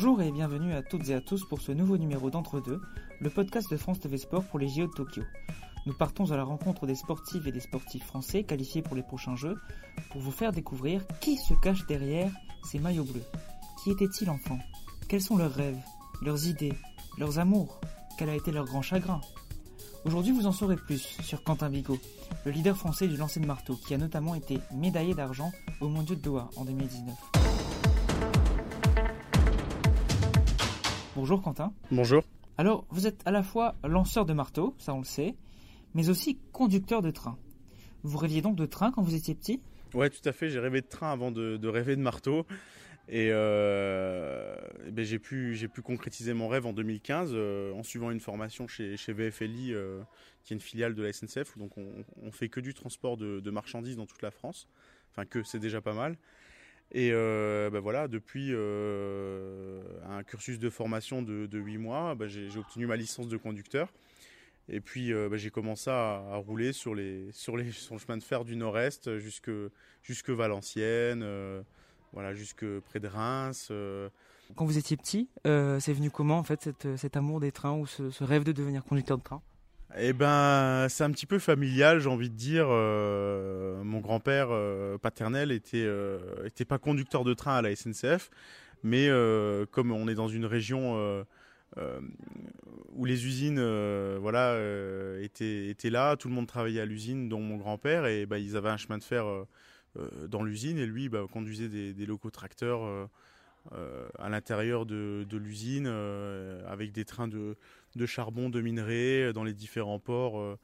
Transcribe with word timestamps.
Bonjour 0.00 0.22
et 0.22 0.30
bienvenue 0.30 0.74
à 0.74 0.82
toutes 0.82 1.08
et 1.08 1.14
à 1.14 1.20
tous 1.20 1.44
pour 1.44 1.60
ce 1.60 1.72
nouveau 1.72 1.98
numéro 1.98 2.30
d'Entre-deux, 2.30 2.80
le 3.18 3.30
podcast 3.30 3.68
de 3.68 3.76
France 3.76 3.98
TV 3.98 4.16
Sport 4.16 4.44
pour 4.44 4.60
les 4.60 4.68
JO 4.68 4.86
de 4.86 4.92
Tokyo. 4.92 5.22
Nous 5.86 5.92
partons 5.92 6.30
à 6.30 6.36
la 6.36 6.44
rencontre 6.44 6.86
des 6.86 6.94
sportives 6.94 7.48
et 7.48 7.50
des 7.50 7.58
sportifs 7.58 8.04
français 8.04 8.44
qualifiés 8.44 8.80
pour 8.80 8.94
les 8.94 9.02
prochains 9.02 9.34
Jeux 9.34 9.56
pour 10.12 10.20
vous 10.20 10.30
faire 10.30 10.52
découvrir 10.52 11.02
qui 11.20 11.36
se 11.36 11.52
cache 11.54 11.84
derrière 11.88 12.30
ces 12.62 12.78
maillots 12.78 13.02
bleus. 13.02 13.24
Qui 13.82 13.90
étaient-ils 13.90 14.30
enfants 14.30 14.60
Quels 15.08 15.20
sont 15.20 15.36
leurs 15.36 15.52
rêves, 15.52 15.82
leurs 16.22 16.46
idées, 16.46 16.74
leurs 17.18 17.40
amours? 17.40 17.80
Quel 18.18 18.28
a 18.28 18.36
été 18.36 18.52
leur 18.52 18.66
grand 18.66 18.82
chagrin? 18.82 19.20
Aujourd'hui, 20.04 20.30
vous 20.30 20.46
en 20.46 20.52
saurez 20.52 20.76
plus 20.76 21.18
sur 21.24 21.42
Quentin 21.42 21.70
Bigot, 21.70 21.98
le 22.44 22.52
leader 22.52 22.76
français 22.76 23.08
du 23.08 23.16
lancer 23.16 23.40
de 23.40 23.46
marteau, 23.46 23.74
qui 23.74 23.94
a 23.94 23.98
notamment 23.98 24.36
été 24.36 24.60
médaillé 24.72 25.14
d'argent 25.14 25.50
au 25.80 25.88
Mondiaux 25.88 26.14
de 26.14 26.20
Doha 26.20 26.50
en 26.54 26.64
2019. 26.64 27.37
Bonjour 31.18 31.42
Quentin. 31.42 31.74
Bonjour. 31.90 32.22
Alors, 32.58 32.86
vous 32.90 33.08
êtes 33.08 33.22
à 33.24 33.32
la 33.32 33.42
fois 33.42 33.74
lanceur 33.82 34.24
de 34.24 34.32
marteau, 34.32 34.76
ça 34.78 34.94
on 34.94 34.98
le 34.98 35.04
sait, 35.04 35.34
mais 35.92 36.10
aussi 36.10 36.38
conducteur 36.52 37.02
de 37.02 37.10
train. 37.10 37.36
Vous 38.04 38.18
rêviez 38.18 38.40
donc 38.40 38.54
de 38.54 38.66
train 38.66 38.92
quand 38.92 39.02
vous 39.02 39.16
étiez 39.16 39.34
petit? 39.34 39.60
Ouais, 39.94 40.10
tout 40.10 40.26
à 40.26 40.30
fait. 40.30 40.48
J'ai 40.48 40.60
rêvé 40.60 40.80
de 40.80 40.86
train 40.86 41.10
avant 41.10 41.32
de, 41.32 41.66
rêver 41.66 41.96
de 41.96 42.02
marteau. 42.02 42.46
Et, 43.08 43.30
euh, 43.32 44.54
ben 44.92 45.04
j'ai 45.04 45.18
pu, 45.18 45.58
pu 45.74 45.82
concrétiser 45.82 46.34
mon 46.34 46.46
rêve 46.46 46.66
en 46.66 46.72
2015 46.72 47.32
euh, 47.32 47.72
en 47.72 47.82
suivant 47.82 48.12
une 48.12 48.20
formation 48.20 48.68
chez, 48.68 48.96
chez 48.96 49.12
VFLI, 49.12 49.74
euh, 49.74 50.00
qui 50.44 50.52
est 50.52 50.56
une 50.56 50.60
filiale 50.60 50.94
de 50.94 51.02
la 51.02 51.12
SNCF, 51.12 51.56
où 51.56 51.58
donc 51.58 51.76
on, 51.78 52.04
on 52.22 52.30
fait 52.30 52.48
que 52.48 52.60
du 52.60 52.74
transport 52.74 53.16
de, 53.16 53.40
de, 53.40 53.50
marchandises 53.50 53.96
dans 53.96 54.06
toute 54.06 54.22
la 54.22 54.30
France. 54.30 54.68
Enfin 55.10 55.24
que, 55.24 55.42
c'est 55.42 55.58
déjà 55.58 55.80
pas 55.80 55.94
mal. 55.94 56.16
Et 56.92 57.10
euh, 57.12 57.68
ben 57.70 57.80
voilà, 57.80 58.08
depuis 58.08 58.48
euh, 58.52 59.82
un 60.08 60.22
cursus 60.22 60.58
de 60.58 60.70
formation 60.70 61.22
de, 61.22 61.46
de 61.46 61.58
8 61.58 61.78
mois, 61.78 62.14
ben 62.14 62.28
j'ai 62.28 62.48
obtenu 62.56 62.86
ma 62.86 62.96
licence 62.96 63.28
de 63.28 63.36
conducteur. 63.36 63.92
Et 64.70 64.80
puis 64.80 65.12
ben 65.12 65.36
j'ai 65.36 65.50
commencé 65.50 65.90
à, 65.90 66.36
rouler 66.36 66.72
sur, 66.72 66.94
les, 66.94 67.30
sur, 67.32 67.56
les, 67.56 67.72
sur 67.72 67.94
le 67.94 68.00
chemin 68.00 68.18
de 68.18 68.22
fer 68.22 68.44
du 68.44 68.56
nord-est 68.56 69.18
jusque, 69.18 69.50
jusque 70.02 70.30
Valenciennes, 70.30 71.22
euh, 71.22 71.62
voilà, 72.12 72.34
jusque 72.34 72.64
près 72.80 73.00
de 73.00 73.08
Reims. 73.08 73.68
Euh. 73.70 74.08
Quand 74.56 74.64
vous 74.64 74.78
étiez 74.78 74.96
petit, 74.96 75.28
euh, 75.46 75.78
c'est 75.78 75.92
venu 75.92 76.10
comment 76.10 76.38
en 76.38 76.42
fait 76.42 76.62
cette, 76.62 76.96
cet 76.96 77.16
amour 77.16 77.40
des 77.40 77.52
trains 77.52 77.76
ou 77.76 77.86
ce 77.86 78.24
rêve 78.24 78.44
de 78.44 78.52
devenir 78.52 78.82
conducteur 78.82 79.18
de 79.18 79.22
train? 79.22 79.42
Eh 79.96 80.12
ben, 80.12 80.86
c'est 80.90 81.04
un 81.04 81.10
petit 81.10 81.26
peu 81.26 81.38
familial, 81.38 82.00
j'ai 82.00 82.08
envie 82.08 82.28
de 82.28 82.34
dire. 82.34 82.66
Euh, 82.68 83.82
mon 83.84 84.00
grand-père 84.00 84.48
euh, 84.50 84.98
paternel 84.98 85.50
était, 85.50 85.84
euh, 85.84 86.18
était 86.44 86.66
pas 86.66 86.78
conducteur 86.78 87.24
de 87.24 87.32
train 87.32 87.56
à 87.56 87.62
la 87.62 87.74
SNCF, 87.74 88.30
mais 88.82 89.08
comme 89.70 89.90
on 89.92 90.08
est 90.08 90.14
dans 90.14 90.28
une 90.28 90.44
région 90.44 91.24
où 92.94 93.04
les 93.04 93.26
usines, 93.26 93.60
voilà, 94.18 94.58
étaient, 95.22 95.74
là, 95.90 96.16
tout 96.16 96.28
le 96.28 96.34
monde 96.34 96.46
travaillait 96.46 96.80
à 96.80 96.86
l'usine, 96.86 97.28
dont 97.28 97.40
mon 97.40 97.56
grand-père, 97.56 98.06
et 98.06 98.26
bah, 98.26 98.38
ils 98.38 98.56
avaient 98.56 98.70
un 98.70 98.76
chemin 98.76 98.98
de 98.98 99.04
fer 99.04 99.24
dans 100.28 100.42
l'usine, 100.42 100.78
et 100.78 100.86
lui, 100.86 101.08
bah, 101.08 101.24
conduisait 101.32 101.68
des 101.68 102.06
locaux 102.06 102.30
tracteurs. 102.30 103.08
À 104.18 104.28
l'intérieur 104.28 104.86
de, 104.86 105.26
l'usine 105.32 105.86
avec 106.66 106.92
des 106.92 107.04
trains 107.04 107.28
de, 107.28 107.56
charbon, 108.06 108.50
de 108.50 108.60
minerais 108.60 109.28
euh, 109.28 109.32
dans 109.32 109.44
les 109.44 109.54
différents 109.54 109.98
ports. 109.98 110.40
Euh, 110.40 110.56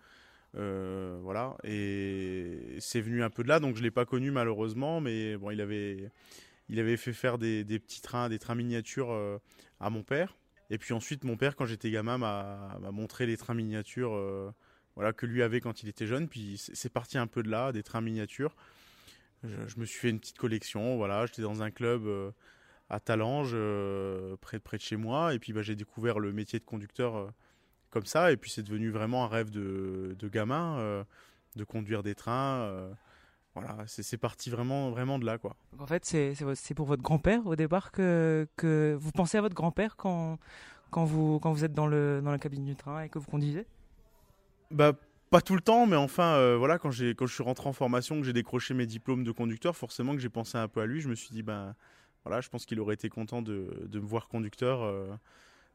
euh, 0.57 1.19
voilà, 1.23 1.57
et 1.65 2.77
c'est 2.79 3.01
venu 3.01 3.25
un 3.25 3.31
peu 3.31 3.43
de 3.43 3.49
là, 3.49 3.59
donc 3.59 3.77
je 3.77 3.83
l'ai 3.83 3.91
pas 3.91 4.05
connu 4.05 4.31
malheureusement, 4.31 5.01
mais 5.01 5.37
bon, 5.37 5.51
il 5.51 5.61
avait, 5.61 6.11
il 6.69 6.79
avait 6.79 6.97
fait 6.97 7.13
faire 7.13 7.39
des, 7.39 7.65
petits 7.65 8.01
trains, 8.01 8.29
des 8.29 8.39
trains 8.39 8.55
miniatures 8.55 9.11
euh, 9.11 9.39
à 9.81 9.91
mon 9.91 10.03
père. 10.03 10.37
Et 10.71 10.79
puis 10.79 10.95
ensuite, 10.95 11.25
mon 11.25 11.37
père, 11.37 11.57
quand 11.57 11.67
j'étais 11.67 11.91
gamin, 11.91 12.19
m'a 12.19 12.79
montré 12.93 13.27
les 13.27 13.37
trains 13.37 13.55
miniatures, 13.55 14.15
euh, 14.15 14.51
voilà, 14.95 15.13
que 15.13 15.27
lui 15.27 15.43
avait 15.43 15.61
quand 15.61 15.83
il 15.83 15.89
était 15.89 16.07
jeune. 16.07 16.29
Puis 16.29 16.57
c'est 16.73 16.93
parti 16.93 17.19
un 17.19 17.27
peu 17.27 17.43
de 17.43 17.51
là, 17.51 17.73
des 17.73 17.83
trains 17.83 18.01
miniatures. 18.01 18.57
Je, 19.43 19.69
je, 19.69 19.79
me 19.79 19.85
suis 19.85 19.99
fait 19.99 20.09
une 20.09 20.21
petite 20.21 20.39
collection, 20.39 20.97
voilà, 20.97 21.27
j'étais 21.27 21.43
dans 21.43 21.63
un 21.63 21.71
club 21.71 22.07
euh, 22.07 22.31
à 22.91 23.01
Talange, 23.01 23.53
euh, 23.55 24.37
près, 24.41 24.59
près 24.59 24.77
de 24.77 24.83
chez 24.83 24.97
moi. 24.97 25.35
Et 25.35 25.39
puis 25.39 25.53
bah, 25.53 25.63
j'ai 25.63 25.77
découvert 25.77 26.19
le 26.19 26.33
métier 26.33 26.59
de 26.59 26.65
conducteur 26.65 27.17
euh, 27.17 27.29
comme 27.91 28.07
ça. 28.07 28.33
Et 28.33 28.37
puis 28.37 28.51
c'est 28.51 28.63
devenu 28.63 28.91
vraiment 28.91 29.25
un 29.25 29.29
rêve 29.29 29.51
de, 29.51 30.17
de 30.19 30.29
gamin, 30.29 30.79
euh, 30.79 31.05
de 31.57 31.65
conduire 31.65 32.03
des 32.03 32.15
trains. 32.15 32.91
voilà, 33.55 33.85
c'est 33.87 34.19
parti 34.19 34.51
vraiment, 34.51 34.91
vraiment 34.91 35.19
de 35.19 35.25
là. 35.25 35.39
Quoi. 35.39 35.57
Donc 35.73 35.83
en 35.83 35.87
fait, 35.87 36.05
c'est 36.05 36.75
pour 36.75 36.87
votre 36.87 37.03
grand-père 37.03 37.47
au 37.47 37.57
départ 37.57 37.93
que, 37.93 38.47
que 38.57 38.97
vous 39.01 39.13
pensez 39.13 39.39
à 39.39 39.41
votre 39.41 39.55
grand-père 39.55 39.97
quand, 39.97 40.39
quand, 40.91 41.05
vous, 41.05 41.39
quand 41.41 41.53
vous 41.53 41.65
êtes 41.65 41.75
dans, 41.75 41.87
le, 41.87 42.21
dans 42.23 42.31
la 42.31 42.39
cabine 42.39 42.65
du 42.65 42.77
train 42.77 43.03
et 43.03 43.09
que 43.09 43.19
vous 43.19 43.31
conduisez? 43.31 43.67
Bah, 44.71 44.93
pas 45.31 45.41
tout 45.41 45.55
le 45.55 45.61
temps, 45.61 45.87
mais 45.87 45.97
enfin, 45.97 46.35
euh, 46.35 46.57
voilà, 46.57 46.79
quand, 46.79 46.91
quand 46.91 47.27
je 47.27 47.35
suis 47.35 47.43
rentré 47.43 47.69
en 47.69 47.73
formation, 47.73 48.21
que 48.21 48.25
j'ai 48.25 48.33
décroché 48.33 48.73
mes 48.73 48.87
diplômes 48.87 49.25
de 49.25 49.33
conducteur, 49.33 49.77
forcément 49.77 50.13
que 50.13 50.21
j'ai 50.21 50.29
pensé 50.29 50.59
un 50.59 50.69
peu 50.69 50.81
à 50.81 50.87
lui. 50.87 51.01
Je 51.01 51.09
me 51.09 51.17
suis 51.17 51.31
dit, 51.31 51.43
ben, 51.43 51.75
voilà, 52.25 52.41
je 52.41 52.49
pense 52.49 52.65
qu'il 52.67 52.81
aurait 52.81 52.95
été 52.95 53.09
content 53.09 53.43
de, 53.43 53.89
me 53.93 54.07
voir 54.07 54.29
conducteur 54.29 54.83
euh, 54.83 55.07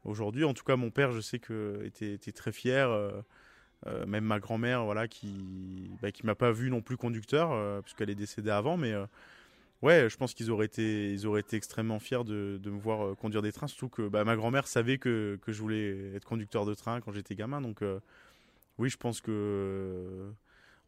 aujourd'hui. 0.03 0.43
En 0.43 0.53
tout 0.53 0.63
cas, 0.63 0.75
mon 0.75 0.89
père, 0.89 1.11
je 1.11 1.21
sais 1.21 1.39
que 1.39 1.83
était, 1.85 2.17
très 2.31 2.51
fier. 2.51 2.89
Euh, 2.89 3.11
euh, 3.87 4.05
même 4.05 4.25
ma 4.25 4.39
grand-mère, 4.39 4.83
voilà, 4.83 5.07
qui, 5.07 5.89
bah, 6.01 6.09
m'a 6.23 6.35
pas 6.35 6.51
vu 6.51 6.69
non 6.69 6.81
plus 6.81 6.97
conducteur, 6.97 7.81
puisqu'elle 7.83 8.09
est 8.09 8.15
décédée 8.15 8.49
avant, 8.49 8.75
mais 8.75 8.93
ouais, 9.81 10.09
je 10.09 10.17
pense 10.17 10.33
qu'ils 10.33 10.51
auraient 10.51 10.65
été, 10.65 11.13
ils 11.13 11.25
auraient 11.25 11.39
été 11.39 11.55
extrêmement 11.55 11.99
fiers 11.99 12.25
de, 12.25 12.59
me 12.65 12.79
voir 12.79 13.15
conduire 13.15 13.41
des 13.41 13.53
trains, 13.53 13.67
surtout 13.67 13.87
que 13.87 14.09
bah, 14.09 14.25
ma 14.25 14.35
grand-mère 14.35 14.67
savait 14.67 14.97
que, 14.97 15.39
que 15.41 15.53
je 15.53 15.61
voulais 15.61 16.13
être 16.13 16.25
conducteur 16.25 16.65
de 16.65 16.73
train 16.73 16.99
quand 16.99 17.13
j'étais 17.13 17.35
gamin, 17.35 17.61
donc 17.61 17.81
oui, 18.79 18.89
je 18.89 18.97
pense 18.97 19.21
que, 19.21 20.29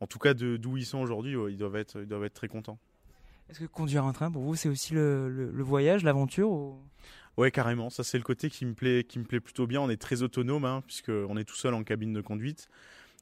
en 0.02 0.08
tout 0.08 0.20
cas, 0.20 0.34
d'où 0.34 0.76
ils 0.76 0.86
sont 0.86 1.00
aujourd'hui, 1.00 1.32
ils 1.34 1.52
ils 1.52 1.58
doivent 1.58 1.76
être 1.78 2.34
très 2.34 2.50
contents. 2.50 2.80
Est-ce 3.52 3.60
que 3.60 3.66
conduire 3.66 4.06
un 4.06 4.14
train, 4.14 4.32
pour 4.32 4.44
vous, 4.44 4.56
c'est 4.56 4.70
aussi 4.70 4.94
le, 4.94 5.52
voyage, 5.62 6.06
l'aventure 6.06 6.50
ou... 6.50 6.80
Ouais, 7.36 7.52
carrément. 7.52 7.90
Ça, 7.90 8.02
c'est 8.02 8.18
le 8.18 8.24
côté 8.24 8.50
qui 8.50 8.66
me 8.66 8.74
plaît, 8.74 9.04
qui 9.04 9.20
me 9.20 9.26
plaît 9.26 9.42
plutôt 9.42 9.68
bien. 9.68 9.82
On 9.82 9.90
est 9.90 10.02
très 10.02 10.22
autonome, 10.22 10.64
hein, 10.64 10.82
puisqu'on 10.88 11.36
est 11.36 11.44
tout 11.44 11.56
seul 11.56 11.74
en 11.74 11.84
cabine 11.84 12.14
de 12.14 12.22
conduite. 12.22 12.70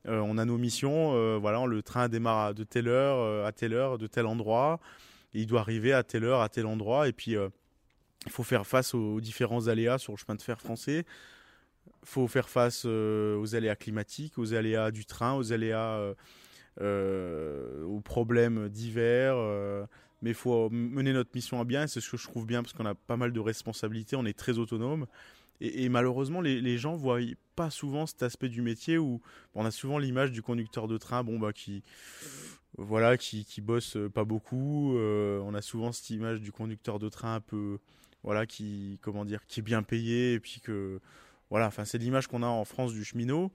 Euh, 0.07 0.19
on 0.19 0.37
a 0.37 0.45
nos 0.45 0.59
missions. 0.59 1.15
Euh, 1.15 1.39
voilà, 1.41 1.65
le 1.65 1.81
train 1.81 2.09
démarre 2.09 2.53
de 2.53 2.63
telle 2.63 2.87
heure, 2.87 3.17
euh, 3.17 3.47
à 3.47 3.51
telle 3.51 3.73
heure, 3.73 3.97
de 3.97 4.05
tel 4.05 4.27
endroit. 4.27 4.79
Il 5.33 5.47
doit 5.47 5.61
arriver 5.61 5.93
à 5.93 6.03
telle 6.03 6.25
heure, 6.25 6.41
à 6.41 6.49
tel 6.49 6.67
endroit. 6.67 7.07
Et 7.07 7.13
puis, 7.13 7.31
il 7.31 8.31
faut 8.31 8.43
faire 8.43 8.67
face 8.67 8.93
aux, 8.93 9.15
aux, 9.15 9.21
différents 9.21 9.67
aléas 9.67 9.97
sur 9.97 10.13
le 10.13 10.17
chemin 10.17 10.35
de 10.35 10.43
fer 10.43 10.61
français. 10.61 11.05
Il 12.03 12.07
faut 12.07 12.27
faire 12.27 12.49
face 12.49 12.85
aux 12.85 13.55
aléas 13.55 13.75
climatiques, 13.75 14.37
aux 14.37 14.53
aléas 14.53 14.91
du 14.91 15.05
train, 15.05 15.33
aux 15.33 15.53
aléas, 15.53 16.13
aux 16.79 18.01
problèmes 18.01 18.69
divers 18.69 19.87
mais 20.21 20.31
il 20.31 20.35
faut 20.35 20.69
mener 20.69 21.13
notre 21.13 21.31
mission 21.33 21.59
à 21.59 21.65
bien 21.65 21.83
et 21.83 21.87
c'est 21.87 22.01
ce 22.01 22.09
que 22.09 22.17
je 22.17 22.23
trouve 22.23 22.45
bien 22.45 22.61
parce 22.61 22.73
qu'on 22.73 22.85
a 22.85 22.95
pas 22.95 23.17
mal 23.17 23.31
de 23.31 23.39
responsabilités, 23.39 24.15
on 24.15 24.25
est 24.25 24.37
très 24.37 24.57
autonome. 24.57 25.05
Et, 25.61 25.89
malheureusement 25.89 26.39
les, 26.39 26.61
les 26.61 26.77
gens 26.77 26.95
voient 26.95 27.19
pas 27.57 27.69
souvent 27.69 28.05
cet 28.05 28.23
aspect 28.23 28.47
du 28.47 28.61
métier 28.61 28.97
où 28.97 29.21
on 29.55 29.65
a 29.65 29.71
souvent 29.71 29.97
l'image 29.97 30.31
du 30.31 30.41
conducteur 30.41 30.87
de 30.87 30.97
train 30.97 31.21
bon 31.21 31.37
bah 31.37 31.51
qui 31.51 31.83
voilà 32.77 33.17
qui, 33.17 33.43
qui 33.43 33.59
bosse 33.59 33.97
pas 34.13 34.23
beaucoup. 34.23 34.97
Euh, 34.97 35.41
on 35.43 35.53
a 35.53 35.61
souvent 35.61 35.91
cette 35.91 36.09
image 36.11 36.39
du 36.39 36.51
conducteur 36.51 36.99
de 36.99 37.09
train 37.09 37.35
un 37.35 37.41
peu 37.41 37.79
voilà 38.23 38.45
qui 38.45 38.99
comment 39.01 39.25
dire 39.25 39.45
qui 39.47 39.59
est 39.59 39.63
bien 39.63 39.83
payé 39.83 40.33
et 40.33 40.39
puis 40.39 40.61
que 40.61 40.99
voilà 41.49 41.67
enfin 41.67 41.83
c'est 41.83 41.97
l'image 41.97 42.27
qu'on 42.27 42.43
a 42.43 42.47
en 42.47 42.65
France 42.65 42.93
du 42.93 43.03
cheminot 43.03 43.51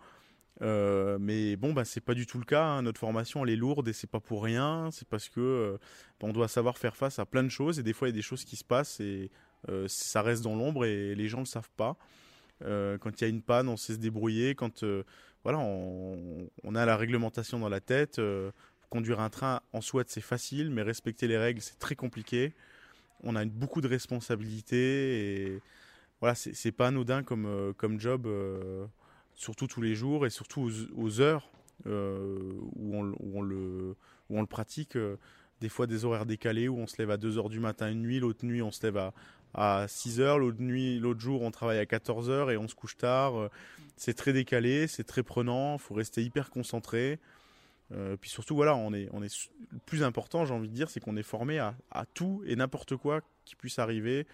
Euh, 0.62 1.18
mais 1.20 1.56
bon, 1.56 1.72
bah, 1.72 1.84
c'est 1.84 2.00
pas 2.00 2.14
du 2.14 2.26
tout 2.26 2.38
le 2.38 2.44
cas. 2.44 2.64
Hein. 2.64 2.82
Notre 2.82 3.00
formation, 3.00 3.44
elle 3.44 3.50
est 3.50 3.56
lourde 3.56 3.88
et 3.88 3.92
c'est 3.92 4.10
pas 4.10 4.20
pour 4.20 4.42
rien. 4.44 4.90
C'est 4.92 5.08
parce 5.08 5.28
que 5.28 5.40
euh, 5.40 5.78
on 6.22 6.32
doit 6.32 6.48
savoir 6.48 6.78
faire 6.78 6.96
face 6.96 7.18
à 7.18 7.26
plein 7.26 7.42
de 7.42 7.48
choses 7.48 7.78
et 7.78 7.82
des 7.82 7.92
fois, 7.92 8.08
il 8.08 8.12
y 8.12 8.14
a 8.14 8.16
des 8.16 8.22
choses 8.22 8.44
qui 8.44 8.56
se 8.56 8.64
passent 8.64 9.00
et 9.00 9.30
euh, 9.68 9.86
ça 9.88 10.22
reste 10.22 10.42
dans 10.42 10.56
l'ombre 10.56 10.84
et 10.84 11.14
les 11.14 11.28
gens 11.28 11.40
le 11.40 11.46
savent 11.46 11.70
pas. 11.76 11.96
Quand 12.60 13.20
il 13.20 13.20
y 13.20 13.24
a 13.24 13.28
une 13.28 13.42
panne, 13.42 13.68
on 13.68 13.76
sait 13.76 13.92
se 13.92 13.98
débrouiller. 13.98 14.54
Quand 14.54 14.84
voilà, 15.42 15.58
on, 15.58 16.74
a 16.74 16.86
la 16.86 16.96
réglementation 16.96 17.58
dans 17.58 17.68
la 17.68 17.80
tête. 17.80 18.18
Conduire 18.88 19.20
un 19.20 19.28
train 19.28 19.60
en 19.74 19.82
soi, 19.82 20.04
c'est 20.06 20.22
facile, 20.22 20.70
mais 20.70 20.80
respecter 20.80 21.26
les 21.26 21.36
règles, 21.36 21.60
c'est 21.60 21.78
très 21.78 21.94
compliqué. 21.94 22.54
On 23.22 23.36
a 23.36 23.44
beaucoup 23.44 23.82
de 23.82 23.88
responsabilités 23.88 25.42
et 25.42 25.60
voilà, 26.20 26.34
c'est 26.34 26.72
pas 26.72 26.86
anodin 26.86 27.22
comme 27.22 28.00
job. 28.00 28.26
Surtout 29.34 29.66
tous 29.66 29.82
les 29.82 29.94
jours 29.94 30.26
et 30.26 30.30
surtout 30.30 30.70
aux, 30.96 31.20
heures 31.20 31.50
euh, 31.86 32.52
où, 32.76 32.96
on, 32.96 33.42
le, 33.42 33.96
pratique. 34.46 34.96
Euh, 34.96 35.16
des 35.60 35.68
fois 35.68 35.86
des 35.86 36.04
horaires 36.04 36.26
décalés 36.26 36.68
où 36.68 36.78
on 36.78 36.86
se 36.86 36.96
lève 36.98 37.10
à 37.10 37.16
2 37.16 37.38
heures 37.38 37.48
du 37.48 37.60
matin 37.60 37.90
une 37.90 38.02
nuit, 38.02 38.20
l'autre 38.20 38.44
nuit 38.44 38.60
on 38.60 38.70
se 38.70 38.82
lève 38.82 38.96
à, 38.96 39.14
à 39.54 39.86
6 39.88 40.20
heures, 40.20 40.38
l'autre 40.38 40.60
nuit, 40.60 40.98
l'autre 40.98 41.20
jour 41.20 41.42
on 41.42 41.50
travaille 41.50 41.78
à 41.78 41.86
14 41.86 42.28
heures 42.28 42.50
et 42.50 42.56
on 42.56 42.68
se 42.68 42.74
couche 42.74 42.96
tard. 42.96 43.48
C'est 43.96 44.14
très 44.14 44.32
décalé, 44.32 44.86
c'est 44.88 45.04
très 45.04 45.22
prenant, 45.22 45.78
faut 45.78 45.94
rester 45.94 46.22
hyper 46.22 46.50
concentré. 46.50 47.18
Euh, 47.92 48.16
puis 48.16 48.30
surtout, 48.30 48.56
voilà, 48.56 48.74
on 48.76 48.92
est, 48.92 49.08
on 49.12 49.22
est 49.22 49.48
le 49.70 49.78
plus 49.86 50.02
important, 50.02 50.44
j'ai 50.44 50.54
envie 50.54 50.68
de 50.68 50.74
dire, 50.74 50.90
c'est 50.90 51.00
qu'on 51.00 51.16
est 51.16 51.22
formé 51.22 51.58
à 51.58 51.74
tout 52.14 52.42
et 52.46 52.56
n'importe 52.56 52.96
quoi 52.96 53.20
qui 53.44 53.56
puisse 53.56 53.78
arriver. 53.78 54.26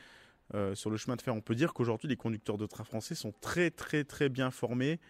Sur 0.75 0.91
le 0.91 0.97
chemin 0.97 1.17
de 1.17 1.23
fer. 1.23 1.35
On 1.35 1.41
peut 1.41 1.55
dire 1.55 1.73
qu'aujourd'hui, 1.73 2.09
les 2.09 2.17
conducteurs 2.17 2.59
de 2.59 2.67
train 2.67 2.85
français 2.85 3.15
sont 3.15 3.33
très, 3.41 3.71
très, 3.71 4.05
très 4.05 4.29
bien 4.29 4.51
formés, 4.51 5.01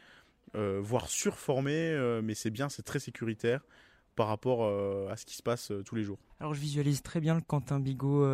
voire 0.55 1.09
surformés, 1.09 2.21
mais 2.23 2.35
c'est 2.35 2.51
bien, 2.51 2.69
c'est 2.69 2.83
très 2.83 2.99
sécuritaire 2.99 3.61
par 4.17 4.27
rapport 4.27 4.67
à 5.11 5.17
ce 5.17 5.25
qui 5.25 5.35
se 5.35 5.43
passe 5.43 5.73
tous 5.87 5.95
les 5.95 6.03
jours. 6.03 6.19
Alors 6.41 6.53
je 6.53 6.61
visualise 6.61 7.03
très 7.03 7.21
bien 7.21 7.35
le 7.35 7.41
Quentin 7.41 7.81
Bigot 7.81 8.27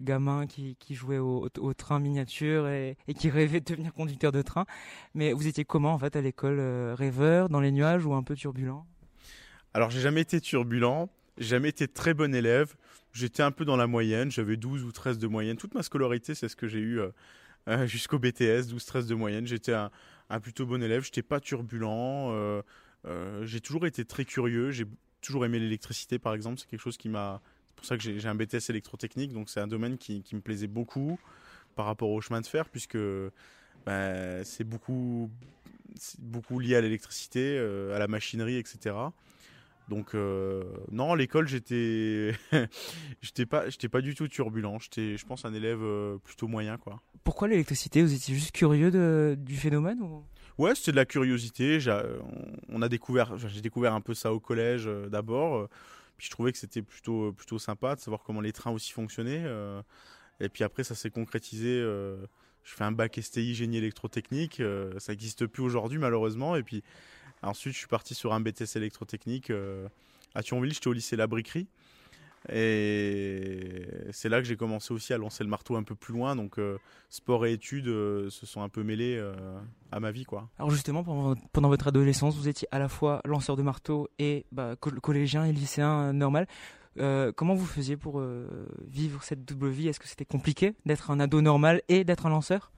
gamin 0.00 0.46
qui, 0.46 0.76
jouait 0.90 1.18
au, 1.18 1.48
train 1.76 1.98
miniature 1.98 2.68
et, 2.68 2.96
et, 3.08 3.14
qui 3.14 3.30
rêvait 3.30 3.60
de 3.60 3.66
devenir 3.66 3.92
conducteur 3.92 4.32
de 4.32 4.42
train. 4.42 4.64
Mais 5.14 5.32
vous 5.32 5.46
étiez 5.46 5.64
comment 5.64 5.92
en 5.92 5.98
fait 5.98 6.16
à 6.16 6.20
l'école 6.20 6.60
Rêveur, 6.94 7.48
dans 7.48 7.60
les 7.60 7.72
nuages 7.72 8.06
ou 8.06 8.14
un 8.14 8.22
peu 8.22 8.34
turbulent? 8.34 8.86
Alors 9.74 9.90
j'ai 9.90 10.00
jamais 10.00 10.20
été 10.20 10.40
turbulent, 10.40 11.08
j'ai 11.38 11.48
jamais 11.48 11.68
été 11.68 11.88
très 11.88 12.14
bon 12.14 12.34
élève. 12.34 12.74
J'étais 13.12 13.42
un 13.42 13.50
peu 13.50 13.64
dans 13.64 13.76
la 13.76 13.86
moyenne, 13.86 14.30
j'avais 14.30 14.56
12 14.56 14.84
ou 14.84 14.92
13 14.92 15.18
de 15.18 15.26
moyenne. 15.26 15.56
Toute 15.56 15.74
ma 15.74 15.82
scolarité, 15.82 16.34
c'est 16.34 16.48
ce 16.48 16.56
que 16.56 16.66
j'ai 16.66 16.80
eu 16.80 17.00
euh, 17.00 17.10
euh, 17.68 17.86
jusqu'au 17.86 18.18
BTS, 18.18 18.66
12-13 18.72 19.06
de 19.06 19.14
moyenne. 19.14 19.46
J'étais 19.46 19.72
un, 19.72 19.90
plutôt 20.40 20.66
bon 20.66 20.82
élève, 20.82 21.04
j'étais 21.04 21.22
pas 21.22 21.40
turbulent. 21.40 22.32
Euh, 22.32 22.62
j'ai 23.44 23.60
toujours 23.60 23.86
été 23.86 24.04
très 24.04 24.24
curieux, 24.24 24.70
j'ai 24.70 24.86
toujours 25.20 25.44
aimé 25.44 25.58
l'électricité 25.58 26.18
par 26.18 26.34
exemple, 26.34 26.58
c'est 26.58 26.68
quelque 26.68 26.80
chose 26.80 26.96
qui 26.96 27.08
m'a... 27.08 27.40
C'est 27.68 27.76
pour 27.76 27.86
ça 27.86 27.96
que 27.98 28.18
j'ai 28.18 28.28
un 28.28 28.34
BTS 28.34 28.70
électrotechnique, 28.70 29.32
donc 29.32 29.50
c'est 29.50 29.60
un 29.60 29.66
domaine 29.66 29.98
qui, 29.98 30.24
me 30.32 30.40
plaisait 30.40 30.68
beaucoup 30.68 31.18
par 31.74 31.86
rapport 31.86 32.08
au 32.10 32.20
chemin 32.20 32.40
de 32.40 32.46
fer, 32.46 32.68
puisque 32.68 32.96
ben, 33.84 34.42
c'est 34.44 34.64
beaucoup 34.64 35.28
lié 36.60 36.76
à 36.76 36.80
l'électricité, 36.80 37.58
à 37.58 37.98
la 37.98 38.06
machinerie, 38.06 38.56
etc. 38.56 38.94
Donc 39.88 40.14
euh, 40.14 40.64
non, 40.90 41.14
l'école 41.14 41.46
j'étais 41.46 42.32
j'étais 43.20 43.44
pas 43.44 43.68
j'étais 43.68 43.88
pas 43.88 44.00
du 44.00 44.14
tout 44.14 44.28
turbulent. 44.28 44.78
J'étais 44.78 45.16
je 45.16 45.26
pense 45.26 45.44
un 45.44 45.52
élève 45.52 45.82
euh, 45.82 46.16
plutôt 46.18 46.48
moyen 46.48 46.78
quoi. 46.78 47.02
Pourquoi 47.22 47.48
l'électricité? 47.48 48.02
Vous 48.02 48.14
étiez 48.14 48.34
juste 48.34 48.52
curieux 48.52 48.90
de, 48.90 49.36
du 49.38 49.56
phénomène 49.56 50.00
ou? 50.00 50.24
Ouais, 50.56 50.74
c'était 50.74 50.92
de 50.92 50.96
la 50.96 51.04
curiosité. 51.04 51.78
On 52.68 52.80
a 52.80 52.88
découvert 52.88 53.36
j'ai 53.36 53.60
découvert 53.60 53.94
un 53.94 54.00
peu 54.00 54.14
ça 54.14 54.32
au 54.32 54.40
collège 54.40 54.84
euh, 54.86 55.08
d'abord. 55.08 55.68
Puis 56.16 56.28
je 56.28 56.30
trouvais 56.30 56.52
que 56.52 56.58
c'était 56.58 56.82
plutôt 56.82 57.32
plutôt 57.32 57.58
sympa 57.58 57.94
de 57.94 58.00
savoir 58.00 58.22
comment 58.22 58.40
les 58.40 58.52
trains 58.52 58.70
aussi 58.70 58.92
fonctionnaient. 58.92 59.44
et 60.40 60.48
puis 60.48 60.64
après 60.64 60.84
ça 60.84 60.94
s'est 60.94 61.10
concrétisé. 61.10 61.80
je 61.80 62.74
fais 62.74 62.84
un 62.84 62.92
bac 62.92 63.18
STI 63.20 63.52
génie 63.52 63.78
électrotechnique. 63.78 64.62
ça 64.98 65.12
n'existe 65.12 65.46
plus 65.46 65.62
aujourd'hui 65.64 65.98
malheureusement. 65.98 66.54
Et 66.54 66.62
puis 66.62 66.84
Ensuite, 67.44 67.74
je 67.74 67.78
suis 67.78 67.88
parti 67.88 68.14
sur 68.14 68.32
un 68.32 68.40
BTS 68.40 68.76
électrotechnique 68.76 69.50
euh, 69.50 69.86
à 70.34 70.42
Thionville. 70.42 70.72
J'étais 70.72 70.88
au 70.88 70.92
lycée 70.92 71.16
La 71.16 71.26
Briquerie. 71.26 71.66
Et 72.52 73.86
c'est 74.10 74.28
là 74.28 74.42
que 74.42 74.46
j'ai 74.46 74.56
commencé 74.56 74.92
aussi 74.92 75.14
à 75.14 75.18
lancer 75.18 75.42
le 75.44 75.48
marteau 75.48 75.76
un 75.76 75.82
peu 75.82 75.94
plus 75.94 76.12
loin. 76.12 76.36
Donc, 76.36 76.58
euh, 76.58 76.78
sport 77.08 77.46
et 77.46 77.52
études 77.52 77.88
euh, 77.88 78.28
se 78.28 78.44
sont 78.44 78.60
un 78.62 78.68
peu 78.68 78.82
mêlés 78.82 79.22
à 79.92 80.00
ma 80.00 80.10
vie. 80.10 80.24
Quoi. 80.24 80.48
Alors, 80.58 80.70
justement, 80.70 81.04
pendant, 81.04 81.68
votre 81.68 81.88
adolescence, 81.88 82.36
vous 82.36 82.48
étiez 82.48 82.68
à 82.70 82.78
la 82.78 82.88
fois 82.88 83.20
lanceur 83.24 83.56
de 83.56 83.62
marteau 83.62 84.08
et 84.18 84.44
bah, 84.52 84.76
collégien 84.76 85.44
et 85.44 85.52
lycéen 85.52 86.12
normal. 86.12 86.46
comment 86.96 87.54
vous 87.54 87.66
faisiez 87.66 87.96
pour 87.96 88.22
vivre 88.86 89.22
cette 89.22 89.44
double 89.44 89.68
vie? 89.68 89.88
Est-ce 89.88 90.00
que 90.00 90.08
c'était 90.08 90.26
compliqué 90.26 90.74
d'être 90.84 91.10
un 91.10 91.20
ado 91.20 91.40
normal 91.40 91.82
et 91.88 92.04
d'être 92.04 92.26
un 92.26 92.30
lanceur? 92.30 92.73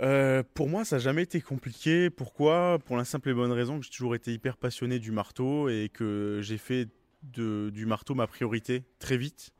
Euh, 0.00 0.42
pour 0.54 0.68
moi, 0.68 0.84
ça 0.84 0.96
n'a 0.96 1.00
jamais 1.00 1.22
été 1.22 1.40
compliqué. 1.40 2.10
Pourquoi? 2.10 2.78
Pour 2.84 2.96
la 2.96 3.04
simple 3.04 3.30
et 3.30 3.34
bonne 3.34 3.52
raison 3.52 3.78
que 3.78 3.84
j'ai 3.84 3.90
toujours 3.90 4.14
été 4.14 4.32
hyper 4.32 4.56
passionné 4.56 4.98
du 4.98 5.10
marteau 5.10 5.68
et 5.68 5.90
que 5.92 6.40
j'ai 6.42 6.58
fait 6.58 6.88
du 7.22 7.86
marteau 7.86 8.14
ma 8.14 8.26
priorité 8.26 8.84
très 8.98 9.16
vite. 9.16 9.52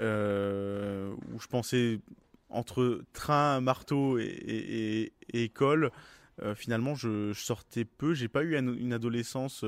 Euh, 0.00 1.14
où 1.32 1.40
je 1.40 1.46
pensais 1.46 2.00
entre 2.50 3.02
train, 3.14 3.60
marteau 3.60 4.18
et, 4.18 5.12
école, 5.32 5.90
euh, 6.42 6.54
finalement, 6.54 6.94
je, 6.94 7.32
sortais 7.32 7.86
peu. 7.86 8.12
J'ai 8.12 8.28
pas 8.28 8.42
eu 8.42 8.56
une 8.56 8.92
adolescence 8.92 9.64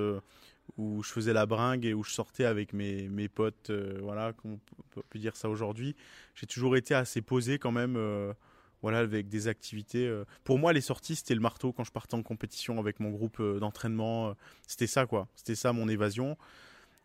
où 0.76 1.02
je 1.02 1.11
faisais 1.11 1.32
la 1.32 1.46
bringue 1.46 1.87
et 1.87 1.94
où 1.94 2.05
je 2.05 2.11
sortais 2.11 2.44
avec 2.44 2.75
mes, 2.75 3.29
potes. 3.29 3.70
voilà, 4.02 4.34
on 4.44 4.58
peut 5.08 5.19
dire 5.19 5.34
ça 5.34 5.49
aujourd'hui. 5.49 5.96
J'ai 6.34 6.46
toujours 6.46 6.76
été 6.76 6.94
assez 6.94 7.23
posé 7.23 7.58
quand 7.58 7.73
même 7.73 7.96
voilà, 8.83 8.99
avec 8.99 9.29
des 9.29 9.49
activités. 9.49 10.07
Euh. 10.07 10.25
Pour 10.45 10.59
moi, 10.59 10.73
les 10.73 10.81
sorties, 10.81 11.17
c'était 11.17 11.35
le 11.35 11.41
marteau 11.41 11.73
quand 11.73 11.85
je 11.85 11.93
partais 11.93 12.15
en 12.15 12.23
compétition 12.23 12.79
avec 12.79 13.01
mon 13.01 13.11
groupe 13.11 13.41
euh, 13.41 13.59
d'entraînement. 13.59 14.29
Euh. 14.29 14.33
C'était 14.67 14.87
ça, 14.87 15.07
quoi. 15.07 15.29
C'était 15.35 15.55
ça 15.55 15.73
mon 15.73 15.89
évasion. 15.89 16.37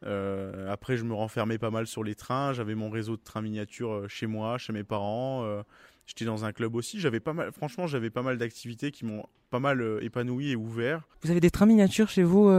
après, 0.03 0.97
je 0.97 1.03
me 1.03 1.13
renfermais 1.13 1.57
pas 1.57 1.71
mal 1.71 1.87
sur 1.87 2.03
les 2.03 2.15
trains. 2.15 2.53
J'avais 2.53 2.75
mon 2.75 2.89
réseau 2.89 3.15
de 3.15 3.21
trains 3.23 3.41
miniatures 3.41 4.09
chez 4.09 4.27
moi, 4.27 4.57
chez 4.57 4.73
mes 4.73 4.83
parents. 4.83 5.63
J'étais 6.05 6.25
dans 6.25 6.43
un 6.43 6.51
club 6.51 6.75
aussi. 6.75 6.99
J'avais 6.99 7.21
pas 7.21 7.31
mal, 7.31 7.51
franchement, 7.53 7.87
j'avais 7.87 8.09
pas 8.09 8.21
mal 8.21 8.37
d'activités 8.37 8.91
qui 8.91 9.05
m'ont 9.05 9.25
pas 9.49 9.61
mal 9.61 9.99
épanoui 10.01 10.51
et 10.51 10.55
ouvert. 10.57 11.07
Vous 11.21 11.31
avez 11.31 11.39
des 11.39 11.51
trains 11.51 11.65
miniatures 11.65 12.09
chez 12.09 12.23
vous 12.23 12.51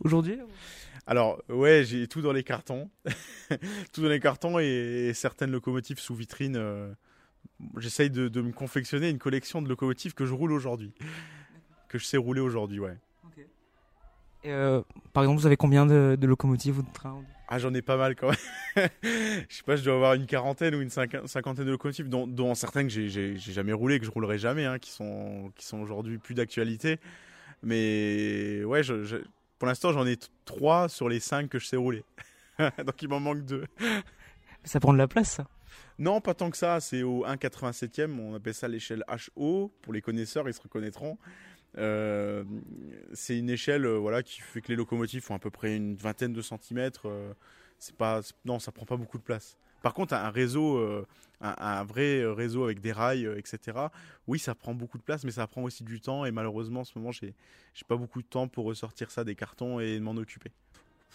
aujourd'hui 0.00 0.38
alors 1.06 1.42
ouais, 1.50 1.84
j'ai 1.84 2.08
tout 2.08 2.22
dans 2.22 2.32
les 2.32 2.44
cartons, 2.44 2.88
tout 3.92 4.00
dans 4.00 4.08
les 4.08 4.20
cartons 4.20 4.58
et, 4.58 5.12
certaines 5.12 5.50
locomotives 5.50 5.98
sous 5.98 6.14
vitrine 6.14 6.56
j'essaye 7.78 8.10
de, 8.10 8.40
me 8.40 8.52
confectionner 8.52 9.10
une 9.10 9.18
collection 9.18 9.62
de 9.62 9.68
locomotives 9.68 10.14
que 10.14 10.26
je 10.26 10.34
roule 10.34 10.52
aujourd'hui. 10.52 10.92
Que 11.88 11.98
je 11.98 12.04
sais 12.04 12.16
rouler 12.16 12.40
aujourd'hui, 12.40 12.80
ouais. 12.80 12.96
Euh, 14.46 14.82
par 15.14 15.22
exemple, 15.22 15.40
vous 15.40 15.46
avez 15.46 15.56
combien 15.56 15.86
de, 15.86 16.18
locomotives 16.22 16.78
ou 16.78 16.82
de 16.82 16.92
trains 16.92 17.22
Ah, 17.48 17.58
j'en 17.58 17.72
ai 17.72 17.80
pas 17.80 17.96
mal 17.96 18.14
quand 18.14 18.28
même. 18.28 18.36
je 19.02 19.54
sais 19.56 19.62
pas, 19.64 19.76
je 19.76 19.84
dois 19.84 19.94
avoir 19.94 20.14
une 20.14 20.26
quarantaine 20.26 20.74
ou 20.74 20.82
une 20.82 20.90
cinquantaine 20.90 21.64
de 21.64 21.70
locomotives, 21.70 22.08
dont, 22.08 22.26
dont 22.26 22.54
certaines 22.54 22.88
que 22.88 23.08
j'ai 23.08 23.38
jamais 23.38 23.72
roulé, 23.72 23.98
que 23.98 24.04
je 24.04 24.10
roulerai 24.10 24.38
jamais, 24.38 24.66
hein, 24.66 24.78
qui 24.78 24.90
sont, 24.90 25.50
qui 25.56 25.64
sont 25.64 25.78
aujourd'hui 25.78 26.18
plus 26.18 26.34
d'actualité. 26.34 26.98
Mais 27.62 28.62
ouais, 28.64 28.82
je, 28.82 29.22
pour 29.58 29.66
l'instant, 29.66 29.92
j'en 29.92 30.06
ai 30.06 30.18
trois 30.44 30.90
sur 30.90 31.08
les 31.08 31.20
cinq 31.20 31.48
que 31.48 31.58
je 31.58 31.66
sais 31.66 31.76
rouler. 31.76 32.04
Donc 32.58 33.00
il 33.00 33.08
m'en 33.08 33.20
manque 33.20 33.46
deux. 33.46 33.64
Ça 34.64 34.78
prend 34.78 34.92
de 34.92 34.98
la 34.98 35.08
place, 35.08 35.30
ça 35.30 35.46
non, 35.98 36.20
pas 36.20 36.34
tant 36.34 36.50
que 36.50 36.56
ça. 36.56 36.80
C'est 36.80 37.02
au 37.02 37.24
1,87e. 37.24 38.18
On 38.18 38.34
appelle 38.34 38.54
ça 38.54 38.68
l'échelle 38.68 39.04
HO. 39.36 39.72
Pour 39.82 39.92
les 39.92 40.00
connaisseurs, 40.00 40.48
ils 40.48 40.54
se 40.54 40.60
reconnaîtront. 40.60 41.18
Euh, 41.78 42.44
c'est 43.12 43.38
une 43.38 43.50
échelle 43.50 43.84
euh, 43.84 43.98
voilà, 43.98 44.22
qui 44.22 44.40
fait 44.40 44.60
que 44.60 44.68
les 44.68 44.76
locomotives 44.76 45.22
font 45.22 45.34
à 45.34 45.40
peu 45.40 45.50
près 45.50 45.76
une 45.76 45.96
vingtaine 45.96 46.32
de 46.32 46.42
centimètres. 46.42 47.08
Euh, 47.08 47.32
c'est 47.78 47.96
pas, 47.96 48.20
non, 48.44 48.58
ça 48.58 48.72
prend 48.72 48.86
pas 48.86 48.96
beaucoup 48.96 49.18
de 49.18 49.22
place. 49.22 49.56
Par 49.82 49.92
contre, 49.92 50.14
un 50.14 50.30
réseau, 50.30 50.82
un, 51.42 51.84
vrai 51.84 52.24
réseau 52.24 52.64
avec 52.64 52.80
des 52.80 52.92
rails, 52.92 53.28
etc. 53.36 53.78
Oui, 54.26 54.38
ça 54.38 54.54
prend 54.54 54.72
beaucoup 54.72 54.96
de 54.96 55.02
place, 55.02 55.24
mais 55.24 55.30
ça 55.30 55.46
prend 55.46 55.62
aussi 55.62 55.84
du 55.84 56.00
temps. 56.00 56.24
Et 56.24 56.30
malheureusement, 56.30 56.80
en 56.80 56.84
ce 56.84 56.98
moment, 56.98 57.12
j'ai, 57.12 57.34
j'ai 57.74 57.84
pas 57.86 57.96
beaucoup 57.96 58.22
de 58.22 58.26
temps 58.26 58.48
pour 58.48 58.64
ressortir 58.64 59.10
ça 59.10 59.24
des 59.24 59.34
cartons 59.34 59.80
et 59.80 60.00
m'en 60.00 60.12
occuper. 60.12 60.52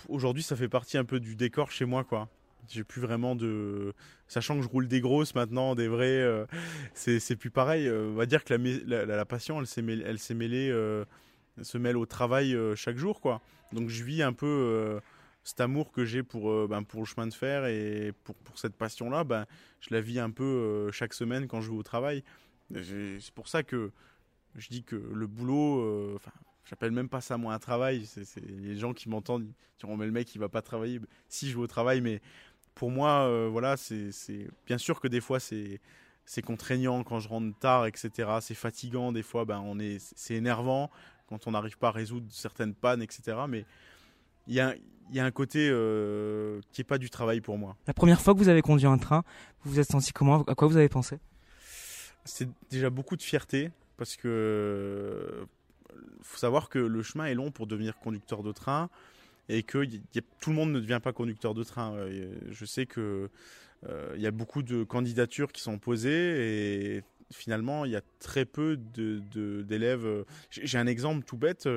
Aujourd'hui, 0.08 0.44
ça 0.44 0.56
fait 0.56 0.70
partie 0.70 1.00
un 1.00 1.04
peu 1.04 1.20
du 1.20 1.36
décor 1.36 1.72
chez 1.72 1.86
moi, 1.86 2.04
quoi. 2.04 2.30
J'ai 2.68 2.84
plus 2.84 3.02
vraiment 3.02 3.36
de. 3.36 3.94
Sachant 4.28 4.58
que 4.58 4.64
je 4.64 4.68
roule 4.68 4.88
des 4.88 5.02
grosses 5.02 5.34
maintenant, 5.34 5.76
des 5.76 5.88
vraies. 5.88 6.22
Euh, 6.22 6.46
c'est 6.94 7.36
plus 7.36 7.50
pareil. 7.50 7.88
Euh, 7.88 8.10
on 8.12 8.16
va 8.16 8.26
dire 8.26 8.44
que 8.44 8.54
la, 8.54 9.06
la, 9.06 9.26
passion, 9.26 9.60
elle 9.60 9.68
s'est 9.68 9.82
mêlée. 9.82 10.04
Elle 10.04 10.18
euh, 10.76 11.06
se 11.62 11.78
mêle 11.78 11.98
au 11.98 12.06
travail 12.06 12.56
chaque 12.76 12.98
jour, 12.98 13.22
quoi. 13.22 13.42
Donc 13.72 13.90
je 13.90 14.04
vis 14.04 14.22
un 14.22 14.34
peu 14.34 15.00
cet 15.44 15.62
amour 15.62 15.92
que 15.92 16.06
j'ai 16.06 16.24
pour, 16.24 16.68
ben, 16.68 16.84
pour 16.84 17.02
le 17.02 17.06
chemin 17.06 17.28
de 17.28 17.34
fer 17.34 17.66
et 17.66 18.14
pour, 18.24 18.36
pour 18.36 18.60
cette 18.60 18.76
passion-là, 18.76 19.24
ben, 19.24 19.46
je 19.82 19.94
la 19.94 20.02
vis 20.02 20.20
un 20.20 20.30
peu 20.30 20.90
chaque 20.92 21.14
semaine 21.14 21.48
quand 21.48 21.62
je 21.62 21.72
vais 21.72 21.78
au 21.78 21.84
travail. 21.84 22.24
C'est 22.74 23.34
pour 23.34 23.48
ça 23.48 23.64
que 23.64 23.92
je 24.56 24.70
dis 24.70 24.84
que 24.84 24.96
le 24.96 25.28
boulot, 25.28 26.20
j'appelle 26.70 26.92
même 26.92 27.10
pas 27.10 27.22
ça 27.22 27.38
moi 27.38 27.54
un 27.54 27.60
travail. 27.60 28.06
C'est 28.06 28.40
les 28.46 28.76
gens 28.76 28.94
qui 28.94 29.10
m'entendent, 29.10 29.48
diront 29.80 29.98
mais 29.98 30.06
le 30.06 30.12
mec 30.12 30.34
il 30.36 30.40
va 30.40 30.50
pas 30.50 30.62
travailler. 30.62 31.02
Si 31.28 31.50
je 31.50 31.56
vais 31.56 31.64
au 31.64 31.68
travail, 31.68 32.02
mais 32.02 32.22
pour 32.80 32.92
moi, 32.92 33.28
euh, 33.28 33.50
voilà, 33.52 33.76
c'est 33.76 34.10
bien 34.66 34.78
sûr 34.78 35.02
que 35.02 35.10
des 35.10 35.20
fois 35.20 35.42
c'est 35.42 35.82
c'est 36.24 36.42
contraignant 36.42 37.04
quand 37.04 37.20
je 37.20 37.28
rentre 37.28 37.60
tard, 37.60 37.86
etc. 37.88 38.38
C'est 38.40 38.56
fatigant 38.56 39.12
des 39.12 39.22
fois, 39.22 39.44
ben 39.44 39.62
on 39.66 39.80
est, 39.80 39.98
c'est 40.16 40.36
énervant 40.36 40.90
quand 41.28 41.46
on 41.46 41.52
n'arrive 41.52 41.78
pas 41.78 41.90
à 41.90 41.92
résoudre 41.92 42.28
certaines 42.30 42.74
pannes, 42.74 43.02
etc. 43.02 43.38
Mais 43.50 43.66
il 44.48 44.54
y 44.54 44.62
a, 44.62 44.76
y 45.12 45.20
a 45.20 45.26
un 45.26 45.32
côté 45.32 45.68
euh, 45.70 46.62
qui 46.72 46.80
est 46.80 46.86
pas 46.86 46.98
du 46.98 47.10
travail 47.10 47.42
pour 47.42 47.58
moi. 47.58 47.76
La 47.86 47.94
première 47.94 48.22
fois 48.22 48.34
que 48.34 48.40
vous 48.40 48.48
avez 48.48 48.62
conduit 48.62 48.88
un 48.88 48.98
train, 48.98 49.24
vous 49.64 49.72
vous 49.72 49.80
êtes 49.82 49.92
senti 49.92 50.14
comment? 50.14 50.44
À 50.44 50.56
quoi 50.56 50.70
vous 50.70 50.78
avez 50.78 50.88
pensé? 50.88 51.20
C'est 52.24 52.48
déjà 52.70 52.90
beaucoup 52.90 53.18
de 53.18 53.24
fierté 53.24 53.72
parce 53.98 54.16
que 54.16 55.46
faut 56.22 56.38
savoir 56.38 56.70
que 56.70 56.80
le 56.80 57.04
chemin 57.04 57.26
est 57.26 57.36
long 57.36 57.52
pour 57.52 57.68
devenir 57.68 58.00
conducteur 58.00 58.42
de 58.42 58.54
train 58.54 58.90
et 59.50 59.64
que 59.64 59.84
tout 60.40 60.52
le 60.52 60.56
monde 60.56 60.72
ne 60.72 60.80
devient 60.80 61.00
pas 61.04 61.12
conducteur 61.12 61.54
de 61.54 61.64
train. 61.64 61.94
Euh, 61.96 62.34
je 62.50 62.66
sais 62.66 62.86
que 62.86 63.30
euh, 63.88 64.14
il 64.16 64.22
y 64.22 64.28
a 64.28 64.32
beaucoup 64.32 64.62
de 64.62 64.84
candidatures 64.84 65.52
qui 65.52 65.62
sont 65.62 65.80
posées 65.80 66.98
et 66.98 67.04
finalement 67.32 67.86
il 67.86 67.92
y 67.92 67.96
a 67.96 68.02
très 68.20 68.46
peu 68.46 68.78
d'élèves. 68.78 70.04
De, 70.04 70.26
J'ai 70.52 70.78
un 70.78 70.88
exemple 70.88 71.26
tout 71.26 71.38
bête. 71.38 71.68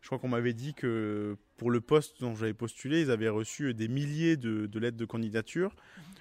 Je 0.00 0.06
crois 0.06 0.18
qu'on 0.18 0.28
m'avait 0.28 0.54
dit 0.54 0.74
que 0.74 1.36
pour 1.56 1.70
le 1.70 1.80
poste 1.80 2.20
dont 2.20 2.34
j'avais 2.34 2.54
postulé, 2.54 3.02
ils 3.02 3.10
avaient 3.10 3.28
reçu 3.28 3.74
des 3.74 3.88
milliers 3.88 4.36
de, 4.36 4.78
lettres 4.78 4.96
de 4.96 5.04
candidature. 5.04 5.74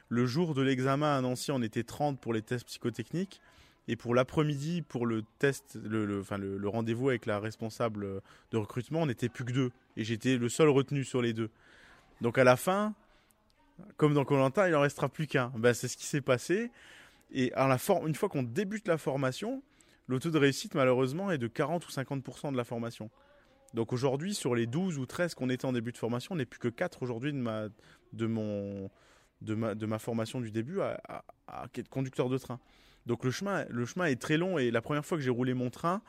Le 0.10 0.26
jour 0.26 0.54
de 0.54 0.62
l'examen 0.62 1.18
à 1.18 1.22
Nancy, 1.22 1.52
on 1.52 1.62
était 1.62 1.84
30 1.84 2.20
pour 2.20 2.34
les 2.34 2.42
tests 2.42 2.66
psychotechniques. 2.66 3.42
Et 3.88 3.96
pour 3.96 4.14
l'après-midi, 4.14 4.82
pour 4.82 5.06
le 5.06 5.24
test, 5.40 5.78
le, 5.82 6.20
enfin, 6.20 6.38
le, 6.38 6.68
rendez-vous 6.68 7.10
avec 7.10 7.26
la 7.26 7.40
responsable 7.40 8.22
de 8.52 8.58
recrutement, 8.58 9.02
on 9.02 9.06
n'était 9.06 9.30
plus 9.30 9.46
que 9.46 9.54
deux. 9.54 9.72
Et 9.96 10.04
j'étais 10.04 10.38
le 10.38 10.50
seul 10.50 10.70
retenu 10.70 11.04
sur 11.04 11.22
les 11.22 11.34
deux. 11.34 11.50
Donc 12.22 12.38
à 12.38 12.44
la 12.44 12.58
fin, 12.58 12.94
comme 13.96 14.14
dans 14.14 14.26
Colanta, 14.26 14.68
il 14.68 14.76
en 14.76 14.82
restera 14.82 15.10
plus 15.10 15.28
qu'un. 15.28 15.52
Ben, 15.56 15.74
c'est 15.74 15.88
ce 15.88 15.98
qui 15.98 16.06
s'est 16.06 16.22
passé. 16.22 16.72
Et 17.32 17.54
à 17.54 17.68
la 17.68 17.78
une 18.06 18.16
fois 18.16 18.30
qu'on 18.30 18.44
débute 18.44 18.88
la 18.88 18.98
formation, 18.98 19.62
le 20.08 20.20
taux 20.20 20.32
de 20.32 20.38
réussite, 20.38 20.76
malheureusement, 20.76 21.32
est 21.32 21.38
de 21.38 21.48
40 21.48 21.86
ou 21.88 21.92
50% 21.92 22.52
de 22.52 22.58
la 22.58 22.64
formation. 22.64 23.10
Donc 23.74 23.92
aujourd'hui, 23.92 24.34
sur 24.34 24.56
les 24.56 24.66
12 24.66 24.98
ou 24.98 25.06
13 25.06 25.36
qu'on 25.36 25.50
était 25.50 25.66
en 25.66 25.74
début 25.74 25.92
de 25.92 25.98
formation, 25.98 26.34
on 26.34 26.38
n'est 26.38 26.46
plus 26.46 26.60
que 26.60 26.70
4 26.70 27.04
aujourd'hui 27.04 27.34
de 27.34 27.38
ma, 27.38 27.68
de, 28.14 28.26
mon, 28.26 28.90
de, 29.42 29.56
ma, 29.56 29.76
de 29.76 29.86
ma 29.86 30.00
formation 30.00 30.40
du 30.40 30.52
début 30.52 30.80
à, 30.80 31.24
à, 31.48 31.66
être 31.76 31.90
conducteur 31.90 32.30
de 32.30 32.38
train. 32.38 32.60
Donc 33.08 33.24
le 33.24 33.32
chemin, 33.32 33.66
le 33.70 33.86
chemin 33.86 34.06
est 34.06 34.22
très 34.22 34.38
long 34.38 34.58
et 34.58 34.70
la 34.70 34.82
première 34.82 35.06
fois 35.06 35.18
que 35.18 35.24
j'ai 35.24 35.32
roulé 35.32 35.54
mon 35.54 35.70
train, 35.70 36.02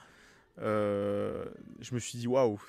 euh, 0.60 1.44
je 1.80 1.94
me 1.94 2.00
suis 2.00 2.18
dit 2.18 2.26
waouh, 2.26 2.60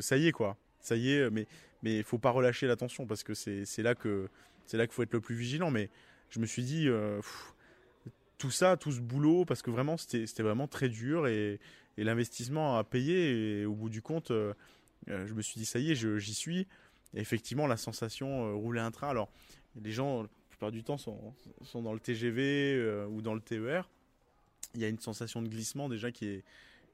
ça 0.00 0.16
y 0.16 0.26
est 0.26 0.32
quoi, 0.32 0.56
ça 0.80 0.96
y 0.96 1.12
est, 1.12 1.30
mais 1.30 1.46
mais 1.82 2.02
faut 2.02 2.18
pas 2.18 2.30
relâcher 2.30 2.66
l'attention 2.66 3.06
parce 3.06 3.22
que 3.22 3.34
c'est 3.34 3.82
là 3.82 3.94
que 3.94 4.28
c'est 4.66 4.76
là 4.76 4.86
qu'il 4.86 4.94
faut 4.94 5.02
être 5.02 5.14
le 5.14 5.20
plus 5.20 5.36
vigilant. 5.36 5.70
Mais 5.70 5.88
je 6.28 6.40
me 6.40 6.46
suis 6.46 6.64
dit 6.64 6.88
euh, 6.88 7.20
tout 8.36 8.50
ça, 8.50 8.76
tout 8.76 8.92
ce 8.92 9.00
boulot, 9.00 9.44
parce 9.44 9.62
que 9.62 9.70
vraiment 9.70 9.96
c'était 9.96 10.42
vraiment 10.42 10.68
très 10.68 10.88
dur 10.88 11.26
et, 11.28 11.60
et 11.98 12.04
l'investissement 12.04 12.78
à 12.78 12.84
payer. 12.84 13.60
Et 13.60 13.66
au 13.66 13.74
bout 13.74 13.90
du 13.90 14.02
compte, 14.02 14.30
euh, 14.30 14.54
euh, 15.10 15.26
je 15.26 15.34
me 15.34 15.42
suis 15.42 15.58
dit, 15.58 15.66
ça 15.66 15.78
y 15.78 15.90
est, 15.90 15.94
j'y 15.94 16.34
suis. 16.34 16.66
Et 17.14 17.20
effectivement, 17.20 17.66
la 17.66 17.76
sensation, 17.76 18.46
euh, 18.46 18.54
rouler 18.54 18.80
un 18.80 18.90
train. 18.90 19.08
Alors, 19.08 19.30
les 19.82 19.92
gens, 19.92 20.26
plupart 20.58 20.72
du 20.72 20.82
temps, 20.82 20.98
sont, 20.98 21.34
sont 21.62 21.82
dans 21.82 21.92
le 21.92 22.00
TGV 22.00 23.06
ou 23.10 23.22
dans 23.22 23.34
le 23.34 23.40
TER. 23.40 23.88
Il 24.74 24.80
y 24.80 24.84
a 24.84 24.88
une 24.88 24.98
sensation 24.98 25.40
de 25.40 25.48
glissement 25.48 25.88
déjà 25.88 26.10
qui 26.10 26.26
est, 26.26 26.44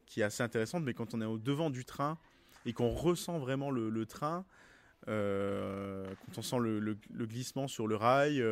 qui 0.06 0.20
est 0.20 0.24
assez 0.24 0.42
intéressante. 0.42 0.84
Mais 0.84 0.94
quand 0.94 1.14
on 1.14 1.20
est 1.20 1.26
au 1.26 1.38
devant 1.38 1.70
du 1.70 1.84
train 1.84 2.18
et 2.66 2.72
qu'on 2.72 2.90
ressent 2.90 3.38
vraiment 3.38 3.70
le, 3.70 4.06
train, 4.06 4.44
quand 5.06 6.38
on 6.38 6.42
sent 6.42 6.58
le, 6.58 6.96
glissement 7.26 7.66
sur 7.66 7.86
le 7.86 7.96
rail, 7.96 8.44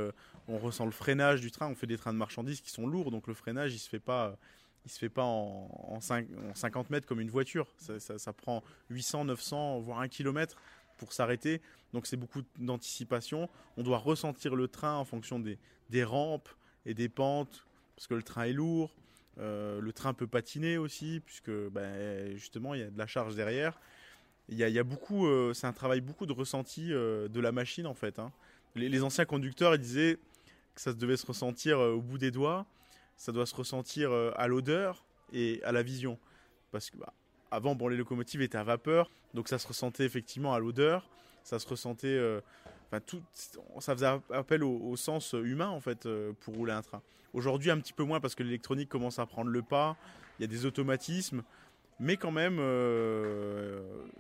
on 0.49 0.59
ressent 0.59 0.87
le 0.87 0.92
freinage 0.92 1.40
du 1.40 1.50
train. 1.50 1.69
On 1.69 1.75
fait 1.75 1.87
des 1.87 1.99
trains 1.99 2.12
de 2.12 2.19
marchandises 2.19 2.61
qui 2.61 2.71
sont 2.71 2.87
lourds, 2.87 3.11
donc 3.11 3.26
le 3.26 3.35
freinage 3.35 3.75
il 3.75 3.78
se 3.78 3.88
fait 3.88 4.00
pas 4.00 4.37
il 4.85 4.90
se 4.90 4.99
fait 4.99 5.09
pas 5.09 5.25
en, 5.25 6.00
50 6.00 6.90
mètres 6.90 7.07
comme 7.07 7.21
une 7.21 7.31
voiture. 7.31 7.66
Ça, 7.78 8.33
prend 8.33 8.62
800, 8.90 9.26
900, 9.26 9.81
voire 9.81 10.00
1 10.00 10.09
km 10.09 10.57
pour 11.02 11.12
s'arrêter. 11.12 11.61
Donc 11.92 12.06
c'est 12.06 12.16
beaucoup 12.16 12.42
d'anticipation. 12.61 13.49
On 13.76 13.82
doit 13.82 13.99
ressentir 13.99 14.54
le 14.54 14.68
train 14.68 14.94
en 14.94 15.04
fonction 15.04 15.40
des, 15.40 16.04
rampes 16.04 16.49
et 16.87 16.94
des 16.94 17.09
pentes, 17.09 17.66
parce 17.97 18.06
que 18.06 18.14
le 18.14 18.23
train 18.23 18.44
est 18.44 18.52
lourd. 18.52 18.94
Euh, 19.38 19.80
le 19.80 19.92
train 19.92 20.14
peut 20.14 20.28
patiner 20.28 20.78
aussi, 20.78 21.21
puisque 21.26 21.50
ben, 21.50 22.37
justement 22.37 22.75
il 22.75 22.80
y 22.80 22.85
a 22.85 22.90
de 22.90 22.99
la 22.99 23.09
charge 23.09 23.35
derrière. 23.35 23.80
Il 24.49 24.59
y 24.59 24.78
a, 24.78 24.85
beaucoup, 24.85 25.26
euh, 25.26 25.52
c'est 25.54 25.66
un 25.66 25.73
travail 25.73 26.00
beaucoup 26.00 26.26
de 26.26 26.32
ressenti 26.32 26.92
euh, 26.92 27.26
de 27.26 27.40
la 27.40 27.50
machine 27.50 27.88
en 27.88 27.94
fait. 27.94 28.21
Hein. 28.21 28.30
Les, 28.76 29.02
anciens 29.02 29.25
conducteurs 29.25 29.75
ils 29.75 29.80
disaient 29.80 30.18
que 30.76 30.80
ça 30.80 30.92
devait 30.92 31.16
se 31.16 31.26
ressentir 31.26 31.80
au 31.80 32.00
bout 32.00 32.18
des 32.18 32.30
doigts 32.30 32.64
ça 33.16 33.30
doit 33.30 33.47
se 33.47 33.54
ressentir 33.54 34.11
à 34.37 34.49
l'odeur 34.49 35.04
et 35.32 35.61
à 35.64 35.71
la 35.71 35.82
vision. 35.82 36.18
Parce 36.73 36.90
que 36.90 36.97
bah, 36.97 37.12
avant, 37.52 37.75
bon, 37.75 37.88
les 37.88 37.97
locomotives 37.97 38.42
étaient 38.42 38.59
à 38.59 38.64
vapeur, 38.64 39.11
donc 39.35 39.49
ça 39.49 39.59
se 39.59 39.68
ressentait 39.68 40.04
effectivement 40.04 40.54
à 40.54 40.59
l'odeur, 40.59 41.09
ça 41.44 41.59
se 41.59 41.68
ressentait, 41.68 42.09
euh, 42.09 42.40
enfin 42.87 43.00
tout, 43.00 43.23
ça 43.78 43.94
faisait 43.94 44.06
appel 44.30 44.64
au, 44.64 44.97
sens 44.97 45.35
humain 45.35 45.68
en 45.68 45.80
fait 45.80 46.06
euh, 46.06 46.32
pour 46.40 46.54
rouler 46.54 46.73
un 46.73 46.82
train. 46.82 47.02
Aujourd'hui, 47.35 47.71
un 47.71 47.78
petit 47.78 47.92
peu 47.92 48.04
moins 48.04 48.21
parce 48.21 48.35
que 48.35 48.42
l'électronique 48.42 48.88
commence 48.88 49.18
à 49.18 49.26
prendre 49.26 49.50
le 49.50 49.62
pas, 49.62 49.97
il 50.38 50.42
y 50.42 50.44
a 50.44 50.49
des 50.49 50.66
automatismes, 50.66 51.42
mais 52.00 52.16
quand 52.16 52.32
même, 52.32 52.59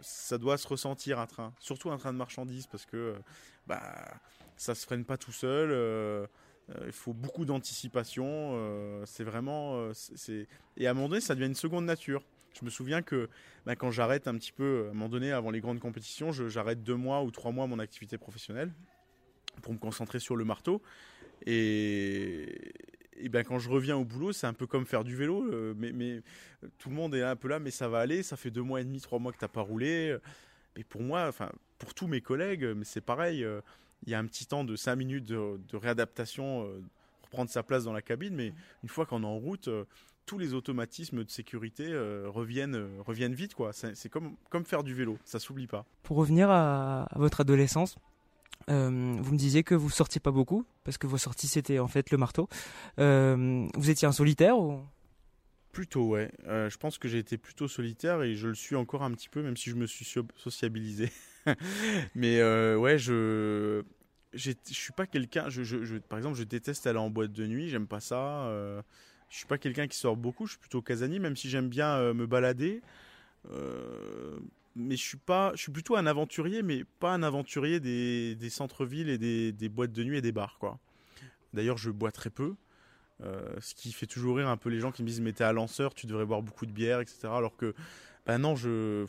ça 0.00 0.38
doit 0.38 0.56
se 0.56 0.68
ressentir 0.68 1.18
un 1.18 1.26
train, 1.26 1.52
surtout 1.58 1.90
un 1.90 1.96
train 1.96 2.12
de 2.12 2.18
marchandises 2.18 2.66
parce 2.66 2.86
que 2.86 3.14
bah 3.66 3.80
ça 4.56 4.74
se 4.74 4.84
freine 4.84 5.04
pas 5.04 5.16
tout 5.16 5.32
seul. 5.32 5.70
Euh, 6.70 6.84
il 6.86 6.92
faut 6.92 7.12
beaucoup 7.12 7.44
d'anticipation. 7.44 8.52
Euh, 8.54 9.02
c'est 9.06 9.24
vraiment. 9.24 9.76
Euh, 9.76 9.92
c'est... 9.94 10.46
Et 10.76 10.86
à 10.86 10.90
un 10.90 10.94
moment 10.94 11.08
donné, 11.08 11.20
ça 11.20 11.34
devient 11.34 11.46
une 11.46 11.54
seconde 11.54 11.84
nature. 11.84 12.22
Je 12.58 12.64
me 12.64 12.70
souviens 12.70 13.02
que 13.02 13.28
bah, 13.66 13.76
quand 13.76 13.90
j'arrête 13.90 14.28
un 14.28 14.34
petit 14.34 14.52
peu, 14.52 14.86
à 14.86 14.90
un 14.90 14.92
moment 14.92 15.08
donné, 15.08 15.32
avant 15.32 15.50
les 15.50 15.60
grandes 15.60 15.80
compétitions, 15.80 16.32
j'arrête 16.32 16.82
deux 16.82 16.96
mois 16.96 17.22
ou 17.22 17.30
trois 17.30 17.52
mois 17.52 17.66
mon 17.66 17.78
activité 17.78 18.18
professionnelle 18.18 18.72
pour 19.62 19.72
me 19.72 19.78
concentrer 19.78 20.18
sur 20.18 20.36
le 20.36 20.44
marteau. 20.44 20.82
Et, 21.46 22.72
ben 23.30 23.44
quand 23.44 23.58
je 23.58 23.70
reviens 23.70 23.96
au 23.96 24.04
boulot, 24.04 24.32
c'est 24.32 24.46
un 24.46 24.52
peu 24.52 24.66
comme 24.66 24.86
faire 24.86 25.04
du 25.04 25.16
vélo. 25.16 25.74
mais, 25.76 25.92
mais, 25.92 26.22
tout 26.78 26.88
le 26.88 26.94
monde 26.94 27.14
est 27.14 27.22
un 27.22 27.36
peu 27.36 27.48
là, 27.48 27.58
mais 27.58 27.70
ça 27.70 27.88
va 27.88 28.00
aller. 28.00 28.22
Ça 28.22 28.36
fait 28.36 28.50
deux 28.50 28.62
mois 28.62 28.80
et 28.80 28.84
demi, 28.84 29.00
trois 29.00 29.18
mois 29.18 29.32
que 29.32 29.38
tu 29.38 29.44
n'as 29.44 29.48
pas 29.48 29.60
roulé. 29.60 30.16
Mais 30.76 30.84
pour 30.84 31.02
moi, 31.02 31.26
enfin 31.28 31.50
pour 31.78 31.94
tous 31.94 32.06
mes 32.06 32.20
collègues, 32.20 32.64
mais 32.76 32.84
c'est 32.84 33.00
pareil 33.00 33.44
il 34.06 34.10
y 34.10 34.14
a 34.14 34.18
un 34.18 34.26
petit 34.26 34.46
temps 34.46 34.64
de 34.64 34.76
5 34.76 34.96
minutes 34.96 35.24
de, 35.24 35.76
réadaptation, 35.76 36.66
euh, 36.66 36.82
pour 37.20 37.30
prendre 37.30 37.50
sa 37.50 37.62
place 37.62 37.84
dans 37.84 37.92
la 37.92 38.02
cabine, 38.02 38.34
mais 38.34 38.52
une 38.82 38.88
fois 38.88 39.06
qu'on 39.06 39.22
est 39.22 39.26
en 39.26 39.38
route, 39.38 39.68
euh, 39.68 39.84
tous 40.26 40.38
les 40.38 40.54
automatismes 40.54 41.24
de 41.24 41.30
sécurité 41.30 41.86
euh, 41.88 42.26
reviennent, 42.28 42.88
reviennent 43.06 43.34
vite. 43.34 43.54
quoi. 43.54 43.72
C'est 43.72 44.08
comme, 44.08 44.36
comme 44.50 44.64
faire 44.64 44.82
du 44.82 44.94
vélo, 44.94 45.18
ça 45.24 45.38
s'oublie 45.38 45.66
pas. 45.66 45.84
Pour 46.02 46.16
revenir 46.16 46.50
à, 46.50 47.08
votre 47.16 47.40
adolescence, 47.40 47.96
vous 48.68 48.74
me 48.74 49.36
disiez 49.36 49.64
que 49.64 49.74
vous 49.74 49.90
sortiez 49.90 50.20
pas 50.20 50.30
beaucoup, 50.30 50.64
parce 50.84 50.96
que 50.96 51.06
vos 51.06 51.18
sorties 51.18 51.48
c'était 51.48 51.78
en 51.78 51.88
fait 51.88 52.10
le 52.10 52.18
marteau. 52.18 52.48
vous 52.96 53.90
étiez 53.90 54.06
un 54.06 54.12
solitaire 54.12 54.58
ou... 54.58 54.80
Plutôt, 55.72 56.06
ouais. 56.10 56.30
je 56.46 56.76
pense 56.76 56.98
que 56.98 57.08
j'ai 57.08 57.18
été 57.18 57.38
plutôt 57.38 57.66
solitaire 57.66 58.22
et 58.22 58.34
je 58.34 58.48
le 58.48 58.54
suis 58.54 58.76
encore 58.76 59.02
un 59.02 59.10
petit 59.12 59.30
peu, 59.30 59.42
même 59.42 59.56
si 59.56 59.70
je 59.70 59.74
me 59.74 59.86
suis 59.86 60.06
sociabilisé. 60.36 61.10
mais 62.14 62.40
euh, 62.40 62.76
ouais, 62.76 62.98
je 62.98 63.82
je 64.34 64.52
suis 64.70 64.92
pas 64.92 65.06
quelqu'un. 65.06 65.48
Je, 65.50 65.62
je, 65.62 65.96
par 65.96 66.18
exemple, 66.18 66.36
je 66.36 66.44
déteste 66.44 66.86
aller 66.86 66.98
en 66.98 67.10
boîte 67.10 67.32
de 67.32 67.46
nuit. 67.46 67.68
J'aime 67.68 67.86
pas 67.86 68.00
ça. 68.00 68.50
Euh, 69.32 69.34
je 69.34 69.36
suis 69.38 69.46
pas 69.46 69.58
quelqu'un 69.58 69.86
qui 69.86 69.96
sort 69.96 70.16
beaucoup. 70.16 70.46
Je 70.46 70.52
suis 70.52 70.60
plutôt 70.60 70.82
casanier, 70.82 71.18
même 71.18 71.36
si 71.36 71.48
j'aime 71.48 71.68
bien 71.68 71.96
euh, 71.96 72.14
me 72.14 72.26
balader. 72.26 72.82
Euh, 73.50 74.38
mais 74.76 74.96
je 74.96 75.02
suis 75.02 75.18
pas. 75.18 75.52
Je 75.54 75.62
suis 75.62 75.72
plutôt 75.72 75.96
un 75.96 76.06
aventurier, 76.06 76.62
mais 76.62 76.84
pas 77.00 77.12
un 77.12 77.22
aventurier 77.22 77.80
des, 77.80 78.50
centres-villes 78.50 79.08
et 79.08 79.18
des, 79.52 79.68
boîtes 79.68 79.92
de 79.92 80.04
nuit 80.04 80.18
et 80.18 80.22
des 80.22 80.32
bars, 80.32 80.58
quoi. 80.58 80.78
D'ailleurs, 81.52 81.76
je 81.76 81.90
bois 81.90 82.12
très 82.12 82.30
peu. 82.30 82.54
ce 83.20 83.74
qui 83.74 83.92
fait 83.92 84.06
toujours 84.06 84.36
rire 84.38 84.48
un 84.48 84.56
peu 84.56 84.70
les 84.70 84.80
gens 84.80 84.92
qui 84.92 85.02
me 85.02 85.08
disent 85.08 85.20
mais 85.20 85.32
t'es 85.32 85.44
à 85.44 85.52
lanceur, 85.52 85.94
tu 85.94 86.06
devrais 86.06 86.24
boire 86.24 86.42
beaucoup 86.42 86.66
de 86.66 86.72
bière, 86.72 87.00
etc. 87.00 87.28
Alors 87.28 87.56
que, 87.56 87.74
ben 88.26 88.38
non, 88.38 88.56
je, 88.56 89.06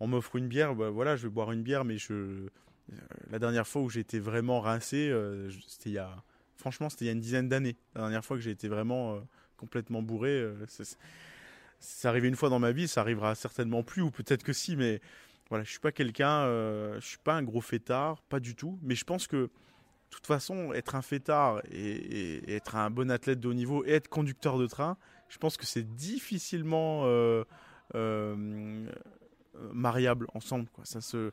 on 0.00 0.06
m'offre 0.08 0.36
une 0.36 0.48
bière, 0.48 0.74
bah, 0.74 0.90
voilà, 0.90 1.16
je 1.16 1.24
vais 1.24 1.32
boire 1.32 1.52
une 1.52 1.62
bière, 1.62 1.84
mais 1.84 1.98
je, 1.98 2.48
euh, 2.92 2.96
la 3.30 3.38
dernière 3.38 3.66
fois 3.66 3.82
où 3.82 3.88
j'ai 3.88 4.00
été 4.00 4.18
vraiment 4.18 4.60
rincé, 4.60 5.08
euh, 5.10 5.50
c'était 5.66 5.90
il 5.90 5.94
y 5.94 5.98
a, 5.98 6.22
franchement, 6.56 6.88
c'était 6.88 7.06
il 7.06 7.08
y 7.08 7.10
a 7.10 7.14
une 7.14 7.20
dizaine 7.20 7.48
d'années. 7.48 7.76
La 7.94 8.02
dernière 8.02 8.24
fois 8.24 8.36
que 8.36 8.42
j'ai 8.42 8.50
été 8.50 8.68
vraiment 8.68 9.14
euh, 9.14 9.20
complètement 9.56 10.02
bourré, 10.02 10.44
c'est 11.78 12.08
arrivé 12.08 12.28
une 12.28 12.36
fois 12.36 12.48
dans 12.48 12.58
ma 12.58 12.72
vie, 12.72 12.88
ça 12.88 13.00
arrivera 13.00 13.34
certainement 13.34 13.82
plus, 13.82 14.02
ou 14.02 14.10
peut-être 14.10 14.42
que 14.42 14.52
si, 14.52 14.76
mais 14.76 15.00
voilà, 15.48 15.64
je 15.64 15.70
suis 15.70 15.80
pas 15.80 15.92
quelqu'un, 15.92 16.44
je 16.46 17.04
suis 17.04 17.18
pas 17.18 17.34
un 17.34 17.42
gros 17.42 17.60
fêtard, 17.60 18.22
pas 18.22 18.40
du 18.40 18.54
tout, 18.54 18.78
mais 18.82 18.94
je 18.94 19.04
pense 19.04 19.26
que 19.26 19.50
de 20.10 20.14
toute 20.16 20.26
façon, 20.26 20.72
être 20.72 20.94
un 20.94 21.02
fêtard 21.02 21.60
et, 21.70 22.54
être 22.54 22.76
un 22.76 22.90
bon 22.90 23.10
athlète 23.10 23.40
de 23.40 23.48
haut 23.48 23.54
niveau 23.54 23.84
et 23.84 23.90
être 23.90 24.08
conducteur 24.08 24.58
de 24.58 24.66
train, 24.66 24.96
je 25.28 25.38
pense 25.38 25.56
que 25.56 25.66
c'est 25.66 25.94
difficilement 25.94 27.02
euh, 27.04 27.44
mariables 29.72 30.26
ensemble. 30.34 30.68
Quoi. 30.72 30.84
Ça 30.84 31.00
se... 31.00 31.30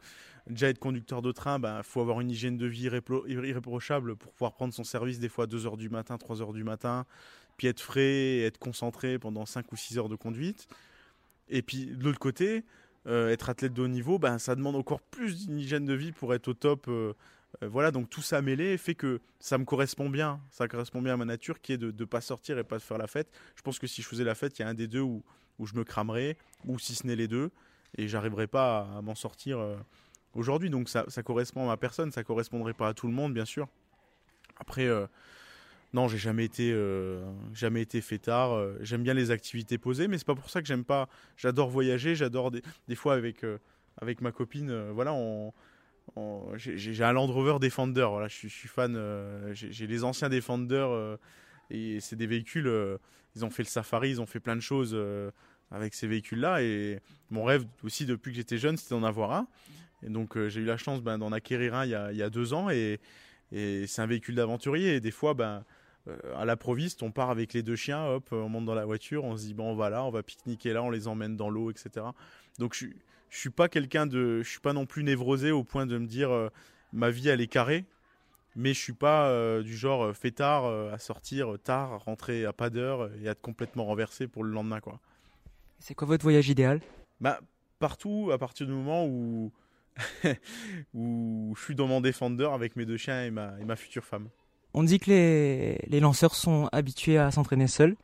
Déjà 0.47 0.67
être 0.67 0.79
conducteur 0.79 1.21
de 1.21 1.31
train, 1.31 1.57
il 1.57 1.61
bah, 1.61 1.81
faut 1.83 2.01
avoir 2.01 2.19
une 2.19 2.29
hygiène 2.29 2.57
de 2.57 2.65
vie 2.65 2.89
irréprochable 3.27 4.17
pour 4.17 4.33
pouvoir 4.33 4.53
prendre 4.53 4.73
son 4.73 4.83
service 4.83 5.19
des 5.19 5.29
fois 5.29 5.45
à 5.45 5.47
2h 5.47 5.77
du 5.77 5.89
matin, 5.89 6.17
3h 6.17 6.53
du 6.53 6.65
matin, 6.65 7.05
puis 7.57 7.67
être 7.67 7.81
frais 7.81 8.39
être 8.39 8.57
concentré 8.57 9.19
pendant 9.19 9.45
5 9.45 9.71
ou 9.71 9.75
6 9.75 9.97
heures 9.97 10.09
de 10.09 10.15
conduite. 10.15 10.67
Et 11.49 11.61
puis 11.61 11.85
de 11.85 12.03
l'autre 12.03 12.19
côté, 12.19 12.63
euh, 13.07 13.29
être 13.29 13.49
athlète 13.49 13.73
de 13.73 13.81
haut 13.81 13.87
niveau, 13.87 14.19
ben, 14.19 14.37
ça 14.37 14.55
demande 14.55 14.75
encore 14.75 15.01
plus 15.01 15.47
d'une 15.47 15.59
hygiène 15.59 15.85
de 15.85 15.93
vie 15.93 16.11
pour 16.11 16.33
être 16.33 16.47
au 16.47 16.53
top. 16.53 16.87
Euh, 16.87 17.13
voilà, 17.61 17.91
donc 17.91 18.09
tout 18.09 18.21
ça 18.21 18.41
mêlé 18.41 18.77
fait 18.77 18.95
que 18.95 19.19
ça 19.39 19.57
me 19.57 19.65
correspond 19.65 20.09
bien. 20.09 20.41
Ça 20.49 20.67
correspond 20.67 21.01
bien 21.01 21.13
à 21.13 21.17
ma 21.17 21.25
nature 21.25 21.61
qui 21.61 21.73
est 21.73 21.77
de 21.77 21.93
ne 21.97 22.05
pas 22.05 22.21
sortir 22.21 22.57
et 22.57 22.63
pas 22.63 22.77
de 22.77 22.81
faire 22.81 22.97
la 22.97 23.07
fête. 23.07 23.29
Je 23.55 23.61
pense 23.61 23.77
que 23.77 23.87
si 23.87 24.01
je 24.01 24.07
faisais 24.07 24.23
la 24.23 24.35
fête, 24.35 24.57
il 24.57 24.63
y 24.63 24.65
a 24.65 24.67
un 24.67 24.73
des 24.73 24.87
deux 24.87 25.01
où, 25.01 25.23
où 25.59 25.67
je 25.67 25.75
me 25.75 25.83
cramerais, 25.83 26.37
ou 26.65 26.79
si 26.79 26.95
ce 26.95 27.05
n'est 27.05 27.15
les 27.15 27.27
deux 27.27 27.51
et 27.97 28.07
j'arriverai 28.07 28.47
pas 28.47 28.87
à, 28.97 29.01
m'en 29.01 29.15
sortir 29.15 29.59
euh, 29.59 29.75
aujourd'hui. 30.33 30.69
Donc 30.69 30.89
ça, 30.89 31.05
correspond 31.23 31.63
à 31.63 31.67
ma 31.67 31.77
personne, 31.77 32.11
ça 32.11 32.23
correspondrait 32.23 32.73
pas 32.73 32.89
à 32.89 32.93
tout 32.93 33.07
le 33.07 33.13
monde, 33.13 33.33
bien 33.33 33.45
sûr. 33.45 33.67
Après, 34.57 34.85
euh, 34.85 35.07
non, 35.93 36.07
j'ai 36.07 36.17
jamais 36.17 36.43
été, 36.43 36.71
euh, 36.73 37.23
jamais 37.53 37.81
été 37.81 38.01
fêtard. 38.01 38.59
j'aime 38.81 39.03
bien 39.03 39.13
les 39.13 39.29
activités 39.29 39.77
posées, 39.77 40.07
mais 40.07 40.17
c'est 40.17 40.25
pas 40.25 40.35
pour 40.35 40.49
ça 40.49 40.61
que 40.61 40.67
j'aime 40.67 40.83
pas. 40.83 41.07
J'adore 41.37 41.69
voyager, 41.69 42.15
j'adore 42.15 42.51
des, 42.51 42.95
fois 42.95 43.13
avec 43.13 43.45
avec 44.01 44.21
ma 44.21 44.31
copine, 44.31 44.89
voilà, 44.89 45.13
on, 45.13 45.53
j'ai 46.55 47.03
un 47.03 47.13
Land 47.13 47.27
Rover 47.27 47.57
Defender. 47.59 48.07
Voilà, 48.09 48.27
je, 48.27 48.47
suis, 48.47 48.67
fan. 48.67 48.97
j'ai 49.53 49.87
les 49.87 50.03
anciens 50.03 50.29
Defender 50.29 50.87
et 51.69 51.99
c'est 51.99 52.15
des 52.15 52.27
véhicules. 52.27 52.71
ils 53.35 53.45
ont 53.45 53.51
fait 53.51 53.63
le 53.63 53.67
safari, 53.67 54.09
ils 54.09 54.21
ont 54.21 54.25
fait 54.25 54.39
plein 54.39 54.55
de 54.55 54.61
choses 54.61 54.97
avec 55.69 55.93
ces 55.93 56.07
véhicules-là. 56.07 56.63
Et 56.63 56.99
mon 57.29 57.43
rêve 57.43 57.65
aussi 57.83 58.07
depuis 58.07 58.31
que 58.31 58.37
j'étais 58.37 58.57
jeune, 58.57 58.77
c'était 58.77 58.95
d'en 58.95 59.03
avoir 59.03 59.31
un. 59.31 59.47
Et 60.01 60.09
donc 60.09 60.39
j'ai 60.47 60.61
eu 60.61 60.65
la 60.65 60.77
chance 60.77 61.03
ben, 61.03 61.19
d'en 61.19 61.31
acquérir 61.31 61.75
un 61.75 61.85
il 61.85 61.91
y, 61.91 61.95
a, 61.95 62.11
il 62.11 62.17
y 62.17 62.23
a 62.23 62.31
deux 62.31 62.53
ans. 62.53 62.71
Et, 62.71 62.99
et 63.51 63.85
c'est 63.87 64.01
un 64.01 64.07
véhicule 64.07 64.35
d'aventurier. 64.35 64.95
Et 64.95 64.99
des 64.99 65.11
fois, 65.11 65.33
ben, 65.33 65.63
euh, 66.07 66.17
à 66.35 66.45
l'improviste, 66.45 67.03
on 67.03 67.11
part 67.11 67.29
avec 67.29 67.53
les 67.53 67.63
deux 67.63 67.75
chiens, 67.75 68.05
hop, 68.05 68.29
on 68.31 68.49
monte 68.49 68.65
dans 68.65 68.75
la 68.75 68.85
voiture, 68.85 69.23
on 69.23 69.37
se 69.37 69.45
dit 69.45 69.53
bon, 69.53 69.71
on 69.71 69.75
va 69.75 69.89
là, 69.89 70.03
on 70.03 70.09
va 70.09 70.23
pique-niquer 70.23 70.73
là, 70.73 70.83
on 70.83 70.89
les 70.89 71.07
emmène 71.07 71.37
dans 71.37 71.49
l'eau, 71.49 71.71
etc. 71.71 72.05
Donc 72.59 72.73
je, 72.73 72.87
je 73.29 73.37
suis 73.37 73.49
pas 73.49 73.69
quelqu'un 73.69 74.05
de, 74.05 74.41
je 74.41 74.49
suis 74.49 74.59
pas 74.59 74.73
non 74.73 74.85
plus 74.85 75.03
névrosé 75.03 75.51
au 75.51 75.63
point 75.63 75.85
de 75.85 75.97
me 75.97 76.05
dire 76.05 76.31
euh, 76.31 76.49
ma 76.91 77.09
vie 77.09 77.29
elle 77.29 77.41
est 77.41 77.47
carrée, 77.47 77.85
mais 78.55 78.73
je 78.73 78.79
suis 78.79 78.93
pas 78.93 79.29
euh, 79.29 79.63
du 79.63 79.75
genre 79.75 80.15
fêtard 80.15 80.65
à 80.65 80.99
sortir 80.99 81.57
tard, 81.63 82.03
rentrer 82.03 82.45
à 82.45 82.53
pas 82.53 82.69
d'heure 82.69 83.09
et 83.21 83.27
être 83.27 83.41
complètement 83.41 83.85
renversé 83.85 84.27
pour 84.27 84.43
le 84.43 84.51
lendemain 84.51 84.81
quoi. 84.81 84.99
C'est 85.79 85.95
quoi 85.95 86.07
votre 86.07 86.23
voyage 86.23 86.49
idéal? 86.49 86.81
Bah 87.21 87.39
partout 87.79 88.29
à 88.33 88.37
partir 88.37 88.67
du 88.67 88.73
moment 88.73 89.05
où 89.05 89.51
où 90.93 91.53
je 91.55 91.63
suis 91.63 91.75
dans 91.75 91.87
mon 91.87 92.01
Defender 92.01 92.49
avec 92.51 92.75
mes 92.75 92.85
deux 92.85 92.97
chiens 92.97 93.23
et 93.23 93.31
ma, 93.31 93.59
et 93.59 93.65
ma 93.65 93.75
future 93.75 94.03
femme. 94.03 94.29
On 94.73 94.83
dit 94.83 94.99
que 94.99 95.09
les, 95.09 95.77
les 95.87 95.99
lanceurs 95.99 96.35
sont 96.35 96.69
habitués 96.71 97.17
à 97.17 97.31
s'entraîner 97.31 97.67
seuls. 97.67 97.95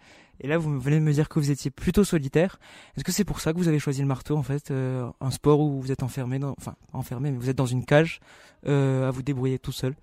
Et 0.42 0.48
là, 0.48 0.58
vous 0.58 0.80
venez 0.80 0.98
de 1.00 1.04
me 1.04 1.12
dire 1.12 1.28
que 1.28 1.40
vous 1.40 1.52
étiez 1.52 1.70
plutôt 1.70 2.04
solitaire. 2.04 2.60
Est-ce 2.96 3.04
que 3.04 3.12
c'est 3.12 3.26
pour 3.26 3.42
ça 3.42 3.52
que 3.52 3.58
vous 3.58 3.68
avez 3.68 3.80
choisi 3.80 4.02
le 4.02 4.08
marteau, 4.08 4.38
en 4.38 4.44
fait, 4.44 4.72
euh, 4.72 5.10
un 5.20 5.32
sport 5.32 5.60
où 5.60 5.82
vous 5.82 5.92
êtes 5.92 6.02
enfermé, 6.02 6.40
enfin 6.44 6.76
enfermé, 6.94 7.32
mais 7.32 7.38
vous 7.38 7.50
êtes 7.50 7.58
dans 7.58 7.66
une 7.66 7.86
cage 7.86 8.22
euh, 8.66 9.08
à 9.08 9.12
vous 9.12 9.22
débrouiller 9.22 9.60
tout 9.60 9.74
seul? 9.74 9.96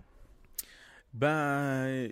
Ben, 1.15 2.09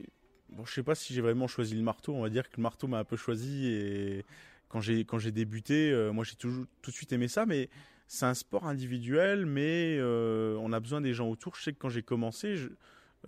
bon, 0.50 0.64
je 0.64 0.73
sais 0.73 0.82
pas 0.82 0.94
si 0.94 1.12
j'ai 1.12 1.20
vraiment 1.20 1.49
choisi 1.49 1.75
le 1.75 1.82
marteau. 1.82 2.14
On 2.14 2.23
va 2.23 2.30
dire 2.30 2.49
que 2.49 2.56
le 2.56 2.62
marteau 2.62 2.87
m'a 2.87 2.99
un 2.99 3.04
peu 3.04 3.16
choisi. 3.16 3.66
Et 3.66 4.25
quand 4.70 4.80
j'ai 4.80 5.04
quand 5.04 5.18
j'ai 5.18 5.32
débuté, 5.32 5.90
euh, 5.90 6.11
moi 6.11 6.25
j'ai 6.25 6.37
toujours 6.37 6.64
tout 6.80 6.90
de 6.90 6.96
suite 6.96 7.12
aimé 7.12 7.28
ça, 7.28 7.44
mais 7.44 7.68
c'est 8.06 8.25
un 8.25 8.34
sport 8.34 8.66
individuel, 8.66 9.44
mais 9.44 9.99
on 10.00 10.73
a 10.73 10.80
besoin 10.80 11.02
des 11.02 11.12
gens 11.12 11.28
autour. 11.28 11.56
Je 11.56 11.62
sais 11.62 11.73
que 11.73 11.78
quand 11.78 11.90
j'ai 11.90 12.02
commencé, 12.02 12.56
je, 12.56 12.68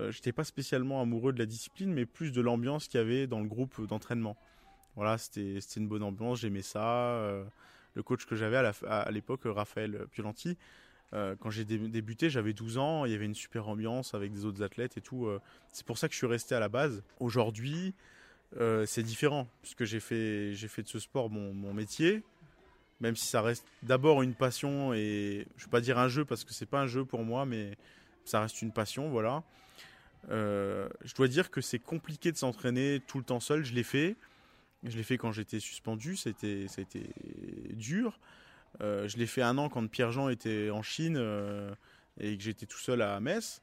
euh, 0.00 0.10
j'étais 0.10 0.32
pas 0.32 0.44
spécialement 0.44 1.00
amoureux 1.00 1.32
de 1.32 1.38
la 1.38 1.46
discipline, 1.46 1.92
mais 1.92 2.04
plus 2.04 2.32
de 2.32 2.40
l'ambiance 2.40 2.88
qu'il 2.88 2.98
y 2.98 3.02
avait 3.02 3.26
dans 3.26 3.40
le 3.40 3.48
groupe 3.48 3.86
d'entraînement. 3.86 4.36
Voilà, 4.94 5.18
c'était 5.18 5.58
une 5.76 5.88
bonne 5.88 6.02
ambiance, 6.02 6.40
j'aimais 6.40 6.62
ça. 6.62 7.10
Euh, 7.14 7.44
le 7.94 8.02
coach 8.02 8.26
que 8.26 8.36
j'avais 8.36 8.58
à 8.86 9.10
l'époque, 9.10 9.42
Raphaël 9.44 10.06
Piolanti, 10.10 10.58
euh, 11.14 11.34
quand 11.40 11.50
j'ai 11.50 11.64
débuté, 11.64 12.28
j'avais 12.28 12.52
12 12.52 12.76
ans, 12.76 13.04
il 13.06 13.12
y 13.12 13.14
avait 13.14 13.24
une 13.24 13.34
super 13.34 13.68
ambiance 13.68 14.12
avec 14.12 14.32
des 14.32 14.44
autres 14.44 14.62
athlètes 14.62 14.98
et 14.98 15.00
tout. 15.00 15.30
c'est 15.72 15.86
pour 15.86 15.96
ça 15.96 16.08
que 16.08 16.12
je 16.12 16.18
suis 16.18 16.26
resté 16.26 16.54
à 16.54 16.60
la 16.60 16.68
base. 16.68 17.02
Aujourd'hui, 17.20 17.94
c'est 18.84 19.02
différent, 19.02 19.48
puisque 19.62 19.84
j'ai 19.84 20.00
fait, 20.00 20.54
fait 20.54 20.82
de 20.82 20.88
ce 20.88 20.98
sport 20.98 21.30
mon, 21.30 21.54
mon, 21.54 21.72
métier, 21.72 22.22
même 23.00 23.16
si 23.16 23.26
ça 23.26 23.40
reste 23.40 23.64
d'abord 23.82 24.20
une 24.20 24.34
passion 24.34 24.92
et 24.92 25.46
je 25.56 25.62
ne 25.62 25.66
vais 25.66 25.70
pas 25.70 25.80
dire 25.80 25.98
un 25.98 26.08
jeu 26.08 26.26
parce 26.26 26.44
que 26.44 26.52
c'est 26.52 26.66
pas 26.66 26.80
un 26.80 26.86
jeu 26.86 27.06
pour 27.06 27.24
moi, 27.24 27.46
mais 27.46 27.78
ça 28.26 28.42
reste 28.42 28.60
une 28.60 28.72
passion, 28.72 29.08
voilà. 29.08 29.42
Euh, 30.30 30.88
je 31.04 31.14
dois 31.14 31.28
dire 31.28 31.50
que 31.50 31.60
c'est 31.60 31.78
compliqué 31.78 32.32
de 32.32 32.36
s'entraîner 32.36 33.00
tout 33.06 33.18
le 33.18 33.24
temps 33.24 33.40
seul. 33.40 33.64
Je 33.64 33.74
l'ai 33.74 33.82
fait. 33.82 34.16
Je 34.82 34.96
l'ai 34.96 35.02
fait 35.02 35.18
quand 35.18 35.32
j'étais 35.32 35.60
suspendu. 35.60 36.16
Ça 36.16 36.30
a 36.30 37.72
dur. 37.72 38.18
Euh, 38.82 39.08
je 39.08 39.16
l'ai 39.16 39.26
fait 39.26 39.42
un 39.42 39.56
an 39.58 39.68
quand 39.68 39.86
Pierre-Jean 39.88 40.28
était 40.28 40.70
en 40.70 40.82
Chine 40.82 41.16
euh, 41.18 41.72
et 42.20 42.36
que 42.36 42.42
j'étais 42.42 42.66
tout 42.66 42.78
seul 42.78 43.02
à 43.02 43.20
Metz. 43.20 43.62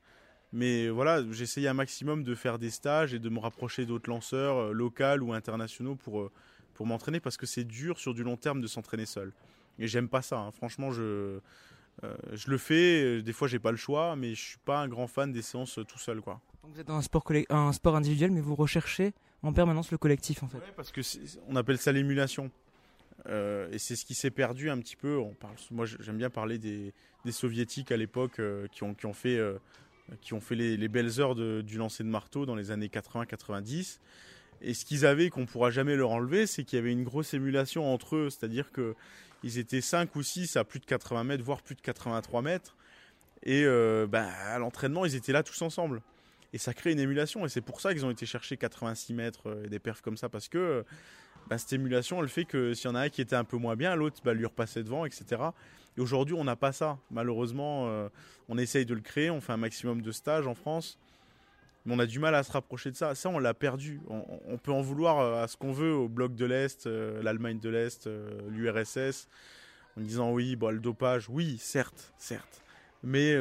Mais 0.51 0.89
voilà, 0.89 1.23
j'essayais 1.31 1.67
un 1.67 1.73
maximum 1.73 2.23
de 2.23 2.35
faire 2.35 2.59
des 2.59 2.69
stages 2.69 3.13
et 3.13 3.19
de 3.19 3.29
me 3.29 3.39
rapprocher 3.39 3.85
d'autres 3.85 4.09
lanceurs 4.09 4.71
locaux 4.71 5.19
ou 5.21 5.33
internationaux 5.33 5.95
pour, 5.95 6.31
pour 6.75 6.85
m'entraîner 6.85 7.19
parce 7.19 7.37
que 7.37 7.47
c'est 7.47 7.63
dur 7.63 7.99
sur 7.99 8.13
du 8.13 8.23
long 8.23 8.37
terme 8.37 8.61
de 8.61 8.67
s'entraîner 8.67 9.07
seul. 9.07 9.33
Et 9.79 9.87
j'aime 9.87 10.07
pas 10.07 10.21
ça. 10.21 10.37
Hein. 10.37 10.51
Franchement, 10.51 10.91
je, 10.91 11.39
je 12.03 12.49
le 12.51 12.57
fais. 12.59 13.23
Des 13.23 13.33
fois, 13.33 13.47
j'ai 13.47 13.57
pas 13.57 13.71
le 13.71 13.77
choix, 13.77 14.15
mais 14.15 14.35
je 14.35 14.41
suis 14.41 14.59
pas 14.59 14.79
un 14.79 14.87
grand 14.87 15.07
fan 15.07 15.31
des 15.31 15.41
séances 15.41 15.79
tout 15.87 15.99
seul, 15.99 16.21
quoi. 16.21 16.39
Vous 16.63 16.79
êtes 16.79 16.87
dans 16.87 16.95
un 16.95 17.01
sport, 17.01 17.23
un 17.49 17.73
sport 17.73 17.95
individuel, 17.95 18.31
mais 18.31 18.41
vous 18.41 18.55
recherchez 18.55 19.13
en 19.43 19.51
permanence 19.51 19.91
le 19.91 19.97
collectif 19.97 20.43
en 20.43 20.47
fait. 20.47 20.59
parce 20.75 20.91
que 20.91 21.01
on 21.47 21.55
appelle 21.55 21.77
ça 21.77 21.91
l'émulation. 21.91 22.49
Euh, 23.27 23.69
et 23.71 23.79
c'est 23.79 23.95
ce 23.95 24.05
qui 24.05 24.15
s'est 24.15 24.31
perdu 24.31 24.69
un 24.69 24.79
petit 24.79 24.95
peu. 24.95 25.21
Moi, 25.71 25.85
j'aime 25.85 26.17
bien 26.17 26.29
parler 26.29 26.57
des, 26.57 26.93
soviétiques 27.31 27.91
à 27.91 27.97
l'époque 27.97 28.39
euh, 28.39 28.67
qui, 28.71 28.83
ont, 28.83 28.93
qui 28.93 29.05
ont 29.05 29.13
fait, 29.13 29.37
euh, 29.37 29.57
qui 30.21 30.33
ont 30.33 30.41
fait 30.41 30.55
les, 30.55 30.87
belles 30.87 31.19
heures 31.19 31.35
du 31.35 31.77
lancer 31.77 32.03
de 32.03 32.09
marteau 32.09 32.45
dans 32.45 32.55
les 32.55 32.71
années 32.71 32.87
80-90. 32.87 33.99
Et 34.61 34.73
ce 34.73 34.85
qu'ils 34.85 35.05
avaient, 35.05 35.29
qu'on 35.29 35.41
ne 35.41 35.45
pourra 35.45 35.69
jamais 35.69 35.95
leur 35.95 36.11
enlever, 36.11 36.47
c'est 36.47 36.63
qu'il 36.63 36.77
y 36.77 36.81
avait 36.81 36.91
une 36.91 37.03
grosse 37.03 37.33
émulation 37.33 37.93
entre 37.93 38.15
eux. 38.15 38.29
C'est-à-dire 38.29 38.71
qu'ils 38.71 39.57
étaient 39.57 39.81
5 39.81 40.15
ou 40.15 40.23
6 40.23 40.55
à 40.55 40.63
plus 40.63 40.79
de 40.79 40.85
80 40.85 41.25
mètres, 41.25 41.43
voire 41.43 41.61
plus 41.61 41.75
de 41.75 41.81
83 41.81 42.41
mètres. 42.41 42.77
Et 43.45 43.65
ben, 43.65 44.29
à 44.45 44.57
l'entraînement, 44.57 45.05
ils 45.05 45.15
étaient 45.15 45.33
là 45.33 45.43
tous 45.43 45.61
ensemble 45.61 46.01
et 46.53 46.59
ça 46.59 46.73
crée 46.73 46.91
une 46.91 46.99
émulation. 46.99 47.45
Et 47.45 47.49
c'est 47.49 47.61
pour 47.61 47.81
ça 47.81 47.93
qu'ils 47.93 48.05
ont 48.05 48.11
été 48.11 48.25
chercher 48.25 48.55
86 48.55 49.13
mètres 49.13 49.49
euh, 49.49 49.65
et 49.65 49.69
des 49.69 49.79
perfs 49.79 50.01
comme 50.01 50.17
ça, 50.17 50.29
parce 50.29 50.47
que 50.47 50.57
euh, 50.57 50.83
bah, 51.49 51.57
cette 51.57 51.73
émulation, 51.73 52.21
elle 52.21 52.29
fait 52.29 52.45
que 52.45 52.73
s'il 52.73 52.89
y 52.89 52.91
en 52.91 52.95
a 52.95 53.01
un 53.01 53.09
qui 53.09 53.21
était 53.21 53.35
un 53.35 53.43
peu 53.43 53.57
moins 53.57 53.75
bien, 53.75 53.95
l'autre 53.95 54.21
bah, 54.23 54.33
lui 54.33 54.45
repassait 54.45 54.83
devant, 54.83 55.05
etc. 55.05 55.41
Et 55.97 56.01
aujourd'hui, 56.01 56.35
on 56.35 56.43
n'a 56.43 56.55
pas 56.55 56.71
ça. 56.71 56.99
Malheureusement, 57.11 57.87
euh, 57.87 58.07
on 58.47 58.57
essaye 58.57 58.85
de 58.85 58.93
le 58.93 59.01
créer, 59.01 59.29
on 59.29 59.41
fait 59.41 59.53
un 59.53 59.57
maximum 59.57 60.01
de 60.01 60.11
stages 60.11 60.47
en 60.47 60.55
France, 60.55 60.99
mais 61.85 61.95
on 61.95 61.99
a 61.99 62.05
du 62.05 62.19
mal 62.19 62.35
à 62.35 62.43
se 62.43 62.51
rapprocher 62.51 62.91
de 62.91 62.95
ça. 62.95 63.15
Ça, 63.15 63.29
on 63.29 63.39
l'a 63.39 63.53
perdu. 63.53 63.99
On, 64.07 64.57
peut 64.57 64.71
en 64.71 64.81
vouloir 64.81 65.41
à 65.41 65.47
ce 65.47 65.57
qu'on 65.57 65.73
veut 65.73 65.93
au 65.93 66.07
bloc 66.07 66.33
de 66.33 66.45
l'Est, 66.45 66.85
l'Allemagne 66.87 67.59
de 67.59 67.69
l'Est, 67.69 68.09
l'URSS, 68.47 69.27
en 69.97 70.01
disant 70.01 70.31
oui, 70.31 70.55
bon, 70.55 70.69
le 70.69 70.79
dopage, 70.79 71.27
oui, 71.27 71.57
certes, 71.59 72.13
certes. 72.17 72.63
Mais 73.03 73.35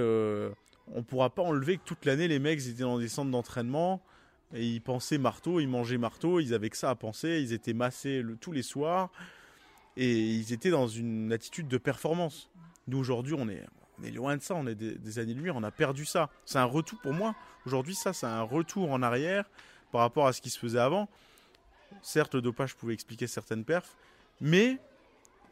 on 0.88 1.02
pourra 1.02 1.30
pas 1.30 1.42
enlever 1.42 1.78
que 1.78 1.84
toute 1.84 2.04
l'année 2.04 2.28
les 2.28 2.38
mecs 2.38 2.60
étaient 2.60 2.82
dans 2.82 2.98
des 2.98 3.08
centres 3.08 3.30
d'entraînement 3.30 4.02
et 4.54 4.66
ils 4.66 4.80
pensaient 4.80 5.18
marteau, 5.18 5.60
ils 5.60 5.68
mangeaient 5.68 5.98
marteau, 5.98 6.40
ils 6.40 6.54
avaient 6.54 6.70
que 6.70 6.76
ça 6.76 6.90
à 6.90 6.94
penser, 6.94 7.40
ils 7.40 7.52
étaient 7.52 7.72
massés 7.72 8.22
tous 8.40 8.52
les 8.52 8.62
soirs 8.62 9.10
et 9.96 10.10
ils 10.10 10.52
étaient 10.52 10.70
dans 10.70 10.88
une 10.88 11.32
attitude 11.32 11.68
de 11.68 11.78
performance. 11.78 12.50
Nous 12.88 12.98
aujourd'hui 12.98 13.34
on 13.38 13.48
est, 13.48 13.64
loin 14.12 14.36
de 14.36 14.42
ça, 14.42 14.54
on 14.54 14.66
est 14.66 14.74
des, 14.74 15.18
années 15.18 15.34
lumière, 15.34 15.56
on 15.56 15.62
a 15.62 15.70
perdu 15.70 16.04
ça. 16.04 16.28
C'est 16.44 16.58
un 16.58 16.64
retour 16.64 16.98
pour 17.00 17.12
moi. 17.12 17.34
Aujourd'hui 17.66 17.94
ça 17.94 18.12
c'est 18.12 18.26
un 18.26 18.42
retour 18.42 18.90
en 18.90 19.02
arrière 19.02 19.48
par 19.90 20.00
rapport 20.02 20.26
à 20.26 20.32
ce 20.32 20.40
qui 20.40 20.50
se 20.50 20.58
faisait 20.58 20.80
avant. 20.80 21.08
Certes 22.02 22.34
le 22.34 22.42
dopage 22.42 22.74
pouvait 22.74 22.94
expliquer 22.94 23.26
certaines 23.26 23.64
perfs, 23.64 23.96
mais 24.40 24.78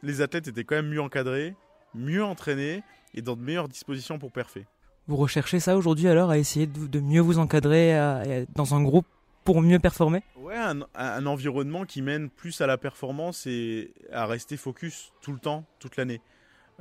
les 0.03 0.21
athlètes 0.21 0.49
étaient 0.49 0.65
quand 0.65 0.77
même 0.77 0.89
mieux 0.89 1.03
encadrés, 1.03 1.55
mieux 1.95 2.25
entraînés 2.25 2.83
et 3.15 3.23
dans 3.23 3.37
de 3.37 3.43
meilleures 3.43 3.69
dispositions 3.69 4.19
pour 4.19 4.33
perfer. 4.33 4.67
Vous 5.11 5.17
recherchez 5.17 5.59
ça 5.59 5.77
aujourd'hui 5.77 6.07
alors, 6.07 6.31
à 6.31 6.39
essayer 6.39 6.69
de, 6.69 7.01
mieux 7.01 7.21
vous 7.21 7.41
encadrer 7.41 8.47
dans 8.55 8.77
un 8.77 8.83
groupe 8.85 9.07
pour 9.43 9.61
mieux 9.61 9.81
performer? 9.81 10.23
Ouais, 10.37 10.55
un, 10.55 11.27
environnement 11.27 11.85
qui 11.85 12.01
mène 12.01 12.31
plus 12.31 12.61
à 12.61 12.69
la 12.69 12.79
performance 12.79 13.45
et 13.49 13.93
à 14.13 14.27
rester 14.27 14.57
focus 14.57 15.13
tout 15.21 15.33
le 15.33 15.41
temps, 15.41 15.65
toute 15.81 15.97
l'année. 15.97 16.21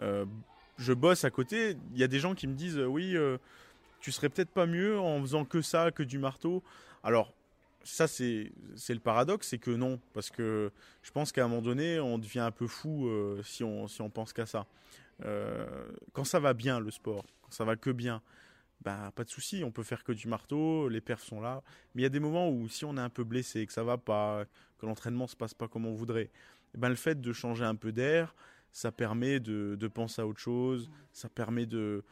Euh, 0.04 0.28
je 0.78 0.94
bosse 0.94 1.24
à 1.24 1.32
côté, 1.32 1.76
il 1.92 2.00
y 2.00 2.04
a 2.04 2.08
des 2.08 2.20
gens 2.20 2.36
qui 2.36 2.46
me 2.46 2.54
disent 2.54 2.78
euh, 2.78 2.86
oui, 2.86 3.18
euh, 3.18 3.40
tu 4.00 4.12
serais 4.12 4.30
peut-être 4.30 4.52
pas 4.52 4.68
mieux 4.68 5.00
en 5.00 5.20
faisant 5.22 5.44
que 5.44 5.64
ça, 5.64 5.90
que 5.90 6.04
du 6.04 6.20
marteau. 6.20 6.62
Alors, 7.04 7.34
ça 7.84 8.08
c'est 8.08 8.52
le 8.90 9.00
paradoxe, 9.00 9.48
c'est 9.48 9.58
que 9.58 9.72
non, 9.72 10.00
parce 10.14 10.30
que 10.30 10.72
je 11.02 11.10
pense 11.10 11.32
qu'à 11.32 11.46
un 11.46 11.48
moment 11.48 11.64
donné, 11.64 12.00
on 12.00 12.20
devient 12.20 12.42
un 12.42 12.52
peu 12.52 12.68
fou 12.68 13.10
si, 13.44 13.64
on, 13.64 13.88
si 13.88 14.04
on 14.04 14.12
pense 14.12 14.34
qu'à 14.34 14.46
ça. 14.46 14.68
quand 16.14 16.26
ça 16.26 16.40
va 16.40 16.54
bien 16.54 16.80
le 16.80 16.92
sport, 16.92 17.24
ça 17.50 17.66
va 17.66 17.76
que 17.76 17.90
bien, 17.90 18.22
bah 18.82 19.12
pas 19.16 19.24
de 19.24 19.30
souci, 19.30 19.64
on 19.64 19.72
peut 19.72 19.84
faire 19.84 20.04
que 20.04 20.12
du 20.12 20.28
marteau, 20.28 20.88
les 20.90 21.02
perfs 21.02 21.24
sont 21.24 21.42
là. 21.42 21.62
Mais 21.94 22.02
il 22.02 22.04
y 22.04 22.08
a 22.08 22.10
des 22.10 22.20
moments 22.20 22.50
où 22.50 22.70
si 22.70 22.86
on 22.86 22.96
est 22.98 23.02
un 23.02 23.10
peu 23.10 23.24
blessé, 23.24 23.66
que 23.66 23.74
ça 23.74 23.84
va 23.84 23.98
pas, 23.98 24.46
que 24.78 24.86
l'entraînement 24.86 25.28
se 25.28 25.36
passe 25.36 25.54
pas 25.54 25.68
comme 25.68 25.86
on 25.86 25.94
voudrait, 25.94 26.30
eh 26.76 26.78
ben 26.78 26.90
le 26.90 26.96
fait 26.96 27.20
de 27.20 27.34
changer 27.34 27.66
un 27.66 27.76
peu 27.76 27.92
d'air, 27.92 28.36
ça 28.72 28.92
permet 28.92 29.40
de, 29.40 29.88
penser 29.94 30.22
à 30.22 30.28
autre 30.28 30.40
chose, 30.40 30.90
ça 31.12 31.28
permet 31.30 31.66
de, 31.66 32.04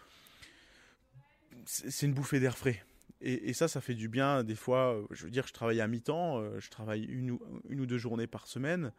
c'est 1.66 2.06
une 2.06 2.14
bouffée 2.14 2.40
d'air 2.40 2.58
frais. 2.58 2.84
Et, 3.20 3.54
ça, 3.54 3.68
ça 3.68 3.82
fait 3.82 3.96
du 3.96 4.10
bien. 4.10 4.44
Des 4.44 4.54
fois, 4.54 5.02
je 5.10 5.24
veux 5.24 5.32
dire, 5.32 5.48
je 5.48 5.54
travaille 5.54 5.82
à 5.82 5.88
mi-temps, 5.88 6.38
euh, 6.38 6.60
je 6.60 6.70
travaille 6.70 7.04
une 7.06 7.32
ou, 7.32 7.42
une 7.68 7.82
ou 7.82 7.88
deux 7.88 7.98
journées 7.98 8.28
par 8.28 8.46
semaine. 8.46 8.92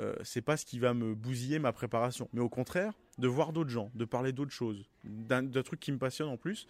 Euh, 0.00 0.14
c'est 0.22 0.40
pas 0.40 0.56
ce 0.56 0.64
qui 0.64 0.78
va 0.78 0.94
me 0.94 1.14
bousiller 1.14 1.58
ma 1.58 1.72
préparation. 1.72 2.28
Mais 2.32 2.40
au 2.40 2.48
contraire, 2.48 2.92
de 3.18 3.28
voir 3.28 3.52
d'autres 3.52 3.70
gens, 3.70 3.90
de 3.94 4.04
parler 4.04 4.32
d'autres 4.32 4.52
choses, 4.52 4.88
d'un 5.04 5.50
truc 5.62 5.78
qui 5.78 5.92
me 5.92 5.98
passionne 5.98 6.28
en 6.28 6.36
plus, 6.36 6.66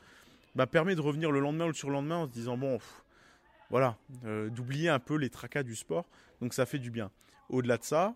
bah, 0.56 0.66
permet 0.66 0.96
de 0.96 1.00
revenir 1.00 1.30
le 1.30 1.38
lendemain 1.38 1.66
ou 1.66 1.68
le 1.68 1.74
surlendemain 1.74 2.16
en 2.16 2.26
se 2.26 2.32
disant 2.32 2.56
bon, 2.56 2.78
voilà, 3.70 3.96
euh, 4.24 4.48
d'oublier 4.50 4.88
un 4.88 4.98
peu 4.98 5.14
les 5.14 5.30
tracas 5.30 5.62
du 5.62 5.76
sport. 5.76 6.08
Donc 6.40 6.54
ça 6.54 6.66
fait 6.66 6.78
du 6.78 6.90
bien. 6.90 7.10
Au-delà 7.50 7.78
de 7.78 7.84
ça, 7.84 8.14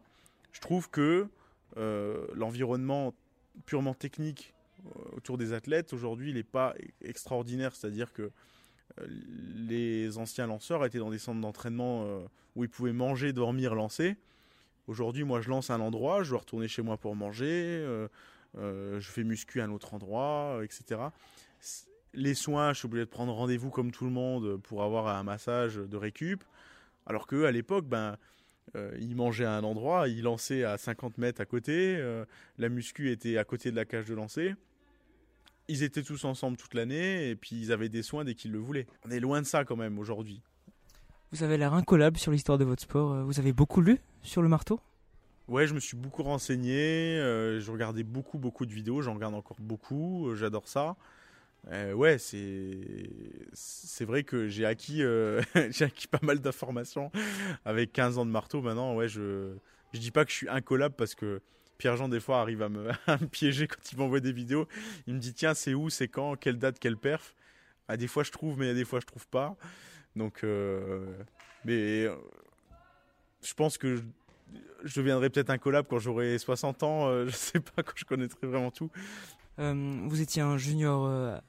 je 0.53 0.61
trouve 0.61 0.90
que 0.90 1.29
euh, 1.77 2.27
l'environnement 2.35 3.14
purement 3.66 3.94
technique 3.94 4.53
autour 5.12 5.38
des 5.38 5.53
athlètes, 5.53 5.92
aujourd'hui, 5.92 6.31
il 6.31 6.35
n'est 6.35 6.42
pas 6.42 6.74
extraordinaire. 7.00 7.74
C'est-à-dire 7.74 8.12
que 8.12 8.31
les 9.09 10.18
anciens 10.18 10.46
lanceurs 10.46 10.85
étaient 10.85 10.98
dans 10.98 11.11
des 11.11 11.18
centres 11.18 11.40
d'entraînement 11.40 12.05
où 12.55 12.64
ils 12.64 12.68
pouvaient 12.68 12.92
manger, 12.92 13.33
dormir, 13.33 13.74
lancer. 13.74 14.16
Aujourd'hui, 14.86 15.24
moi, 15.24 15.40
je 15.40 15.48
lance 15.48 15.70
à 15.70 15.74
un 15.74 15.80
endroit, 15.80 16.22
je 16.22 16.30
dois 16.30 16.40
retourner 16.40 16.68
chez 16.68 16.82
moi 16.82 16.96
pour 16.96 17.16
manger, 17.16 17.84
je 18.54 19.00
fais 19.00 19.24
muscu 19.24 19.60
à 19.60 19.64
un 19.64 19.70
autre 19.70 19.94
endroit, 19.94 20.60
etc. 20.62 21.00
Les 22.12 22.34
soins, 22.34 22.72
je 22.72 22.78
suis 22.80 22.86
obligé 22.86 23.04
de 23.04 23.10
prendre 23.10 23.32
rendez-vous 23.32 23.70
comme 23.70 23.90
tout 23.90 24.04
le 24.04 24.10
monde 24.10 24.58
pour 24.58 24.82
avoir 24.82 25.08
un 25.08 25.22
massage 25.22 25.76
de 25.76 25.96
récup. 25.96 26.44
Alors 27.06 27.26
qu'à 27.26 27.50
l'époque, 27.50 27.86
ben, 27.86 28.16
euh, 28.76 28.96
il 29.00 29.14
mangeait 29.14 29.44
à 29.44 29.52
un 29.52 29.64
endroit, 29.64 30.08
il 30.08 30.22
lançait 30.22 30.64
à 30.64 30.78
50 30.78 31.18
mètres 31.18 31.40
à 31.40 31.44
côté, 31.44 31.96
euh, 31.96 32.24
la 32.58 32.68
muscu 32.68 33.10
était 33.10 33.38
à 33.38 33.44
côté 33.44 33.70
de 33.70 33.76
la 33.76 33.84
cage 33.84 34.06
de 34.06 34.14
lancer. 34.14 34.54
Ils 35.68 35.82
étaient 35.82 36.02
tous 36.02 36.24
ensemble 36.24 36.56
toute 36.56 36.74
l'année 36.74 37.30
et 37.30 37.36
puis 37.36 37.56
ils 37.56 37.72
avaient 37.72 37.88
des 37.88 38.02
soins 38.02 38.24
dès 38.24 38.34
qu'ils 38.34 38.52
le 38.52 38.58
voulaient. 38.58 38.86
On 39.06 39.10
est 39.10 39.20
loin 39.20 39.40
de 39.40 39.46
ça 39.46 39.64
quand 39.64 39.76
même 39.76 39.98
aujourd'hui. 39.98 40.42
Vous 41.34 41.42
avez 41.42 41.56
l'air 41.56 41.74
incollable 41.74 42.16
sur 42.16 42.30
l'histoire 42.30 42.58
de 42.58 42.64
votre 42.64 42.82
sport. 42.82 43.12
Euh, 43.12 43.24
vous 43.24 43.40
avez 43.40 43.52
beaucoup 43.52 43.80
lu 43.80 43.98
sur 44.22 44.40
le 44.40 44.48
marteau? 44.48 44.78
Ouais, 45.48 45.66
je 45.66 45.74
me 45.74 45.80
suis 45.80 45.96
beaucoup 45.96 46.22
renseigné. 46.22 47.16
je 47.18 47.70
regardais 47.72 48.04
beaucoup, 48.04 48.38
beaucoup 48.38 48.64
de 48.64 48.72
vidéos. 48.72 49.02
J'en 49.02 49.14
regarde 49.14 49.34
encore 49.34 49.56
beaucoup. 49.58 50.32
J'adore 50.36 50.68
ça. 50.68 50.94
Euh, 51.72 51.92
ouais, 51.92 52.18
c'est 52.18 53.10
c'est 53.52 54.04
vrai 54.04 54.22
que 54.22 54.48
j'ai 54.48 54.66
acquis 54.66 55.02
euh, 55.02 55.40
j'ai 55.70 55.86
acquis 55.86 56.06
pas 56.06 56.20
mal 56.22 56.38
d'informations 56.40 57.10
avec 57.64 57.92
15 57.92 58.18
ans 58.18 58.26
de 58.26 58.30
marteau. 58.30 58.62
Maintenant, 58.62 58.94
ouais, 58.94 59.08
je 59.08 59.54
je 59.92 59.98
dis 59.98 60.10
pas 60.10 60.24
que 60.24 60.30
je 60.30 60.36
suis 60.36 60.48
incollable 60.48 60.94
parce 60.96 61.14
que 61.14 61.40
Pierre-Jean 61.78 62.08
des 62.08 62.20
fois 62.20 62.40
arrive 62.40 62.62
à 62.62 62.68
me, 62.68 62.90
piéger 63.32 63.66
quand 63.66 63.90
il 63.90 63.98
m'envoie 63.98 64.20
des 64.20 64.32
vidéos. 64.32 64.68
Il 65.06 65.14
me 65.14 65.18
dit 65.18 65.34
tiens, 65.34 65.54
c'est 65.54 65.74
où, 65.74 65.90
c'est 65.90 66.06
quand, 66.06 66.36
quelle 66.36 66.58
date, 66.58 66.78
quelle 66.78 66.96
perf? 66.96 67.34
Ah, 67.88 67.96
des 67.96 68.06
fois 68.06 68.22
je 68.22 68.30
trouve, 68.30 68.58
mais 68.58 68.74
des 68.74 68.84
fois 68.84 69.00
je 69.00 69.06
trouve 69.06 69.26
pas. 69.26 69.56
Donc, 70.16 70.44
euh, 70.44 71.07
mais 71.64 72.07
je 73.42 73.55
pense 73.55 73.79
que 73.79 73.96
je, 73.96 74.03
je 74.85 75.00
deviendrai 75.00 75.31
peut-être 75.31 75.50
incollable 75.50 75.88
quand 75.88 75.98
j'aurai 75.98 76.38
60 76.38 76.83
ans. 76.83 77.24
je 77.27 77.31
sais 77.31 77.61
pas 77.61 77.83
quand 77.83 77.96
je 77.96 78.05
connaîtrai 78.05 78.46
vraiment 78.46 78.70
tout. 78.70 78.90
vous 79.59 80.20
étiez 80.20 80.42
un 80.42 80.57
junior 80.57 81.40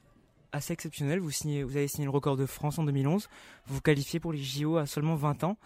assez 0.52 0.72
exceptionnel. 0.72 1.20
Vous, 1.20 1.30
signez, 1.30 1.62
vous 1.62 1.76
avez 1.76 1.88
signé 1.88 2.04
le 2.04 2.10
record 2.10 2.36
de 2.36 2.46
France 2.46 2.78
en 2.78 2.84
2011. 2.84 3.28
Vous 3.66 3.74
vous 3.74 3.80
qualifiez 3.80 4.18
pour 4.18 4.32
les 4.32 4.42
JO 4.42 4.76
à 4.76 4.86
seulement 4.86 5.14
20 5.14 5.44
ans. 5.44 5.56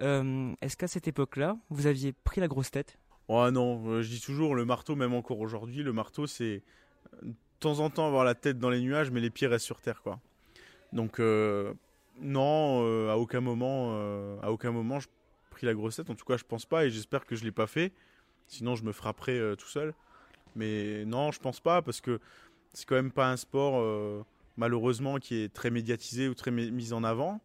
Euh, 0.00 0.54
est-ce 0.62 0.76
qu'à 0.76 0.88
cette 0.88 1.08
époque-là, 1.08 1.56
vous 1.70 1.86
aviez 1.86 2.12
pris 2.12 2.40
la 2.40 2.48
grosse 2.48 2.70
tête? 2.70 2.98
Oh 3.26 3.50
non, 3.50 3.86
euh, 3.88 4.02
je 4.02 4.08
dis 4.08 4.20
toujours, 4.20 4.54
le 4.54 4.64
marteau, 4.64 4.96
même 4.96 5.12
encore 5.12 5.40
aujourd'hui, 5.40 5.82
le 5.82 5.92
marteau, 5.92 6.26
c'est 6.26 6.62
de 7.22 7.34
temps 7.60 7.80
en 7.80 7.90
temps 7.90 8.06
avoir 8.06 8.24
la 8.24 8.34
tête 8.34 8.58
dans 8.58 8.70
les 8.70 8.80
nuages, 8.80 9.10
mais 9.10 9.20
les 9.20 9.30
pieds 9.30 9.48
restent 9.48 9.66
sur 9.66 9.80
terre, 9.80 10.02
quoi. 10.02 10.20
Donc, 10.92 11.20
euh, 11.20 11.74
non, 12.20 13.08
à 13.10 13.16
aucun 13.16 13.40
moment, 13.40 13.94
à 14.42 14.50
aucun 14.50 14.70
moment, 14.70 15.00
je 15.00 15.08
pris 15.50 15.66
la 15.66 15.74
grosse 15.74 15.96
tête. 15.96 16.10
En 16.10 16.14
tout 16.14 16.24
cas, 16.24 16.36
je 16.36 16.44
pense 16.44 16.66
pas, 16.66 16.84
et 16.86 16.90
j'espère 16.90 17.24
que 17.24 17.36
je 17.36 17.44
l'ai 17.44 17.52
pas 17.52 17.66
fait. 17.66 17.92
Sinon, 18.46 18.76
je 18.76 18.84
me 18.84 18.92
frapperai 18.92 19.54
tout 19.58 19.68
seul. 19.68 19.94
Mais 20.54 21.04
non, 21.04 21.30
je 21.30 21.38
pense 21.38 21.60
pas, 21.60 21.82
parce 21.82 22.00
que 22.00 22.20
c'est 22.72 22.86
quand 22.86 22.94
même 22.94 23.12
pas 23.12 23.30
un 23.30 23.36
sport 23.36 23.80
euh, 23.80 24.22
malheureusement 24.56 25.18
qui 25.18 25.36
est 25.36 25.52
très 25.52 25.70
médiatisé 25.70 26.28
ou 26.28 26.34
très 26.34 26.50
mis 26.50 26.92
en 26.92 27.04
avant, 27.04 27.40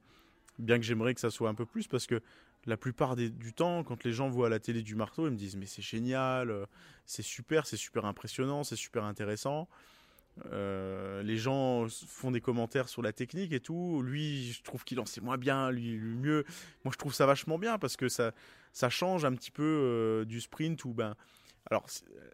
bien 0.60 0.78
que 0.78 0.84
j'aimerais 0.84 1.14
que 1.14 1.20
ça 1.20 1.32
soit 1.32 1.50
un 1.50 1.56
peu 1.56 1.66
plus 1.66 1.88
parce 1.88 2.06
que 2.06 2.22
la 2.66 2.78
plupart 2.78 3.16
du 3.16 3.54
temps, 3.54 3.84
quand 3.84 4.04
les 4.06 4.14
gens 4.14 4.30
voient 4.30 4.50
la 4.50 4.60
télé 4.60 4.84
du 4.84 4.96
marteau, 4.96 5.28
ils 5.28 5.32
me 5.32 5.38
disent 5.38 5.56
mais 5.56 5.66
c'est 5.66 5.82
génial, 5.82 6.50
euh, 6.50 6.66
c'est 7.06 7.24
super, 7.24 7.66
c'est 7.66 7.78
super 7.78 8.06
impressionnant, 8.06 8.64
c'est 8.64 8.78
super 8.78 9.04
intéressant. 9.04 9.68
Euh, 10.52 11.22
les 11.24 11.38
gens 11.38 11.88
font 12.08 12.32
des 12.32 12.42
commentaires 12.42 12.90
sur 12.90 13.02
la 13.02 13.14
technique 13.14 13.54
et 13.54 13.60
tout. 13.60 14.02
Lui, 14.02 14.52
je 14.52 14.64
trouve 14.64 14.84
qu'il 14.84 15.00
en 15.00 15.06
sait 15.06 15.22
moins 15.22 15.38
bien, 15.38 15.72
lui, 15.72 15.98
mieux. 15.98 16.44
Moi, 16.84 16.92
je 16.92 16.98
trouve 16.98 17.14
ça 17.14 17.26
vachement 17.26 17.60
bien 17.60 17.78
parce 17.78 17.98
que 17.98 18.10
ça, 18.10 18.32
ça 18.72 18.90
change 18.90 19.26
un 19.26 19.34
petit 19.34 19.52
peu 19.52 20.26
du 20.28 20.42
sprint 20.42 20.84
où 20.86 20.94
ben 20.94 21.16
alors, 21.70 21.86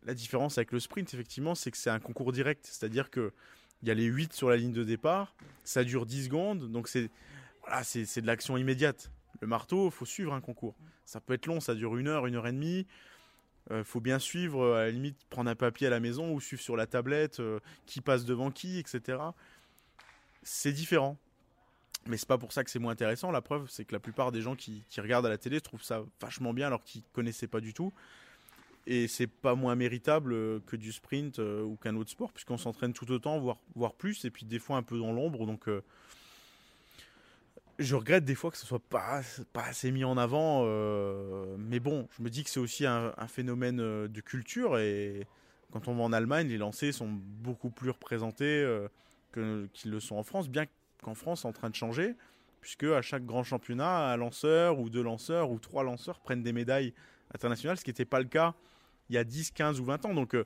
la 0.03 0.13
différence 0.13 0.57
avec 0.57 0.71
le 0.71 0.79
sprint, 0.79 1.13
effectivement, 1.13 1.55
c'est 1.55 1.71
que 1.71 1.77
c'est 1.77 1.89
un 1.89 1.99
concours 1.99 2.31
direct. 2.31 2.67
C'est-à-dire 2.69 3.11
qu'il 3.11 3.31
y 3.83 3.91
a 3.91 3.93
les 3.93 4.05
8 4.05 4.33
sur 4.33 4.49
la 4.49 4.57
ligne 4.57 4.73
de 4.73 4.83
départ, 4.83 5.35
ça 5.63 5.83
dure 5.83 6.05
10 6.05 6.25
secondes, 6.25 6.71
donc 6.71 6.87
c'est 6.87 7.11
voilà, 7.61 7.81
de 7.81 8.25
l'action 8.25 8.57
immédiate. 8.57 9.11
Le 9.41 9.47
marteau, 9.47 9.87
il 9.87 9.91
faut 9.91 10.05
suivre 10.05 10.33
un 10.33 10.41
concours. 10.41 10.75
Ça 11.05 11.21
peut 11.21 11.33
être 11.33 11.45
long, 11.45 11.59
ça 11.59 11.75
dure 11.75 11.95
une 11.97 12.07
heure, 12.07 12.25
une 12.25 12.35
heure 12.35 12.47
et 12.47 12.51
demie. 12.51 12.87
Euh, 13.71 13.83
faut 13.83 14.01
bien 14.01 14.19
suivre, 14.19 14.75
à 14.75 14.85
la 14.85 14.91
limite, 14.91 15.17
prendre 15.29 15.49
un 15.49 15.55
papier 15.55 15.87
à 15.87 15.89
la 15.89 15.99
maison 15.99 16.31
ou 16.33 16.41
suivre 16.41 16.61
sur 16.61 16.75
la 16.75 16.87
tablette 16.87 17.39
euh, 17.39 17.59
qui 17.85 18.01
passe 18.01 18.25
devant 18.25 18.51
qui, 18.51 18.79
etc. 18.79 19.19
C'est 20.43 20.73
différent. 20.73 21.17
Mais 22.07 22.17
c'est 22.17 22.27
pas 22.27 22.37
pour 22.37 22.53
ça 22.53 22.63
que 22.63 22.71
c'est 22.71 22.79
moins 22.79 22.93
intéressant. 22.93 23.29
La 23.29 23.41
preuve, 23.41 23.69
c'est 23.69 23.85
que 23.85 23.93
la 23.93 23.99
plupart 23.99 24.31
des 24.31 24.41
gens 24.41 24.55
qui, 24.55 24.83
regardent 24.97 25.25
à 25.25 25.29
la 25.29 25.37
télé 25.37 25.61
trouvent 25.61 25.83
ça 25.83 26.03
vachement 26.21 26.53
bien 26.53 26.67
alors 26.67 26.83
qu'ils 26.83 27.03
connaissaient 27.13 27.47
pas 27.47 27.59
du 27.59 27.73
tout 27.73 27.93
et 28.87 29.07
c'est 29.07 29.27
pas 29.27 29.55
moins 29.55 29.75
méritable 29.75 30.33
euh, 30.33 30.59
que 30.65 30.75
du 30.75 30.91
sprint 30.91 31.39
euh, 31.39 31.63
ou 31.63 31.75
qu'un 31.75 31.95
autre 31.95 32.09
sport 32.09 32.31
puisqu'on 32.33 32.57
s'entraîne 32.57 32.93
tout 32.93 33.09
autant 33.11 33.39
voire 33.39 33.57
voire 33.75 33.93
plus 33.93 34.25
et 34.25 34.31
puis 34.31 34.45
des 34.45 34.59
fois 34.59 34.77
un 34.77 34.83
peu 34.83 34.97
dans 34.97 35.11
l'ombre 35.11 35.45
donc 35.45 35.67
euh, 35.67 35.83
je 37.79 37.95
regrette 37.95 38.25
des 38.25 38.35
fois 38.35 38.51
que 38.51 38.57
ce 38.57 38.65
soit 38.65 38.79
pas 38.79 39.21
pas 39.53 39.63
assez 39.63 39.91
mis 39.91 40.03
en 40.03 40.17
avant 40.17 40.65
mais 41.57 41.79
bon 41.79 42.07
je 42.17 42.23
me 42.23 42.29
dis 42.29 42.43
que 42.43 42.49
c'est 42.49 42.59
aussi 42.59 42.85
un, 42.85 43.13
phénomène 43.27 43.77
de 43.77 44.21
culture 44.21 44.77
et 44.77 45.25
quand 45.71 45.87
on 45.87 45.95
va 45.95 46.03
en 46.03 46.13
Allemagne 46.13 46.47
les 46.47 46.57
lancers 46.57 46.93
sont 46.93 47.09
beaucoup 47.09 47.69
plus 47.69 47.89
représentés 47.89 48.67
qu'ils 49.33 49.91
le 49.91 49.99
sont 49.99 50.17
en 50.17 50.23
France 50.23 50.49
bien 50.49 50.65
qu'en 51.01 51.15
France 51.15 51.45
en 51.45 51.53
train 51.53 51.69
de 51.69 51.75
changer 51.75 52.15
puisque 52.61 52.83
à 52.83 53.01
chaque 53.01 53.25
grand 53.25 53.43
championnat 53.43 54.11
un 54.11 54.17
lanceur 54.17 54.79
ou 54.79 54.89
deux 54.89 55.03
lanceurs 55.03 55.49
ou 55.49 55.59
trois 55.59 55.83
lanceurs 55.83 56.19
prennent 56.19 56.43
des 56.43 56.53
médailles 56.53 56.93
internationales 57.33 57.77
ce 57.77 57.83
qui 57.83 57.89
n'était 57.89 58.05
pas 58.05 58.19
le 58.19 58.27
cas 58.27 58.53
il 59.09 59.15
y 59.15 59.17
a 59.17 59.23
10, 59.23 59.51
15 59.51 59.79
ou 59.79 59.85
20 59.85 60.05
ans. 60.05 60.13
Donc 60.13 60.35
euh, 60.35 60.45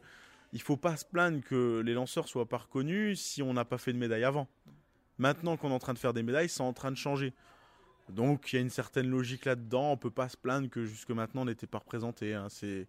il 0.52 0.60
ne 0.60 0.64
faut 0.64 0.78
pas 0.78 0.96
se 0.98 1.06
plaindre 1.06 1.42
que 1.42 1.82
les 1.86 1.94
lanceurs 1.94 2.28
soient 2.28 2.48
pas 2.48 2.58
reconnus 2.58 3.20
si 3.20 3.42
on 3.42 3.54
n'a 3.54 3.66
pas 3.66 3.78
fait 3.78 3.94
de 3.94 3.98
médaille 3.98 4.24
avant. 4.24 4.48
Maintenant 5.18 5.58
qu'on 5.58 5.70
est 5.70 5.74
en 5.74 5.80
train 5.80 5.94
de 5.94 6.00
faire 6.00 6.14
des 6.14 6.24
médailles, 6.24 6.50
c'est 6.50 6.62
en 6.62 6.74
train 6.74 6.92
de 6.92 6.98
changer. 6.98 7.34
Donc 8.10 8.52
il 8.52 8.58
y 8.58 8.60
a 8.60 8.62
une 8.62 8.70
certaine 8.70 9.10
logique 9.10 9.46
là-dedans. 9.46 9.92
On 9.92 9.98
peut 9.98 10.12
pas 10.12 10.30
se 10.30 10.38
plaindre 10.38 10.70
que 10.70 10.86
jusque 10.86 11.10
maintenant 11.10 11.44
on 11.44 11.46
n'était 11.46 11.68
pas 11.68 11.80
représenté. 11.80 12.34
Hein. 12.34 12.48
Euh, 12.64 12.86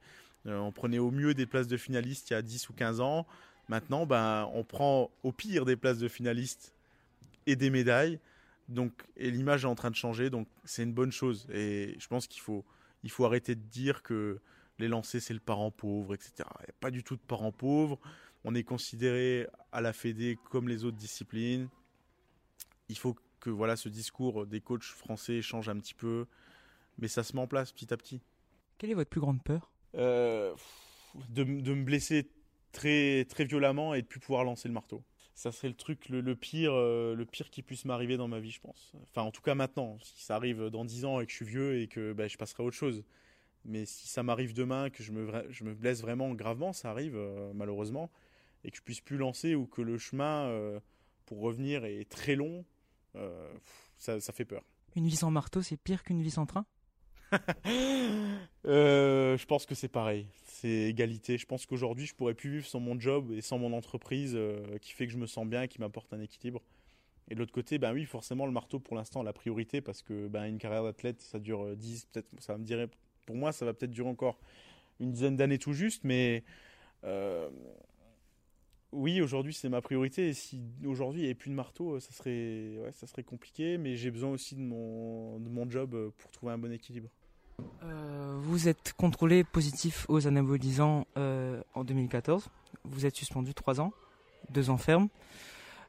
on 0.47 0.73
prenait 0.73 0.99
au 0.99 1.11
mieux 1.11 1.35
des 1.35 1.47
places 1.47 1.69
de 1.69 1.77
finalistes 1.77 2.31
il 2.31 2.35
y 2.35 2.37
a 2.37 2.43
10 2.43 2.69
ou 2.69 2.73
15 2.73 3.01
ans. 3.01 3.27
Maintenant, 3.69 4.05
ben, 4.05 4.51
on 4.53 4.63
prend 4.63 5.11
au 5.23 5.33
pire 5.33 5.65
des 5.65 5.77
places 5.77 5.99
de 5.99 6.09
finalistes 6.09 6.75
et 7.47 7.57
des 7.57 7.71
médailles. 7.71 8.19
Donc, 8.69 8.93
et 9.17 9.31
l'image 9.31 9.65
est 9.65 9.69
en 9.69 9.75
train 9.75 9.91
de 9.91 9.97
changer. 9.97 10.31
Donc 10.31 10.49
c'est 10.65 10.83
une 10.83 10.93
bonne 10.93 11.13
chose. 11.13 11.47
Et 11.53 11.97
je 11.99 12.07
pense 12.09 12.27
qu'il 12.27 12.43
faut, 12.43 12.65
il 13.03 13.11
faut 13.11 13.25
arrêter 13.25 13.55
de 13.55 13.63
dire 13.63 14.03
que 14.03 14.41
les 14.79 14.89
lancers 14.89 15.23
c'est 15.23 15.35
le 15.35 15.41
parent 15.41 15.71
pauvre, 15.71 16.15
etc. 16.15 16.33
Il 16.61 16.65
n'y 16.65 16.71
a 16.71 16.81
pas 16.81 16.91
du 16.91 17.03
tout 17.03 17.17
de 17.17 17.23
parent 17.23 17.53
pauvre. 17.53 17.99
On 18.45 18.55
est 18.55 18.65
considéré 18.65 19.47
à 19.73 19.81
la 19.81 19.93
Fédé 19.93 20.39
comme 20.51 20.69
les 20.69 20.85
autres 20.85 20.97
disciplines. 20.97 21.69
Il 22.89 22.99
faut 22.99 23.17
que 23.41 23.51
voilà 23.51 23.77
ce 23.77 23.89
discours 23.89 24.47
des 24.47 24.61
coachs 24.61 24.83
français 24.83 25.43
change 25.43 25.69
un 25.69 25.79
petit 25.79 25.95
peu, 25.95 26.27
mais 26.99 27.09
ça 27.09 27.23
se 27.23 27.35
met 27.35 27.43
en 27.43 27.47
place 27.47 27.73
petit 27.73 27.93
à 27.93 27.97
petit. 27.97 28.21
Quelle 28.79 28.91
est 28.91 28.95
votre 28.95 29.11
plus 29.11 29.21
grande 29.21 29.43
peur? 29.43 29.71
Euh, 29.95 30.55
de, 31.29 31.45
me 31.45 31.85
blesser 31.85 32.29
très 32.73 33.25
très 33.27 33.45
violemment 33.45 33.95
et 33.95 34.03
de 34.03 34.07
plus 34.07 34.21
pouvoir 34.21 34.45
lancer 34.45 34.69
le 34.69 34.75
marteau. 34.75 35.03
Ça 35.35 35.51
serait 35.51 35.69
le 35.69 35.75
truc 35.75 36.09
le, 36.09 36.37
pire 36.37 36.73
euh, 36.75 37.15
le 37.15 37.25
pire 37.25 37.51
qui 37.51 37.63
puisse 37.63 37.85
m'arriver 37.85 38.17
dans 38.17 38.29
ma 38.29 38.39
vie, 38.39 38.51
je 38.51 38.61
pense. 38.61 38.93
Enfin, 39.11 39.23
en 39.23 39.31
tout 39.31 39.43
cas 39.43 39.55
maintenant. 39.55 39.99
Si 40.03 40.25
ça 40.25 40.37
arrive 40.37 40.71
dans 40.71 40.85
10 40.85 41.05
ans 41.05 41.21
et 41.21 41.27
que 41.27 41.33
je 41.33 41.37
suis 41.37 41.45
vieux 41.45 41.81
et 41.81 41.89
que 41.89 42.13
ben, 42.13 42.29
je 42.29 42.37
passerai 42.37 42.63
à 42.63 42.67
autre 42.67 42.77
chose. 42.77 43.05
Mais 43.65 43.87
si 43.87 44.07
ça 44.09 44.23
m'arrive 44.23 44.53
demain, 44.55 44.91
que 44.91 45.03
je 45.03 45.13
me, 45.13 45.51
je 45.51 45.65
me 45.65 45.75
blesse 45.75 46.03
vraiment 46.03 46.33
gravement, 46.35 46.73
ça 46.73 46.91
arrive 46.91 47.17
euh, 47.17 47.53
malheureusement, 47.55 48.11
et 48.63 48.71
que 48.71 48.77
je 48.77 48.83
puisse 48.83 49.01
plus 49.01 49.17
lancer 49.17 49.55
ou 49.55 49.67
que 49.67 49.81
le 49.81 49.97
chemin 49.97 50.47
euh, 50.49 50.81
pour 51.25 51.41
revenir 51.41 51.85
est 51.85 52.09
très 52.09 52.37
long, 52.37 52.65
ça, 53.99 54.21
ça, 54.21 54.33
fait 54.33 54.45
peur. 54.45 54.63
Une 54.97 55.07
vie 55.07 55.17
sans 55.17 55.31
marteau, 55.31 55.63
c'est 55.63 55.77
pire 55.77 56.03
qu'une 56.03 56.23
vie 56.23 56.31
sans 56.31 56.47
train? 56.47 56.67
Je 58.65 59.45
pense 59.47 59.67
que 59.67 59.75
c'est 59.75 59.89
pareil. 59.89 60.27
C'est 60.45 60.89
égalité. 60.89 61.37
Je 61.37 61.47
pense 61.47 61.67
qu'aujourd'hui, 61.67 62.07
je 62.07 62.15
pourrais 62.15 62.35
plus 62.35 62.51
vivre 62.51 62.67
sans 62.67 62.81
mon 62.81 62.99
job 62.99 63.33
et 63.33 63.41
sans 63.41 63.59
mon 63.59 63.73
entreprise 63.73 64.39
qui 64.81 64.93
fait 64.93 65.07
que 65.07 65.13
je 65.13 65.19
me 65.19 65.27
sens 65.27 65.47
bien 65.47 65.63
et 65.63 65.69
qui 65.69 65.81
m'apporte 65.81 66.13
un 66.13 66.21
équilibre. 66.21 66.63
Et 67.29 67.35
de 67.35 67.41
l'autre 67.41 67.53
côté, 67.53 67.79
ben 67.79 67.93
oui, 67.93 68.05
forcément, 68.05 68.47
le 68.47 68.53
marteau 68.53 68.79
pour 68.79 68.97
l'instant 68.97 69.23
la 69.23 69.33
priorité 69.33 69.81
parce 69.81 70.03
que 70.03 70.29
ben, 70.29 70.45
une 70.45 70.59
carrière 70.59 70.85
d'athlète, 70.85 71.21
ça 71.23 71.39
dure 71.39 71.77
10, 71.77 72.07
peut-être, 72.07 72.29
ça 72.39 72.57
me 72.57 72.65
dirait 72.65 72.89
pour 73.27 73.37
moi, 73.37 73.53
ça 73.53 73.65
va 73.65 73.73
peut-être 73.73 73.91
durer 73.91 74.09
encore 74.09 74.39
une 75.01 75.11
dizaine 75.11 75.37
d'années 75.37 75.59
tout 75.59 75.73
juste, 75.73 76.05
mais 76.05 76.45
euh, 77.05 77.49
oui, 78.95 79.21
aujourd'hui, 79.21 79.53
c'est 79.53 79.69
ma 79.69 79.81
priorité. 79.81 80.29
Et 80.29 80.35
si 80.35 80.63
aujourd'hui, 80.87 81.21
il 81.21 81.25
n'y 81.25 81.29
avait 81.29 81.35
plus 81.35 81.51
de 81.51 81.55
marteau, 81.55 82.01
ça 82.01 82.13
serait, 82.13 82.79
ouais, 82.79 82.93
ça 82.93 83.07
serait 83.07 83.23
compliqué, 83.23 83.79
mais 83.79 83.97
j'ai 83.97 84.11
besoin 84.11 84.31
aussi 84.31 84.55
de 84.55 84.61
mon, 84.61 85.39
de 85.41 85.49
mon 85.49 85.69
job 85.69 86.11
pour 86.19 86.31
trouver 86.31 86.53
un 86.53 86.59
bon 86.59 86.73
équilibre. 86.73 87.09
vous 88.39 88.69
êtes 88.69 88.95
contrôlé 88.97 89.45
positif 89.45 90.07
aux 90.09 90.27
anabolisants 90.27 91.07
en 91.17 91.85
2014. 91.85 92.49
Vous 92.85 93.07
êtes 93.07 93.17
suspendu 93.17 93.55
3 93.55 93.81
ans, 93.81 93.93
2 94.51 94.71
ans 94.71 94.79
ferme. 94.79 95.09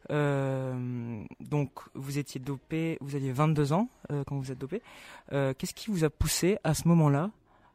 donc 0.10 1.72
vous 1.94 2.18
étiez 2.18 2.40
dopé, 2.40 2.98
vous 3.02 3.16
aviez 3.16 3.32
22 3.32 3.74
ans 3.74 3.90
quand 4.28 4.38
vous 4.38 4.52
êtes 4.52 4.60
dopé. 4.60 4.82
Qu'est-ce 5.30 5.74
qui 5.74 5.90
vous 5.90 6.04
a 6.04 6.10
poussé 6.10 6.58
à 6.64 6.74
ce 6.74 6.88
moment-là 6.88 7.32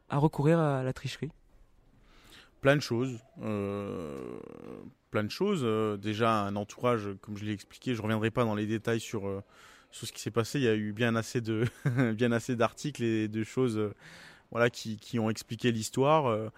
à 0.09 0.17
recourir 0.17 0.59
à 0.59 0.83
la 0.83 0.93
tricherie? 0.93 1.31
Plein 2.61 2.75
de 2.75 2.81
choses. 2.81 3.17
Euh, 3.41 4.39
plein 5.09 5.23
de 5.23 5.31
choses. 5.31 5.61
Euh, 5.63 5.97
déjà, 5.97 6.43
un 6.43 6.55
entourage, 6.55 7.09
comme 7.21 7.35
je 7.35 7.43
l'ai 7.43 7.53
expliqué, 7.53 7.95
je 7.95 7.99
ne 7.99 8.03
reviendrai 8.03 8.29
pas 8.29 8.45
dans 8.45 8.53
les 8.53 8.67
détails 8.67 8.99
sur, 8.99 9.27
euh, 9.27 9.41
sur 9.89 10.07
ce 10.07 10.13
qui 10.13 10.21
s'est 10.21 10.31
passé. 10.31 10.59
Il 10.59 10.65
y 10.65 10.67
a 10.67 10.75
eu 10.75 10.93
bien 10.93 11.15
assez, 11.15 11.41
de 11.41 11.65
bien 12.13 12.31
assez 12.31 12.55
d'articles 12.55 13.03
et 13.03 13.27
de 13.27 13.43
choses 13.43 13.81
voilà, 14.51 14.69
qui, 14.69 14.97
qui 14.97 15.17
ont 15.17 15.31
expliqué 15.31 15.71
l'histoire. 15.71 16.51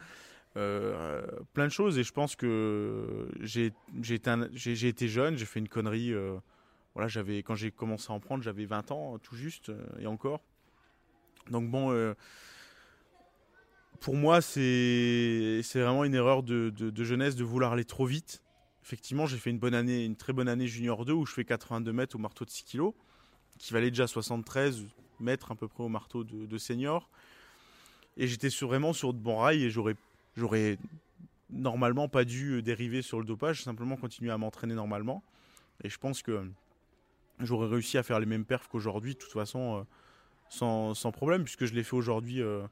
plein 0.53 1.67
de 1.67 1.69
choses. 1.69 1.97
Et 1.97 2.03
je 2.03 2.11
pense 2.11 2.35
que 2.35 3.29
j'ai, 3.39 3.71
j'ai, 4.01 4.15
été, 4.15 4.31
j'ai, 4.53 4.87
été 4.89 5.07
jeune, 5.07 5.37
j'ai 5.37 5.45
fait 5.45 5.59
une 5.59 5.69
connerie. 5.69 6.13
voilà, 6.95 7.07
j'avais, 7.07 7.43
quand 7.43 7.55
j'ai 7.55 7.71
commencé 7.71 8.11
à 8.11 8.13
en 8.13 8.19
prendre, 8.19 8.43
j'avais 8.43 8.65
20 8.65 8.91
ans, 8.91 9.19
tout 9.19 9.37
juste, 9.37 9.71
et 9.99 10.05
encore. 10.05 10.41
Donc 11.49 11.71
bon 11.71 12.13
pour 14.03 14.15
moi, 14.17 14.41
c'est 14.41 15.61
vraiment 15.75 16.03
une 16.03 16.13
erreur 16.13 16.43
de, 16.43 16.73
jeunesse 17.03 17.37
de 17.37 17.43
vouloir 17.45 17.71
aller 17.71 17.85
trop 17.85 18.05
vite. 18.05 18.43
Effectivement, 18.83 19.25
j'ai 19.25 19.37
fait 19.37 19.49
une 19.49 20.15
très 20.17 20.33
bonne 20.33 20.49
année 20.49 20.67
junior 20.67 21.05
2 21.05 21.13
où 21.13 21.25
je 21.25 21.31
fais 21.31 21.45
82 21.45 21.93
mètres 21.93 22.17
au 22.17 22.19
marteau 22.19 22.43
de 22.43 22.49
6 22.49 22.65
kg, 22.65 22.89
qui 23.57 23.71
valait 23.71 23.91
déjà 23.91 24.05
73 24.05 24.85
mètres 25.21 25.53
à 25.53 25.55
peu 25.55 25.69
près 25.69 25.83
au 25.85 25.87
marteau 25.87 26.25
de, 26.25 26.57
senior. 26.57 27.09
Et 28.17 28.27
j'étais 28.27 28.49
vraiment 28.49 28.91
sur 28.91 29.13
de 29.13 29.19
bons 29.19 29.37
rails 29.37 29.63
et 29.63 29.69
j'aurais 29.69 30.77
normalement 31.49 32.09
pas 32.09 32.25
dû 32.25 32.61
dériver 32.61 33.01
sur 33.01 33.19
le 33.19 33.25
dopage, 33.25 33.63
simplement 33.63 33.95
continuer 33.95 34.31
à 34.31 34.37
m'entraîner 34.37 34.75
normalement. 34.75 35.23
Et 35.81 35.89
je 35.89 35.97
pense 35.97 36.21
que 36.21 36.45
j'aurais 37.39 37.67
réussi 37.67 37.97
à 37.97 38.03
faire 38.03 38.19
les 38.19 38.25
mêmes 38.25 38.43
perfs 38.43 38.67
qu'aujourd'hui, 38.67 39.13
de 39.13 39.19
toute 39.19 39.31
façon, 39.31 39.77
euh, 39.77 39.83
sans, 40.49 40.93
sans, 40.93 41.13
problème, 41.13 41.45
puisque 41.45 41.63
je 41.63 41.73
l'ai 41.73 41.83
fait 41.83 41.95
aujourd'hui 41.95 42.41
euh, 42.41 42.63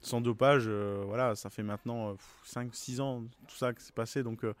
sans 0.00 0.20
dopage, 0.20 0.64
euh, 0.66 1.02
voilà, 1.06 1.34
ça 1.34 1.50
fait 1.50 1.62
maintenant 1.62 2.14
5-6 2.46 2.98
euh, 2.98 3.02
ans 3.02 3.22
tout 3.46 3.56
ça 3.56 3.72
que 3.72 3.82
c'est 3.82 3.94
passé. 3.94 4.22
Donc, 4.22 4.44
euh, 4.44 4.54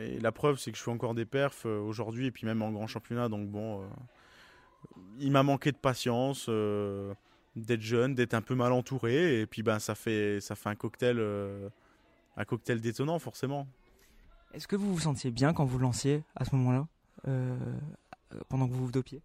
et 0.00 0.18
la 0.20 0.32
preuve, 0.32 0.58
c'est 0.58 0.72
que 0.72 0.78
je 0.78 0.82
fais 0.82 0.90
encore 0.90 1.14
des 1.14 1.24
perfs 1.24 1.64
aujourd'hui 1.64 2.26
et 2.26 2.30
puis 2.30 2.46
même 2.46 2.62
en 2.62 2.70
grand 2.70 2.86
championnat. 2.86 3.28
Donc 3.28 3.48
bon, 3.48 3.88
il 5.20 5.30
m'a 5.30 5.44
manqué 5.44 5.70
de 5.70 5.76
patience, 5.76 6.50
d'être 7.54 7.80
jeune, 7.80 8.16
d'être 8.16 8.34
un 8.34 8.42
peu 8.42 8.56
mal 8.56 8.72
entouré. 8.72 9.40
Et 9.40 9.46
puis 9.46 9.62
ben, 9.62 9.78
ça, 9.78 9.94
fait, 9.94 10.40
ça 10.40 10.56
fait 10.56 10.68
un 10.68 10.74
cocktail, 10.74 11.20
un 12.36 12.44
cocktail 12.44 12.80
détonnant 12.80 13.20
forcément. 13.20 13.68
Est-ce 14.52 14.66
que 14.66 14.74
vous 14.74 14.92
vous 14.92 15.00
sentiez 15.00 15.30
bien 15.30 15.52
quand 15.52 15.64
vous 15.64 15.78
lanciez 15.78 16.24
à 16.34 16.44
ce 16.44 16.56
moment-là, 16.56 16.88
pendant 18.48 18.66
que 18.66 18.72
vous 18.72 18.86
vous 18.86 18.92
dopiez? 18.92 19.22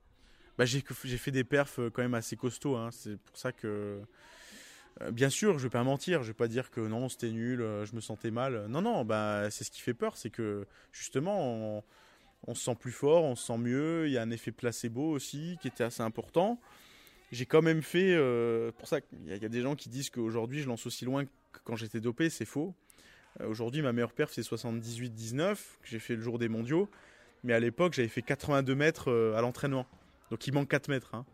Bah, 0.59 0.65
j'ai, 0.65 0.83
fait 0.83 1.31
des 1.31 1.43
perfs 1.43 1.79
quand 1.93 2.03
même 2.03 2.13
assez 2.13 2.35
costauds. 2.35 2.75
Hein. 2.75 2.89
C'est 2.91 3.17
pour 3.17 3.37
ça 3.37 3.51
que 3.51 4.03
bien 5.11 5.29
sûr, 5.29 5.57
je 5.57 5.63
vais 5.63 5.69
pas 5.69 5.83
mentir, 5.83 6.23
je 6.23 6.27
vais 6.27 6.33
pas 6.33 6.47
dire 6.47 6.71
que 6.71 6.81
non, 6.81 7.09
c'était 7.09 7.31
nul, 7.31 7.61
euh, 7.61 7.85
je 7.85 7.95
me 7.95 8.01
sentais 8.01 8.31
mal. 8.31 8.67
Non, 8.67 8.81
non, 8.81 9.05
bah, 9.05 9.49
c'est 9.49 9.63
ce 9.63 9.71
qui 9.71 9.81
fait 9.81 9.93
peur, 9.93 10.17
c'est 10.17 10.29
que 10.29 10.67
justement, 10.91 11.83
on, 12.47 12.55
se 12.55 12.63
sent 12.63 12.75
plus 12.75 12.91
fort, 12.91 13.23
on 13.23 13.35
se 13.35 13.45
sent 13.47 13.57
mieux. 13.57 14.07
Il 14.07 14.13
y 14.13 14.17
a 14.17 14.21
un 14.21 14.31
effet 14.31 14.51
placebo 14.51 15.09
aussi 15.09 15.57
qui 15.61 15.67
était 15.67 15.83
assez 15.83 16.01
important. 16.01 16.59
J'ai 17.31 17.45
quand 17.45 17.61
même 17.61 17.81
fait, 17.81 18.13
euh, 18.13 18.71
pour 18.71 18.87
ça 18.87 19.01
qu'il 19.01 19.27
y, 19.27 19.45
a 19.45 19.49
des 19.49 19.61
gens 19.61 19.75
qui 19.75 19.89
disent 19.89 20.11
qu'aujourd'hui 20.11 20.61
je 20.61 20.67
lance 20.67 20.85
aussi 20.85 21.03
loin 21.03 21.25
que 21.25 21.29
quand 21.63 21.75
j'étais 21.75 21.99
dopé, 21.99 22.29
c'est 22.29 22.45
faux. 22.45 22.75
Aujourd'hui, 23.43 23.81
ma 23.81 23.93
meilleure 23.93 24.13
perf 24.13 24.31
c'est 24.31 24.41
78-19 24.41 25.55
que 25.55 25.59
j'ai 25.85 25.97
fait 25.97 26.15
le 26.15 26.21
jour 26.21 26.37
des 26.37 26.49
mondiaux, 26.49 26.87
mais 27.43 27.53
à 27.53 27.59
l'époque 27.59 27.93
j'avais 27.93 28.07
fait 28.07 28.21
82 28.21 28.75
mètres 28.75 29.33
à 29.35 29.41
l'entraînement, 29.41 29.87
donc 30.29 30.45
il 30.45 30.53
manque 30.53 30.69
4 30.69 30.89
mètres. 30.89 31.15
Hein. 31.15 31.25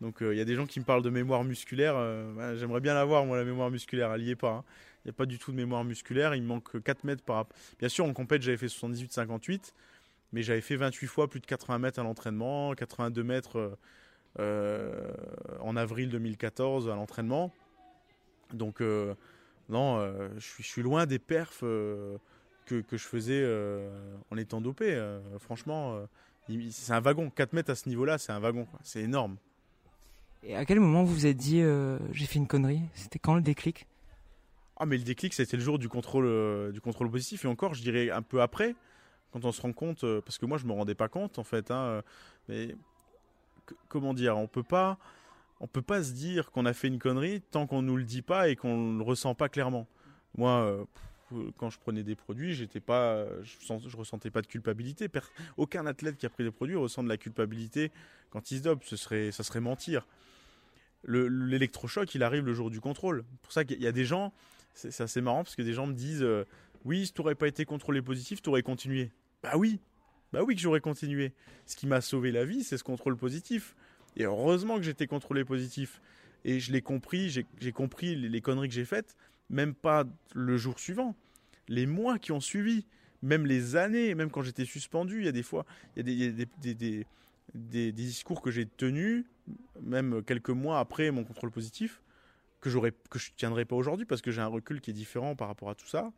Donc 0.00 0.18
il 0.20 0.28
euh, 0.28 0.34
y 0.34 0.40
a 0.40 0.44
des 0.44 0.54
gens 0.54 0.66
qui 0.66 0.78
me 0.80 0.84
parlent 0.84 1.02
de 1.02 1.10
mémoire 1.10 1.44
musculaire. 1.44 1.94
Euh, 1.96 2.56
j'aimerais 2.56 2.80
bien 2.80 2.94
l'avoir, 2.94 3.24
moi, 3.24 3.36
la 3.36 3.44
mémoire 3.44 3.70
musculaire. 3.70 4.12
Elle 4.12 4.24
n'y 4.24 4.34
pas. 4.34 4.50
Hein. 4.50 4.64
Il 5.04 5.08
n'y 5.08 5.10
a 5.10 5.12
pas 5.14 5.26
du 5.26 5.38
tout 5.38 5.50
de 5.50 5.56
mémoire 5.56 5.84
musculaire. 5.84 6.34
Il 6.34 6.42
me 6.42 6.48
manque 6.48 6.82
4 6.82 7.04
mètres 7.04 7.22
par 7.22 7.46
Bien 7.78 7.88
sûr, 7.88 8.04
en 8.04 8.12
compète, 8.12 8.42
j'avais 8.42 8.56
fait 8.56 8.66
78-58. 8.66 9.72
Mais 10.32 10.42
j'avais 10.42 10.60
fait 10.60 10.76
28 10.76 11.06
fois 11.06 11.28
plus 11.28 11.40
de 11.40 11.46
80 11.46 11.78
mètres 11.78 11.98
à 11.98 12.02
l'entraînement, 12.02 12.74
82 12.74 13.24
mètres 13.24 13.78
euh, 14.38 15.10
en 15.60 15.74
avril 15.74 16.10
2014 16.10 16.90
à 16.90 16.94
l'entraînement. 16.94 17.50
Donc, 18.52 18.82
non, 19.70 20.06
je, 20.36 20.62
suis, 20.62 20.82
loin 20.82 21.06
des 21.06 21.18
perfs 21.18 21.60
que, 21.60 22.18
je 22.90 22.96
faisais 22.98 23.42
en 24.30 24.36
étant 24.36 24.60
dopé. 24.60 25.02
franchement, 25.38 26.06
c'est 26.70 26.92
un 26.92 27.00
wagon. 27.00 27.30
4 27.30 27.54
mètres 27.54 27.70
à 27.70 27.74
ce 27.74 27.88
niveau-là, 27.88 28.18
c'est 28.18 28.32
un 28.32 28.40
wagon. 28.40 28.66
C'est 28.82 29.00
énorme. 29.00 29.38
Et 30.42 30.54
à 30.54 30.64
quel 30.64 30.80
moment 30.80 31.02
vous 31.04 31.14
vous 31.14 31.26
êtes 31.26 31.36
dit 31.36 31.60
euh, 31.60 31.98
j'ai 32.12 32.26
fait 32.26 32.38
une 32.38 32.46
connerie? 32.46 32.82
C'était 32.94 33.18
quand 33.18 33.34
le 33.34 33.42
déclic? 33.42 33.86
Ah 34.76 34.86
mais 34.86 34.96
le 34.96 35.02
déclic 35.02 35.34
c'était 35.34 35.56
le 35.56 35.62
jour 35.62 35.78
du 35.78 35.88
contrôle 35.88 36.26
euh, 36.26 36.70
du 36.70 36.80
contrôle 36.80 37.10
positif 37.10 37.44
et 37.44 37.48
encore 37.48 37.74
je 37.74 37.82
dirais 37.82 38.10
un 38.10 38.22
peu 38.22 38.40
après 38.40 38.76
quand 39.32 39.44
on 39.44 39.50
se 39.50 39.60
rend 39.60 39.72
compte 39.72 40.04
euh, 40.04 40.20
parce 40.20 40.38
que 40.38 40.46
moi 40.46 40.56
je 40.56 40.66
me 40.66 40.72
rendais 40.72 40.94
pas 40.94 41.08
compte 41.08 41.38
en 41.40 41.44
fait 41.44 41.72
hein, 41.72 42.02
mais 42.48 42.76
comment 43.88 44.14
dire 44.14 44.36
on 44.38 44.46
peut 44.46 44.62
pas 44.62 44.98
on 45.58 45.66
peut 45.66 45.82
pas 45.82 46.04
se 46.04 46.12
dire 46.12 46.52
qu'on 46.52 46.64
a 46.64 46.72
fait 46.72 46.86
une 46.86 47.00
connerie 47.00 47.40
tant 47.40 47.66
qu'on 47.66 47.82
nous 47.82 47.96
le 47.96 48.04
dit 48.04 48.22
pas 48.22 48.48
et 48.48 48.54
qu'on 48.54 48.96
le 48.96 49.02
ressent 49.02 49.34
pas 49.34 49.48
clairement. 49.48 49.88
Moi 50.36 50.86
quand 51.56 51.68
je 51.68 51.78
prenais 51.78 52.04
des 52.04 52.14
produits, 52.14 52.54
j'étais 52.54 52.80
pas, 52.80 53.26
je, 53.42 53.88
je, 53.88 53.96
ressentais 53.98 54.30
pas 54.30 54.40
de 54.40 54.46
culpabilité. 54.46 55.10
Aucun 55.58 55.84
athlète 55.84 56.16
qui 56.16 56.24
a 56.24 56.30
pris 56.30 56.42
des 56.42 56.50
produits 56.50 56.76
ressent 56.76 57.02
de 57.02 57.08
la 57.08 57.18
culpabilité 57.18 57.90
quand 58.30 58.50
il 58.50 58.58
se 58.58 58.62
dope. 58.62 58.82
Ce 58.84 58.96
serait, 58.96 59.30
ça 59.30 59.42
serait 59.42 59.60
mentir 59.60 60.06
l'électrochoc, 61.04 62.14
il 62.14 62.22
arrive 62.22 62.44
le 62.44 62.54
jour 62.54 62.70
du 62.70 62.80
contrôle. 62.80 63.24
pour 63.42 63.52
ça 63.52 63.64
qu'il 63.64 63.80
y 63.82 63.86
a 63.86 63.92
des 63.92 64.04
gens, 64.04 64.32
c'est 64.74 65.00
assez 65.00 65.20
marrant 65.20 65.44
parce 65.44 65.56
que 65.56 65.62
des 65.62 65.72
gens 65.72 65.86
me 65.86 65.94
disent 65.94 66.22
euh, 66.22 66.44
Oui, 66.84 67.06
si 67.06 67.12
tu 67.12 67.20
n'aurais 67.20 67.34
pas 67.34 67.48
été 67.48 67.64
contrôlé 67.64 68.02
positif, 68.02 68.42
tu 68.42 68.48
aurais 68.48 68.62
continué. 68.62 69.10
Bah 69.42 69.52
oui, 69.56 69.80
bah 70.32 70.42
oui 70.44 70.54
que 70.54 70.60
j'aurais 70.60 70.80
continué. 70.80 71.32
Ce 71.66 71.76
qui 71.76 71.86
m'a 71.86 72.00
sauvé 72.00 72.32
la 72.32 72.44
vie, 72.44 72.64
c'est 72.64 72.76
ce 72.76 72.84
contrôle 72.84 73.16
positif. 73.16 73.74
Et 74.16 74.24
heureusement 74.24 74.76
que 74.76 74.82
j'étais 74.82 75.06
contrôlé 75.06 75.44
positif. 75.44 76.00
Et 76.44 76.60
je 76.60 76.72
l'ai 76.72 76.82
compris, 76.82 77.30
j'ai 77.30 77.72
compris 77.72 78.14
les, 78.14 78.40
conneries 78.40 78.68
que 78.68 78.74
j'ai 78.74 78.84
faites, 78.84 79.16
même 79.50 79.74
pas 79.74 80.04
le 80.34 80.56
jour 80.56 80.78
suivant. 80.78 81.16
Les 81.66 81.84
mois 81.84 82.18
qui 82.18 82.32
ont 82.32 82.40
suivi, 82.40 82.86
même 83.22 83.44
les 83.44 83.76
années, 83.76 84.14
même 84.14 84.30
quand 84.30 84.42
j'étais 84.42 84.64
suspendu, 84.64 85.18
il 85.18 85.24
y 85.26 85.28
a 85.28 85.32
des 85.32 85.42
fois, 85.42 85.66
il 85.96 86.08
y 86.08 86.70
a 86.70 86.74
des 86.74 87.06
discours 87.54 88.42
que 88.42 88.50
j'ai 88.50 88.66
tenus 88.66 89.24
même 89.80 90.22
quelques 90.22 90.50
mois 90.50 90.78
après 90.78 91.10
mon 91.10 91.24
contrôle 91.24 91.50
positif, 91.50 92.02
que 92.60 92.68
que 93.08 93.18
je 93.18 93.30
tiendrai 93.36 93.64
pas 93.64 93.76
aujourd'hui 93.76 94.06
parce 94.06 94.20
que 94.20 94.30
j'ai 94.30 94.40
un 94.40 94.48
recul 94.48 94.80
qui 94.80 94.90
est 94.90 94.94
différent 94.94 95.36
par 95.36 95.48
rapport 95.48 95.70
à 95.70 95.74
tout 95.74 95.86
ça. 95.86 96.12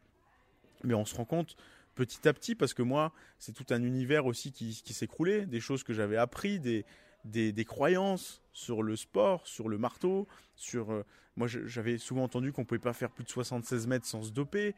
Mais 0.83 0.95
on 0.95 1.05
se 1.05 1.15
rend 1.15 1.25
compte 1.25 1.57
petit 1.95 2.27
à 2.27 2.33
petit 2.33 2.55
parce 2.55 2.75
que 2.75 2.83
moi, 2.83 3.13
c'est 3.39 3.53
tout 3.53 3.67
un 3.71 3.83
univers 3.83 4.27
aussi 4.27 4.53
qui, 4.53 4.73
s'écroulait, 4.73 5.47
des 5.47 5.61
choses 5.61 5.83
que 5.83 5.93
j'avais 5.93 6.17
appris, 6.17 6.59
des, 6.59 6.85
des, 7.25 7.53
des, 7.53 7.65
croyances 7.65 8.43
sur 8.53 8.83
le 8.83 8.97
sport, 8.97 9.47
sur 9.47 9.69
le 9.69 9.77
marteau, 9.77 10.27
sur 10.57 10.93
euh, 10.93 11.05
moi 11.37 11.47
j'avais 11.47 11.99
souvent 11.99 12.25
entendu 12.25 12.53
qu'on 12.53 12.65
pouvait 12.65 12.79
pas 12.79 12.93
faire 12.93 13.11
plus 13.11 13.25
de 13.25 13.29
76 13.29 13.87
mètres 13.87 14.07
sans 14.07 14.23
se 14.23 14.31
doper. 14.31 14.75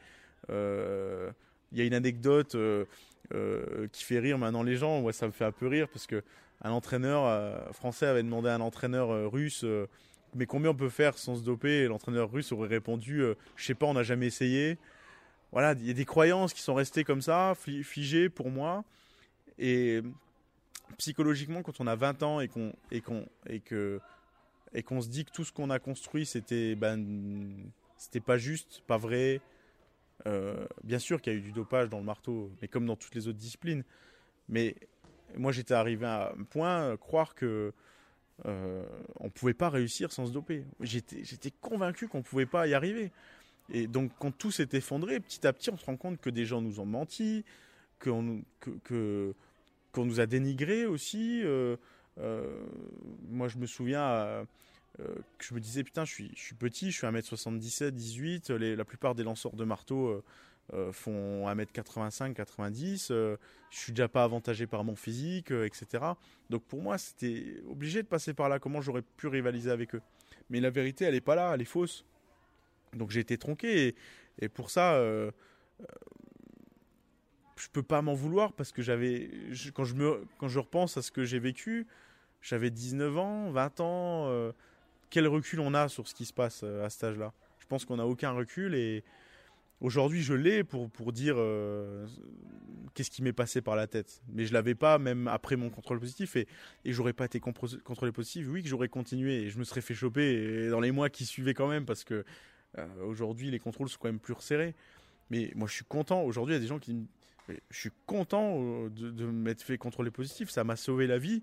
Euh, 0.50 1.30
il 1.72 1.78
y 1.78 1.80
a 1.82 1.84
une 1.84 1.94
anecdote 1.94 2.54
euh, 2.54 2.84
qui 3.92 4.04
fait 4.04 4.18
rire 4.18 4.38
maintenant 4.38 4.62
les 4.62 4.76
gens, 4.76 5.00
moi 5.00 5.12
ça 5.12 5.26
me 5.26 5.32
fait 5.32 5.44
un 5.44 5.52
peu 5.52 5.66
rire 5.66 5.88
parce 5.88 6.06
que 6.06 6.22
un 6.62 6.70
entraîneur 6.70 7.24
euh, 7.26 7.72
français 7.72 8.06
avait 8.06 8.22
demandé 8.22 8.48
à 8.48 8.54
un 8.54 8.60
entraîneur 8.60 9.10
euh, 9.10 9.26
russe 9.26 9.62
euh, 9.64 9.86
mais 10.34 10.46
combien 10.46 10.70
on 10.70 10.74
peut 10.74 10.88
faire 10.88 11.18
sans 11.18 11.36
se 11.36 11.42
doper? 11.42 11.82
Et 11.82 11.86
l'entraîneur 11.88 12.32
russe 12.32 12.52
aurait 12.52 12.68
répondu 12.68 13.22
Je 13.54 13.64
sais 13.66 13.74
pas, 13.74 13.84
on 13.84 13.92
n'a 13.92 14.02
jamais 14.02 14.28
essayé. 14.28 14.78
Voilà, 15.50 15.72
il 15.72 15.86
y 15.86 15.90
a 15.90 15.92
des 15.92 16.06
croyances 16.06 16.54
qui 16.54 16.62
sont 16.62 16.72
restées 16.72 17.04
comme 17.04 17.20
ça, 17.20 17.52
figées 17.54 18.30
pour 18.30 18.48
moi. 18.48 18.82
Et 19.58 20.00
psychologiquement, 20.96 21.62
quand 21.62 21.82
on 21.82 21.86
a 21.86 21.96
20 21.96 22.22
ans 22.22 22.40
et 22.40 22.48
qu'on 22.48 22.72
et 22.90 23.02
qu'on 23.02 23.26
et 23.46 23.60
que 23.60 24.00
et 24.72 24.82
qu'on 24.82 25.02
se 25.02 25.08
dit 25.08 25.26
que 25.26 25.32
tout 25.32 25.44
ce 25.44 25.52
qu'on 25.52 25.68
a 25.68 25.78
construit 25.78 26.24
c'était 26.24 26.76
ben 26.76 27.70
c'était 27.98 28.20
pas 28.20 28.38
juste, 28.38 28.82
pas 28.86 28.96
vrai. 28.96 29.42
Bien 30.84 30.98
sûr 30.98 31.20
qu'il 31.20 31.32
y 31.32 31.36
a 31.36 31.38
eu 31.38 31.42
du 31.42 31.52
dopage 31.52 31.88
dans 31.88 31.98
le 31.98 32.04
marteau, 32.04 32.50
mais 32.60 32.68
comme 32.68 32.86
dans 32.86 32.96
toutes 32.96 33.14
les 33.14 33.28
autres 33.28 33.38
disciplines. 33.38 33.84
Mais 34.48 34.76
moi, 35.36 35.52
j'étais 35.52 35.74
arrivé 35.74 36.06
à 36.06 36.32
un 36.38 36.44
point, 36.44 36.82
euh, 36.82 36.96
croire 36.96 37.34
que 37.34 37.72
euh, 38.46 38.84
on 39.20 39.30
pouvait 39.30 39.54
pas 39.54 39.70
réussir 39.70 40.12
sans 40.12 40.26
se 40.26 40.32
doper. 40.32 40.64
J'étais, 40.80 41.50
convaincu 41.60 42.08
qu'on 42.08 42.22
pouvait 42.22 42.46
pas 42.46 42.66
y 42.66 42.74
arriver. 42.74 43.12
Et 43.70 43.86
donc, 43.86 44.10
quand 44.18 44.36
tout 44.36 44.50
s'est 44.50 44.68
effondré, 44.72 45.20
petit 45.20 45.46
à 45.46 45.52
petit, 45.52 45.70
on 45.70 45.76
se 45.76 45.84
rend 45.84 45.96
compte 45.96 46.20
que 46.20 46.30
des 46.30 46.44
gens 46.44 46.60
nous 46.60 46.80
ont 46.80 46.86
menti, 46.86 47.44
qu'on, 48.00 48.42
nous 49.96 50.20
a 50.20 50.26
dénigré 50.26 50.86
aussi. 50.86 51.42
Euh, 51.44 51.76
euh, 52.18 52.64
moi, 53.28 53.48
je 53.48 53.58
me 53.58 53.66
souviens, 53.66 54.46
que 54.98 55.44
je 55.44 55.54
me 55.54 55.60
disais, 55.60 55.82
putain, 55.84 56.04
je 56.04 56.12
suis, 56.12 56.54
petit, 56.54 56.90
je 56.90 56.98
suis 56.98 57.06
1m77, 57.06 57.90
18, 57.90 58.50
les, 58.50 58.76
la 58.76 58.84
plupart 58.84 59.14
des 59.14 59.24
lanceurs 59.24 59.56
de 59.56 59.64
marteau 59.64 60.22
font 60.92 61.48
1m85, 61.48 62.34
90, 62.34 63.08
je 63.08 63.36
suis 63.70 63.92
déjà 63.92 64.08
pas 64.08 64.24
avantagé 64.24 64.66
par 64.66 64.84
mon 64.84 64.94
physique, 64.94 65.50
etc. 65.50 66.04
Donc 66.50 66.62
pour 66.64 66.82
moi, 66.82 66.98
c'était 66.98 67.56
obligé 67.68 68.02
de 68.02 68.08
passer 68.08 68.34
par 68.34 68.48
là, 68.48 68.58
comment 68.58 68.80
j'aurais 68.80 69.02
pu 69.02 69.28
rivaliser 69.28 69.70
avec 69.70 69.94
eux? 69.94 70.02
Mais 70.50 70.60
la 70.60 70.70
vérité, 70.70 71.04
elle 71.04 71.14
est 71.14 71.20
pas 71.20 71.34
là, 71.34 71.52
elle 71.54 71.62
est 71.62 71.66
fausse. 71.66 72.04
Donc 72.94 73.10
j'ai 73.10 73.20
été 73.20 73.38
tronqué 73.38 73.94
et, 74.40 74.48
pour 74.48 74.70
ça, 74.70 74.94
euh, 74.94 75.30
euh, 75.80 75.84
je 77.56 77.68
peux 77.68 77.82
pas 77.82 78.02
m'en 78.02 78.14
vouloir 78.14 78.52
parce 78.52 78.72
que 78.72 78.82
j'avais, 78.82 79.30
quand 79.74 79.84
je 79.84 80.58
repense 80.58 80.96
à 80.96 81.02
ce 81.02 81.10
que 81.10 81.24
j'ai 81.24 81.38
vécu, 81.38 81.86
j'avais 82.40 82.70
19 82.70 83.18
ans, 83.18 83.50
20 83.50 83.80
ans. 83.80 84.28
Euh, 84.28 84.52
quel 85.12 85.28
recul 85.28 85.60
on 85.60 85.74
a 85.74 85.88
sur 85.88 86.08
ce 86.08 86.14
qui 86.14 86.24
se 86.24 86.32
passe 86.32 86.64
à 86.64 86.90
cet 86.90 87.04
âge-là 87.04 87.32
Je 87.60 87.66
pense 87.66 87.84
qu'on 87.84 87.96
n'a 87.96 88.06
aucun 88.06 88.30
recul 88.32 88.74
et 88.74 89.04
aujourd'hui 89.80 90.22
je 90.22 90.34
l'ai 90.34 90.64
pour, 90.64 90.90
pour 90.90 91.12
dire 91.12 91.36
qu'est-ce 92.94 93.10
qui 93.10 93.22
m'est 93.22 93.32
passé 93.32 93.60
par 93.60 93.76
la 93.76 93.86
tête. 93.86 94.22
Mais 94.32 94.46
je 94.46 94.52
l'avais 94.52 94.74
pas 94.74 94.98
même 94.98 95.28
après 95.28 95.56
mon 95.56 95.68
contrôle 95.68 96.00
positif 96.00 96.34
et, 96.36 96.48
et 96.84 96.92
j'aurais 96.92 97.12
pas 97.12 97.26
été 97.26 97.40
contrôlé 97.40 98.12
positif. 98.12 98.46
Oui 98.48 98.62
que 98.62 98.68
j'aurais 98.68 98.88
continué 98.88 99.42
et 99.42 99.50
je 99.50 99.58
me 99.58 99.64
serais 99.64 99.82
fait 99.82 99.94
choper 99.94 100.70
dans 100.70 100.80
les 100.80 100.90
mois 100.92 101.10
qui 101.10 101.26
suivaient 101.26 101.54
quand 101.54 101.68
même 101.68 101.84
parce 101.84 102.04
que 102.04 102.24
euh, 102.78 103.04
aujourd'hui, 103.04 103.50
les 103.50 103.58
contrôles 103.58 103.88
sont 103.88 103.98
quand 104.00 104.08
même 104.08 104.20
plus 104.20 104.34
resserrés. 104.34 104.74
Mais 105.30 105.52
moi, 105.54 105.68
je 105.68 105.74
suis 105.74 105.84
content. 105.84 106.22
Aujourd'hui, 106.22 106.54
il 106.54 106.56
y 106.56 106.60
a 106.60 106.62
des 106.62 106.68
gens 106.68 106.78
qui. 106.78 107.06
Je 107.48 107.78
suis 107.78 107.90
content 108.06 108.56
euh, 108.58 108.88
de, 108.88 109.26
m'être 109.26 109.62
fait 109.62 109.78
contrôler 109.78 110.10
positif. 110.10 110.50
Ça 110.50 110.64
m'a 110.64 110.76
sauvé 110.76 111.06
la 111.06 111.18
vie. 111.18 111.42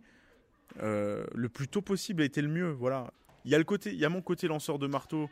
Euh, 0.81 1.25
le 1.33 1.49
plus 1.49 1.67
tôt 1.67 1.81
possible 1.81 2.21
a 2.21 2.25
été 2.25 2.41
le 2.41 2.47
mieux. 2.47 2.69
Voilà. 2.71 3.11
Il 3.45 3.51
y 3.51 3.55
a 3.55 3.57
le 3.57 3.63
côté, 3.63 3.91
il 3.91 3.99
y 3.99 4.05
a 4.05 4.09
mon 4.09 4.21
côté 4.21 4.47
lanceur 4.47 4.79
de 4.79 4.87
marteau 4.87 5.29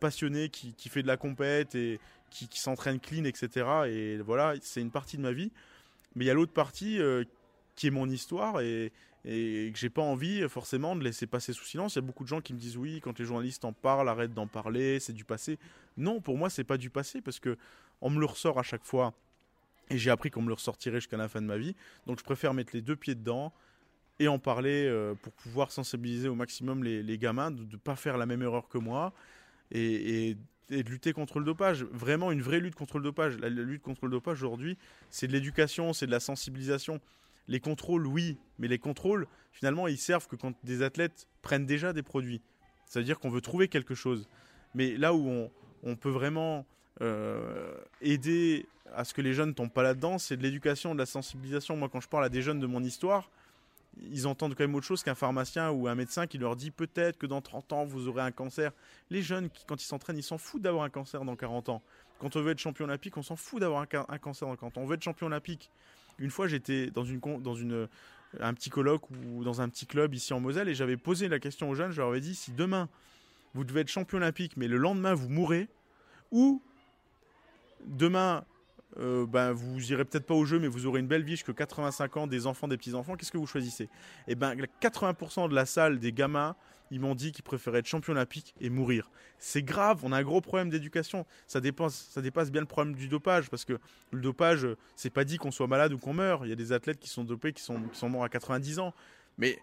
passionné 0.00 0.48
qui, 0.48 0.88
fait 0.88 1.02
de 1.02 1.06
la 1.06 1.16
compète 1.16 1.74
et 1.74 2.00
qui, 2.30 2.48
s'entraîne 2.58 3.00
clean, 3.00 3.24
etc. 3.24 3.66
Et 3.86 4.16
voilà, 4.18 4.54
c'est 4.62 4.80
une 4.80 4.90
partie 4.90 5.16
de 5.16 5.22
ma 5.22 5.32
vie. 5.32 5.52
Mais 6.14 6.24
il 6.24 6.28
y 6.28 6.30
a 6.30 6.34
l'autre 6.34 6.52
partie 6.52 6.98
qui 7.74 7.86
est 7.86 7.90
mon 7.90 8.08
histoire 8.08 8.60
et, 8.60 8.92
et 9.24 9.70
que 9.72 9.78
j'ai 9.78 9.90
pas 9.90 10.02
envie 10.02 10.48
forcément 10.48 10.96
de 10.96 11.04
laisser 11.04 11.26
passer 11.26 11.52
sous 11.52 11.64
silence. 11.64 11.94
Il 11.94 11.96
y 11.96 11.98
a 11.98 12.02
beaucoup 12.02 12.24
de 12.24 12.28
gens 12.28 12.40
qui 12.40 12.54
me 12.54 12.58
disent 12.58 12.76
oui, 12.76 13.00
quand 13.02 13.18
les 13.18 13.24
journalistes 13.24 13.64
en 13.64 13.72
parlent, 13.72 14.08
arrête 14.08 14.32
d'en 14.32 14.46
parler, 14.46 15.00
c'est 15.00 15.12
du 15.12 15.24
passé. 15.24 15.58
Non, 15.96 16.20
pour 16.20 16.38
moi, 16.38 16.48
c'est 16.48 16.64
pas 16.64 16.78
du 16.78 16.90
passé 16.90 17.20
parce 17.20 17.40
que 17.40 17.56
on 18.00 18.10
me 18.10 18.20
le 18.20 18.26
ressort 18.26 18.58
à 18.58 18.62
chaque 18.62 18.84
fois 18.84 19.12
et 19.90 19.98
j'ai 19.98 20.10
appris 20.10 20.30
qu'on 20.30 20.42
me 20.42 20.48
le 20.48 20.54
ressortirait 20.54 21.00
jusqu'à 21.00 21.16
la 21.16 21.28
fin 21.28 21.40
de 21.40 21.46
ma 21.46 21.58
vie. 21.58 21.74
Donc 22.06 22.18
je 22.18 22.24
préfère 22.24 22.54
mettre 22.54 22.70
les 22.74 22.82
deux 22.82 22.96
pieds 22.96 23.14
dedans 23.14 23.52
et 24.18 24.28
en 24.28 24.38
parler 24.38 24.86
euh, 24.86 25.14
pour 25.14 25.32
pouvoir 25.32 25.70
sensibiliser 25.70 26.28
au 26.28 26.34
maximum 26.34 26.82
les, 26.82 27.18
gamins 27.18 27.50
de 27.50 27.62
ne 27.62 27.76
pas 27.76 27.96
faire 27.96 28.18
la 28.18 28.26
même 28.26 28.42
erreur 28.42 28.68
que 28.68 28.78
moi 28.78 29.12
et, 29.70 30.36
de 30.70 30.76
lutter 30.82 31.12
contre 31.12 31.38
le 31.38 31.46
dopage. 31.46 31.84
Vraiment 31.84 32.30
une 32.30 32.42
vraie 32.42 32.60
lutte 32.60 32.74
contre 32.74 32.98
le 32.98 33.04
dopage. 33.04 33.38
la 33.38 33.48
lutte 33.48 33.82
contre 33.82 34.04
le 34.04 34.10
dopage 34.10 34.42
aujourd'hui, 34.42 34.76
c'est 35.10 35.26
de 35.26 35.32
l'éducation, 35.32 35.92
c'est 35.92 36.06
de 36.06 36.10
la 36.10 36.20
sensibilisation. 36.20 37.00
Les 37.46 37.60
contrôles, 37.60 38.06
oui, 38.06 38.36
mais 38.58 38.68
les 38.68 38.78
contrôles, 38.78 39.26
finalement, 39.52 39.88
ils 39.88 39.96
servent 39.96 40.26
que 40.26 40.36
quand 40.36 40.52
des 40.64 40.82
athlètes 40.82 41.26
prennent 41.40 41.64
déjà 41.64 41.94
des 41.94 42.02
produits. 42.02 42.42
C'est-à-dire 42.84 43.18
qu'on 43.18 43.30
veut 43.30 43.40
trouver 43.40 43.68
quelque 43.68 43.94
chose. 43.94 44.28
Mais 44.74 44.96
là 44.96 45.14
où 45.14 45.48
on, 45.82 45.96
peut 45.96 46.10
vraiment 46.10 46.66
euh, 47.00 47.74
aider 48.02 48.66
à 48.94 49.04
ce 49.04 49.14
que 49.14 49.22
les 49.22 49.32
jeunes 49.32 49.50
ne 49.50 49.54
tombent 49.54 49.72
pas 49.72 49.82
là-dedans, 49.82 50.18
c'est 50.18 50.36
de 50.36 50.42
l'éducation, 50.42 50.94
de 50.94 50.98
la 50.98 51.06
sensibilisation. 51.06 51.76
Moi, 51.76 51.88
quand 51.88 52.00
je 52.00 52.08
parle 52.08 52.24
à 52.24 52.28
des 52.28 52.42
jeunes 52.42 52.60
de 52.60 52.66
mon 52.66 52.82
histoire, 52.82 53.30
ils 53.96 54.26
entendent 54.26 54.54
quand 54.54 54.64
même 54.64 54.74
autre 54.74 54.86
chose 54.86 55.02
qu'un 55.02 55.14
pharmacien 55.14 55.70
ou 55.70 55.88
un 55.88 55.94
médecin 55.94 56.26
qui 56.26 56.38
leur 56.38 56.56
dit 56.56 56.70
peut-être 56.70 57.18
que 57.18 57.26
dans 57.26 57.40
30 57.40 57.72
ans, 57.72 57.84
vous 57.84 58.08
aurez 58.08 58.22
un 58.22 58.30
cancer. 58.30 58.72
Les 59.10 59.22
jeunes, 59.22 59.48
quand 59.66 59.82
ils 59.82 59.86
s'entraînent, 59.86 60.18
ils 60.18 60.22
s'en 60.22 60.38
foutent 60.38 60.62
d'avoir 60.62 60.84
un 60.84 60.90
cancer 60.90 61.24
dans 61.24 61.36
40 61.36 61.68
ans. 61.68 61.82
Quand 62.18 62.36
on 62.36 62.42
veut 62.42 62.52
être 62.52 62.58
champion 62.58 62.84
olympique, 62.84 63.16
on 63.16 63.22
s'en 63.22 63.36
fout 63.36 63.60
d'avoir 63.60 63.82
un, 63.82 64.18
cancer 64.18 64.46
dans 64.48 64.56
40 64.56 64.78
ans. 64.78 64.80
On 64.82 64.86
veut 64.86 64.94
être 64.94 65.02
champion 65.02 65.26
olympique. 65.26 65.70
Une 66.18 66.30
fois, 66.30 66.48
j'étais 66.48 66.90
dans 66.90 67.04
un 68.40 68.54
petit 68.54 68.70
colloque 68.70 69.08
ou 69.10 69.44
dans 69.44 69.60
un 69.60 69.68
petit 69.68 69.86
club 69.86 70.14
ici 70.14 70.32
en 70.32 70.40
Moselle 70.40 70.68
et 70.68 70.74
j'avais 70.74 70.96
posé 70.96 71.28
la 71.28 71.38
question 71.38 71.70
aux 71.70 71.74
jeunes. 71.74 71.92
Je 71.92 71.98
leur 71.98 72.10
avais 72.10 72.20
dit 72.20 72.34
si 72.34 72.52
demain 72.52 72.88
vous 73.54 73.64
devez 73.64 73.80
être 73.80 73.88
champion 73.88 74.18
olympique, 74.18 74.56
mais 74.56 74.68
le 74.68 74.76
lendemain 74.76 75.14
vous 75.14 75.28
mourrez, 75.28 75.68
ou 76.30 76.62
demain 77.86 78.44
euh, 78.98 79.26
ben, 79.26 79.52
vous 79.52 79.92
irez 79.92 80.04
peut-être 80.04 80.26
pas 80.26 80.34
au 80.34 80.44
jeu, 80.44 80.58
mais 80.58 80.68
vous 80.68 80.86
aurez 80.86 81.00
une 81.00 81.06
belle 81.06 81.22
vie 81.22 81.32
jusqu'à 81.32 81.52
85 81.52 82.16
ans, 82.16 82.26
des 82.26 82.46
enfants, 82.46 82.68
des 82.68 82.76
petits-enfants, 82.76 83.16
qu'est-ce 83.16 83.30
que 83.30 83.38
vous 83.38 83.46
choisissez? 83.46 83.84
Et 83.84 84.32
eh 84.32 84.34
ben, 84.34 84.56
80% 84.80 85.48
de 85.48 85.54
la 85.54 85.66
salle 85.66 85.98
des 85.98 86.12
gamins, 86.12 86.56
ils 86.90 87.00
m'ont 87.00 87.14
dit 87.14 87.32
qu'ils 87.32 87.44
préféraient 87.44 87.80
être 87.80 87.86
champion 87.86 88.12
olympique 88.12 88.54
et 88.60 88.70
mourir. 88.70 89.10
C'est 89.38 89.62
grave, 89.62 90.00
on 90.02 90.12
a 90.12 90.18
un 90.18 90.22
gros 90.22 90.40
problème 90.40 90.70
d'éducation. 90.70 91.26
Ça 91.46 91.60
dépasse, 91.60 92.08
ça 92.10 92.22
dépasse 92.22 92.50
bien 92.50 92.62
le 92.62 92.66
problème 92.66 92.94
du 92.94 93.08
dopage, 93.08 93.50
parce 93.50 93.64
que 93.64 93.78
le 94.10 94.20
dopage, 94.20 94.66
c'est 94.96 95.10
pas 95.10 95.24
dit 95.24 95.36
qu'on 95.36 95.50
soit 95.50 95.66
malade 95.66 95.92
ou 95.92 95.98
qu'on 95.98 96.14
meurt. 96.14 96.42
Il 96.44 96.48
y 96.48 96.52
a 96.52 96.56
des 96.56 96.72
athlètes 96.72 96.98
qui 96.98 97.10
sont 97.10 97.24
dopés, 97.24 97.52
qui 97.52 97.62
sont, 97.62 97.80
qui 97.82 97.98
sont 97.98 98.08
morts 98.08 98.24
à 98.24 98.28
90 98.28 98.78
ans. 98.78 98.94
Mais 99.36 99.58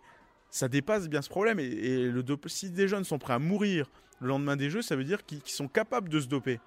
ça 0.50 0.70
dépasse 0.70 1.10
bien 1.10 1.22
ce 1.22 1.30
problème. 1.30 1.60
Et, 1.60 2.12
si 2.48 2.70
des 2.70 2.88
jeunes 2.88 3.04
sont 3.04 3.20
prêts 3.20 3.34
à 3.34 3.40
mourir 3.40 3.92
le 4.22 4.30
lendemain 4.30 4.56
des 4.56 4.70
Jeux, 4.70 4.82
ça 4.82 4.96
veut 4.96 5.04
dire 5.04 5.26
qu'ils 5.26 5.42
sont 5.46 5.68
capables 5.68 6.08
de 6.08 6.22
se 6.22 6.28
doper. 6.28 6.60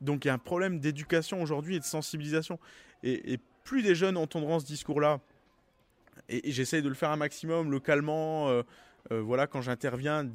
Donc 0.00 0.24
il 0.24 0.28
y 0.28 0.30
a 0.30 0.34
un 0.34 0.38
problème 0.38 0.80
d'éducation 0.80 1.42
aujourd'hui 1.42 1.76
et 1.76 1.78
de 1.78 1.84
sensibilisation. 1.84 2.58
Et, 3.02 3.38
plus 3.62 3.82
des 3.82 3.94
jeunes 3.94 4.16
entendront 4.16 4.58
ce 4.58 4.64
discours-là, 4.64 5.20
et, 6.28 6.50
j'essaye 6.50 6.82
de 6.82 6.88
le 6.88 6.94
faire 6.94 7.10
un 7.10 7.16
maximum 7.16 7.70
localement, 7.70 8.48
euh, 8.48 8.62
euh, 9.12 9.20
voilà, 9.20 9.46
quand 9.46 9.60
j'interviens, 9.60 10.26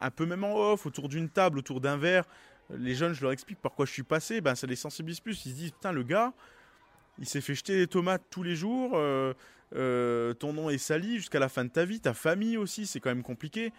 un 0.00 0.10
peu 0.10 0.26
même 0.26 0.44
en 0.44 0.72
off, 0.72 0.84
autour 0.84 1.08
d'une 1.08 1.30
table, 1.30 1.58
autour 1.58 1.80
d'un 1.80 1.96
verre, 1.96 2.24
les 2.70 2.94
jeunes, 2.94 3.14
je 3.14 3.22
leur 3.22 3.32
explique 3.32 3.60
par 3.60 3.72
quoi 3.72 3.86
je 3.86 3.92
suis 3.92 4.02
passé, 4.02 4.40
ben 4.40 4.54
ça 4.56 4.66
les 4.66 4.76
sensibilise 4.76 5.20
plus. 5.20 5.46
Ils 5.46 5.50
se 5.52 5.54
disent, 5.54 5.70
putain, 5.70 5.92
le 5.92 6.02
gars, 6.02 6.32
il 7.18 7.26
s'est 7.26 7.40
fait 7.40 7.54
jeter 7.54 7.76
des 7.76 7.86
tomates 7.86 8.22
tous 8.28 8.42
les 8.42 8.56
jours, 8.56 8.92
euh, 8.94 10.34
ton 10.34 10.52
nom 10.52 10.68
est 10.68 10.78
sali 10.78 11.16
jusqu'à 11.16 11.38
la 11.38 11.48
fin 11.48 11.64
de 11.64 11.70
ta 11.70 11.84
vie, 11.84 12.00
ta 12.00 12.14
famille 12.14 12.56
aussi, 12.56 12.84
c'est 12.84 13.00
quand 13.00 13.10
même 13.10 13.22
compliqué. 13.22 13.72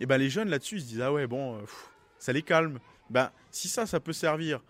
Et 0.00 0.06
ben 0.06 0.16
les 0.16 0.30
jeunes 0.30 0.48
là-dessus, 0.48 0.76
ils 0.76 0.80
se 0.80 0.86
disent, 0.86 1.02
ah 1.02 1.12
ouais, 1.12 1.26
bon, 1.26 1.62
ça 2.18 2.32
les 2.32 2.42
calme 2.42 2.80
ben, 3.10 3.30
si 3.50 3.68
ça, 3.68 3.86
ça 3.86 4.00
peut 4.00 4.12
servir 4.12 4.62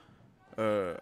euh, 0.59 0.97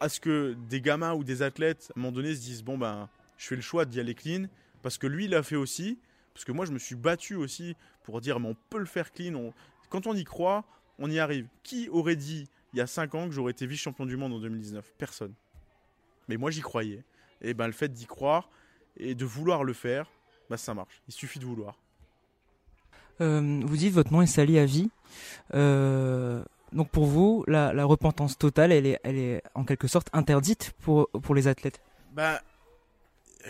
à 0.00 0.08
ce 0.08 0.20
que 0.20 0.56
des 0.68 0.80
gamins 0.80 1.14
ou 1.14 1.24
des 1.24 1.42
athlètes, 1.42 1.92
à 1.94 1.98
un 1.98 2.02
moment 2.02 2.12
donné, 2.12 2.34
se 2.34 2.40
disent 2.40 2.62
bon, 2.62 2.78
ben, 2.78 3.08
je 3.38 3.46
fais 3.46 3.56
le 3.56 3.62
choix 3.62 3.84
d'y 3.84 4.00
aller 4.00 4.14
clean, 4.14 4.46
parce 4.82 4.98
que 4.98 5.06
lui, 5.06 5.24
il 5.24 5.30
l'a 5.30 5.42
fait 5.42 5.56
aussi, 5.56 5.98
parce 6.34 6.44
que 6.44 6.52
moi, 6.52 6.64
je 6.64 6.72
me 6.72 6.78
suis 6.78 6.94
battu 6.94 7.34
aussi 7.34 7.76
pour 8.04 8.20
dire, 8.20 8.40
mais 8.40 8.48
on 8.48 8.56
peut 8.70 8.78
le 8.78 8.86
faire 8.86 9.12
clean. 9.12 9.52
Quand 9.90 10.06
on 10.06 10.14
y 10.14 10.24
croit, 10.24 10.64
on 10.98 11.10
y 11.10 11.18
arrive. 11.18 11.46
Qui 11.62 11.88
aurait 11.88 12.16
dit 12.16 12.48
il 12.72 12.78
y 12.78 12.80
a 12.80 12.86
5 12.86 13.14
ans 13.14 13.28
que 13.28 13.34
j'aurais 13.34 13.50
été 13.52 13.66
vice-champion 13.66 14.06
du 14.06 14.16
monde 14.16 14.32
en 14.32 14.38
2019 14.38 14.92
Personne. 14.96 15.34
Mais 16.28 16.36
moi, 16.36 16.50
j'y 16.50 16.60
croyais. 16.60 17.04
Et 17.42 17.54
ben, 17.54 17.66
le 17.66 17.72
fait 17.72 17.92
d'y 17.92 18.06
croire 18.06 18.48
et 18.96 19.14
de 19.14 19.24
vouloir 19.24 19.64
le 19.64 19.72
faire, 19.72 20.10
ben, 20.48 20.56
ça 20.56 20.74
marche. 20.74 21.02
Il 21.08 21.12
suffit 21.12 21.38
de 21.38 21.44
vouloir. 21.44 21.78
Euh, 23.20 23.60
vous 23.64 23.76
dites 23.76 23.92
votre 23.92 24.12
nom 24.12 24.22
est 24.22 24.26
sali 24.26 24.58
à 24.58 24.64
vie. 24.64 24.90
Euh, 25.54 26.42
donc 26.72 26.90
pour 26.90 27.06
vous, 27.06 27.44
la, 27.46 27.84
repentance 27.84 28.38
totale, 28.38 28.72
elle 28.72 28.86
est, 28.86 29.00
elle 29.04 29.18
est 29.18 29.42
en 29.54 29.64
quelque 29.64 29.88
sorte 29.88 30.08
interdite 30.12 30.72
pour, 30.80 31.08
pour 31.10 31.34
les 31.34 31.48
athlètes? 31.48 31.80
Bah, 32.12 32.40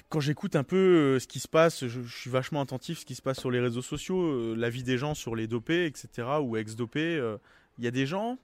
Quand 0.09 0.21
j'écoute 0.21 0.57
un 0.57 0.65
peu 0.65 0.77
euh, 0.77 1.19
ce 1.19 1.27
qui 1.27 1.41
se 1.41 1.49
passe, 1.49 1.87
je, 1.87 2.01
suis 2.03 2.31
vachement 2.31 2.61
attentif 2.61 2.99
à 2.99 3.01
ce 3.01 3.07
qui 3.07 3.15
se 3.15 3.23
passe 3.23 3.39
sur 3.39 3.51
les 3.51 3.61
réseaux 3.61 3.83
sociaux, 3.83 4.21
euh, 4.21 4.55
la 4.57 4.71
vie 4.71 4.83
des 4.83 4.99
gens 4.99 5.15
sur 5.15 5.37
les 5.37 5.47
dopés, 5.47 5.87
etc., 5.87 6.29
ou 6.41 6.57
ex-dopés. 6.57 7.17
Euh, 7.17 7.39
il 7.79 7.85
y 7.85 7.87
a 7.87 7.91
des 7.91 8.07
gens, 8.07 8.39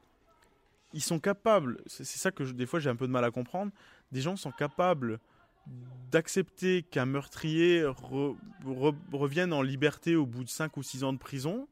ils 0.92 1.02
sont 1.02 1.18
capables, 1.18 1.80
c'est 1.86 2.04
ça 2.04 2.30
que 2.30 2.44
des 2.44 2.64
fois 2.64 2.80
j'ai 2.80 2.88
un 2.88 2.96
peu 2.96 3.06
de 3.06 3.12
mal 3.12 3.24
à 3.24 3.30
comprendre, 3.30 3.72
des 4.10 4.22
gens 4.22 4.36
sont 4.36 4.52
capables 4.52 5.18
d'accepter 6.10 6.82
qu'un 6.82 7.04
meurtrier 7.04 7.84
revienne 9.12 9.52
en 9.52 9.60
liberté 9.60 10.16
au 10.16 10.24
bout 10.24 10.44
de 10.44 10.48
5 10.48 10.74
ou 10.78 10.82
6 10.82 11.04
ans 11.04 11.12
de 11.12 11.18
prison 11.18 11.68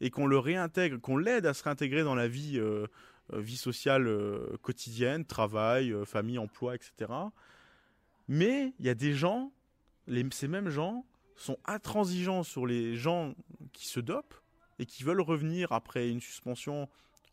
et 0.00 0.10
qu'on 0.10 0.26
le 0.26 0.38
réintègre, 0.38 1.00
qu'on 1.00 1.16
l'aide 1.16 1.46
à 1.46 1.54
se 1.54 1.62
réintégrer 1.62 2.02
dans 2.02 2.14
la 2.14 2.28
vie, 2.28 2.58
euh, 2.58 2.86
euh, 3.32 3.40
vie 3.40 3.56
sociale 3.56 4.06
euh, 4.06 4.56
quotidienne, 4.62 5.24
travail, 5.24 5.94
famille, 6.06 6.38
emploi, 6.38 6.74
etc. 6.74 7.12
Mais 8.28 8.72
il 8.78 8.86
y 8.86 8.88
a 8.88 8.94
des 8.94 9.12
gens, 9.12 9.52
ces 10.30 10.48
mêmes 10.48 10.70
gens 10.70 11.04
sont 11.36 11.58
intransigeants 11.66 12.42
sur 12.42 12.66
les 12.66 12.96
gens 12.96 13.34
qui 13.72 13.88
se 13.88 14.00
dopent 14.00 14.34
et 14.78 14.86
qui 14.86 15.04
veulent 15.04 15.20
revenir 15.20 15.72
après 15.72 16.08
une 16.08 16.20
suspension 16.20 16.88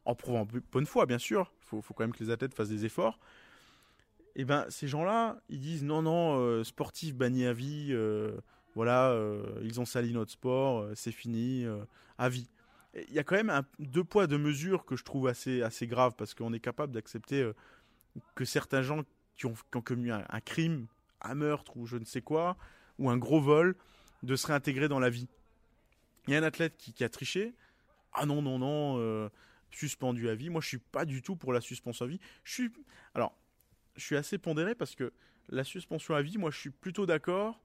en 0.05 0.15
prouvant 0.15 0.47
bonne 0.71 0.85
foi, 0.85 1.05
bien 1.05 1.17
sûr. 1.17 1.53
Il 1.73 1.81
faut, 1.81 1.93
quand 1.93 2.03
même 2.03 2.13
que 2.13 2.23
les 2.23 2.29
athlètes 2.29 2.53
fassent 2.53 2.69
des 2.69 2.85
efforts. 2.85 3.19
Et 4.35 4.45
ben 4.45 4.65
ces 4.69 4.87
gens-là, 4.87 5.39
ils 5.49 5.59
disent 5.59 5.83
non, 5.83 6.01
non, 6.01 6.63
sportif 6.63 7.15
banni 7.15 7.45
à 7.45 7.53
vie, 7.53 7.95
voilà, 8.75 9.17
ils 9.63 9.79
ont 9.79 9.85
sali 9.85 10.13
notre 10.13 10.31
sport, 10.31 10.87
c'est 10.95 11.11
fini, 11.11 11.65
à 12.17 12.29
vie 12.29 12.47
il 13.07 13.13
y 13.13 13.19
a 13.19 13.23
quand 13.23 13.35
même 13.35 13.49
un, 13.49 13.65
deux 13.79 14.03
poids, 14.03 14.27
deux 14.27 14.37
mesures 14.37 14.85
que 14.85 14.95
je 14.95 15.03
trouve 15.03 15.27
assez, 15.27 15.61
assez 15.61 15.87
grave 15.87 16.15
parce 16.17 16.33
qu'on 16.33 16.53
est 16.53 16.59
capable 16.59 16.93
d'accepter 16.93 17.41
euh, 17.41 17.53
que 18.35 18.45
certains 18.45 18.81
gens 18.81 19.03
qui 19.35 19.45
ont, 19.45 19.55
commis 19.83 20.09
un, 20.09 20.41
crime, 20.41 20.87
un 21.21 21.35
meurtre 21.35 21.77
ou 21.77 21.85
je 21.85 21.97
ne 21.97 22.05
sais 22.05 22.21
quoi, 22.21 22.57
ou 22.97 23.09
un 23.09 23.17
gros 23.17 23.39
vol, 23.39 23.75
de 24.23 24.35
se 24.35 24.47
réintégrer 24.47 24.87
dans 24.87 24.99
la 24.99 25.11
vie. 25.11 25.27
Il 26.27 26.33
y 26.33 26.35
a 26.35 26.39
un 26.39 26.43
athlète 26.43 26.75
qui, 26.77 27.03
a 27.03 27.09
triché. 27.09 27.53
Ah 28.13 28.25
non, 28.25 28.41
non, 28.41 28.57
non, 28.57 28.97
euh, 28.97 29.29
suspendu 29.69 30.27
à 30.29 30.33
vie. 30.33 30.49
Moi, 30.49 30.59
je 30.61 30.67
suis 30.67 30.79
pas 30.79 31.05
du 31.05 31.21
tout 31.21 31.35
pour 31.35 31.53
la 31.53 31.61
suspension 31.61 32.05
à 32.05 32.07
vie. 32.07 32.19
Je 32.43 32.53
suis. 32.53 32.71
Alors, 33.13 33.37
je 33.95 34.03
suis 34.03 34.15
assez 34.15 34.39
pondéré 34.39 34.73
parce 34.73 34.95
que 34.95 35.13
la 35.49 35.63
suspension 35.63 36.15
à 36.15 36.23
vie, 36.23 36.39
moi, 36.39 36.49
je 36.49 36.57
suis 36.57 36.71
plutôt 36.71 37.05
d'accord 37.05 37.61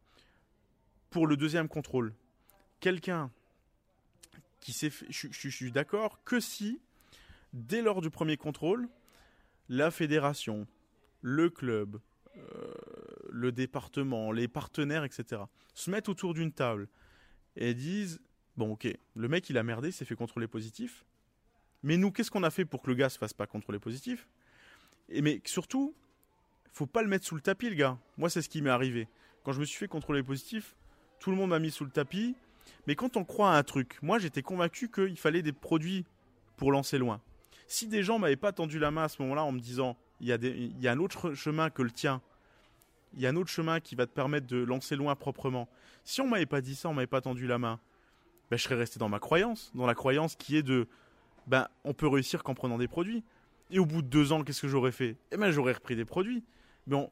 pour 1.09 1.27
le 1.27 1.39
deuxième 1.39 1.69
contrôle. 1.69 2.13
Quelqu'un 2.81 3.31
qui 4.63 4.73
s'est 4.73 4.93
je 5.11 5.49
suis 5.49 5.73
d'accord 5.73 6.23
que 6.25 6.41
si, 6.41 6.81
dès 7.53 7.83
lors 7.83 8.01
du 8.01 8.09
premier 8.09 8.39
contrôle, 8.39 8.89
la 9.69 9.91
fédération, 9.91 10.67
le 11.21 11.51
club, 11.51 12.01
euh, 12.37 12.73
le 13.31 13.53
département, 13.53 14.33
les 14.33 14.49
partenaires, 14.49 15.05
etc., 15.05 15.43
se 15.75 15.91
mettent 15.91 16.09
autour 16.09 16.33
d'une 16.33 16.53
table 16.53 16.89
et 17.57 17.75
disent 17.75 18.21
Bon, 18.57 18.73
ok, 18.73 18.87
le 19.17 19.29
mec 19.29 19.51
il 19.51 19.59
a 19.59 19.63
merdé, 19.63 19.89
il 19.89 19.93
s'est 19.93 20.05
fait 20.05 20.15
contrôler 20.15 20.47
positif. 20.47 21.05
Mais 21.83 21.97
nous, 21.97 22.13
qu'est-ce 22.13 22.31
qu'on 22.31 22.43
a 22.45 22.51
fait 22.51 22.65
pour 22.65 22.83
que 22.83 22.89
le 22.89 22.95
gars 22.95 23.09
se 23.09 23.19
fasse 23.19 23.33
pas 23.33 23.47
contrôler 23.47 23.79
positif? 23.79 24.29
Et 25.09 25.23
Mais 25.23 25.41
surtout, 25.45 25.95
faut 26.73 26.87
pas 26.87 27.03
le 27.03 27.09
mettre 27.09 27.27
sous 27.27 27.35
le 27.35 27.41
tapis, 27.41 27.69
le 27.69 27.75
gars. 27.75 27.99
Moi, 28.17 28.31
c'est 28.31 28.43
ce 28.43 28.49
qui 28.49 28.63
m'est 28.63 28.71
arrivé. 28.71 29.09
Quand 29.43 29.53
je 29.53 29.61
me 29.61 29.65
suis 29.65 29.79
fait 29.79 29.89
contrôler 29.89 30.23
positif, 30.23 30.77
tout 31.19 31.31
le 31.31 31.37
monde 31.37 31.51
m'a 31.51 31.59
mis 31.59 31.71
sous 31.71 31.85
le 31.85 31.91
tapis. 31.91 32.37
Mais 32.87 32.95
quand 32.95 33.17
on 33.17 33.25
croit 33.25 33.53
à 33.53 33.59
un 33.59 33.63
truc, 33.63 33.99
moi 34.03 34.19
j'étais 34.19 34.43
convaincu 34.43 34.91
qu'il 34.91 35.19
fallait 35.19 35.43
des 35.43 35.53
produits 35.53 36.05
pour 36.57 36.73
lancer 36.73 36.99
loin. 36.99 37.21
Si 37.67 37.87
des 37.87 38.03
gens 38.03 38.19
m'avaient 38.19 38.37
pas 38.37 38.53
tendu 38.53 38.79
la 38.79 38.91
main 38.91 39.05
à 39.05 39.09
ce 39.09 39.23
moment-là 39.23 39.45
en 39.45 39.53
me 39.53 39.61
disant 39.61 39.97
il 40.21 40.29
y, 40.29 40.89
a 40.89 40.93
un 40.93 40.99
autre 40.99 41.35
chemin 41.35 41.69
que 41.69 41.83
le 41.83 41.91
tien, 41.91 42.23
il 43.15 43.21
y 43.21 43.27
a 43.27 43.31
un 43.31 43.37
autre 43.37 43.51
chemin 43.51 43.81
qui 43.81 43.97
va 43.97 44.07
te 44.07 44.13
permettre 44.13 44.47
de 44.47 44.59
lancer 44.59 44.95
loin 44.95 45.17
proprement. 45.17 45.69
Si 46.05 46.21
on 46.21 46.29
m'avait 46.29 46.47
pas 46.47 46.61
dit 46.61 46.77
ça, 46.77 46.89
on 46.89 46.95
m'avait 46.95 47.09
pas 47.09 47.21
tendu 47.21 47.47
la 47.49 47.59
main, 47.59 47.81
ben, 48.51 48.57
je 48.57 48.63
serais 48.63 48.77
resté 48.77 49.01
dans 49.01 49.09
ma 49.09 49.19
croyance, 49.19 49.73
dans 49.75 49.87
la 49.87 49.95
croyance 49.95 50.37
qui 50.37 50.57
est 50.57 50.63
de 50.63 50.87
ben 51.49 51.67
on 51.83 51.93
peut 51.93 52.07
réussir 52.07 52.45
qu'en 52.45 52.55
prenant 52.55 52.79
des 52.79 52.87
produits. 52.87 53.25
Et 53.71 53.81
au 53.81 53.87
bout 53.87 54.03
de 54.03 54.07
deux 54.07 54.33
ans, 54.33 54.45
qu'est-ce 54.45 54.63
que 54.63 54.69
j'aurais 54.69 54.93
fait? 54.93 55.17
Eh 55.33 55.37
ben 55.37 55.51
j'aurais 55.51 55.73
repris 55.73 55.97
des 55.97 56.05
produits. 56.05 56.45
Bon, 56.87 57.11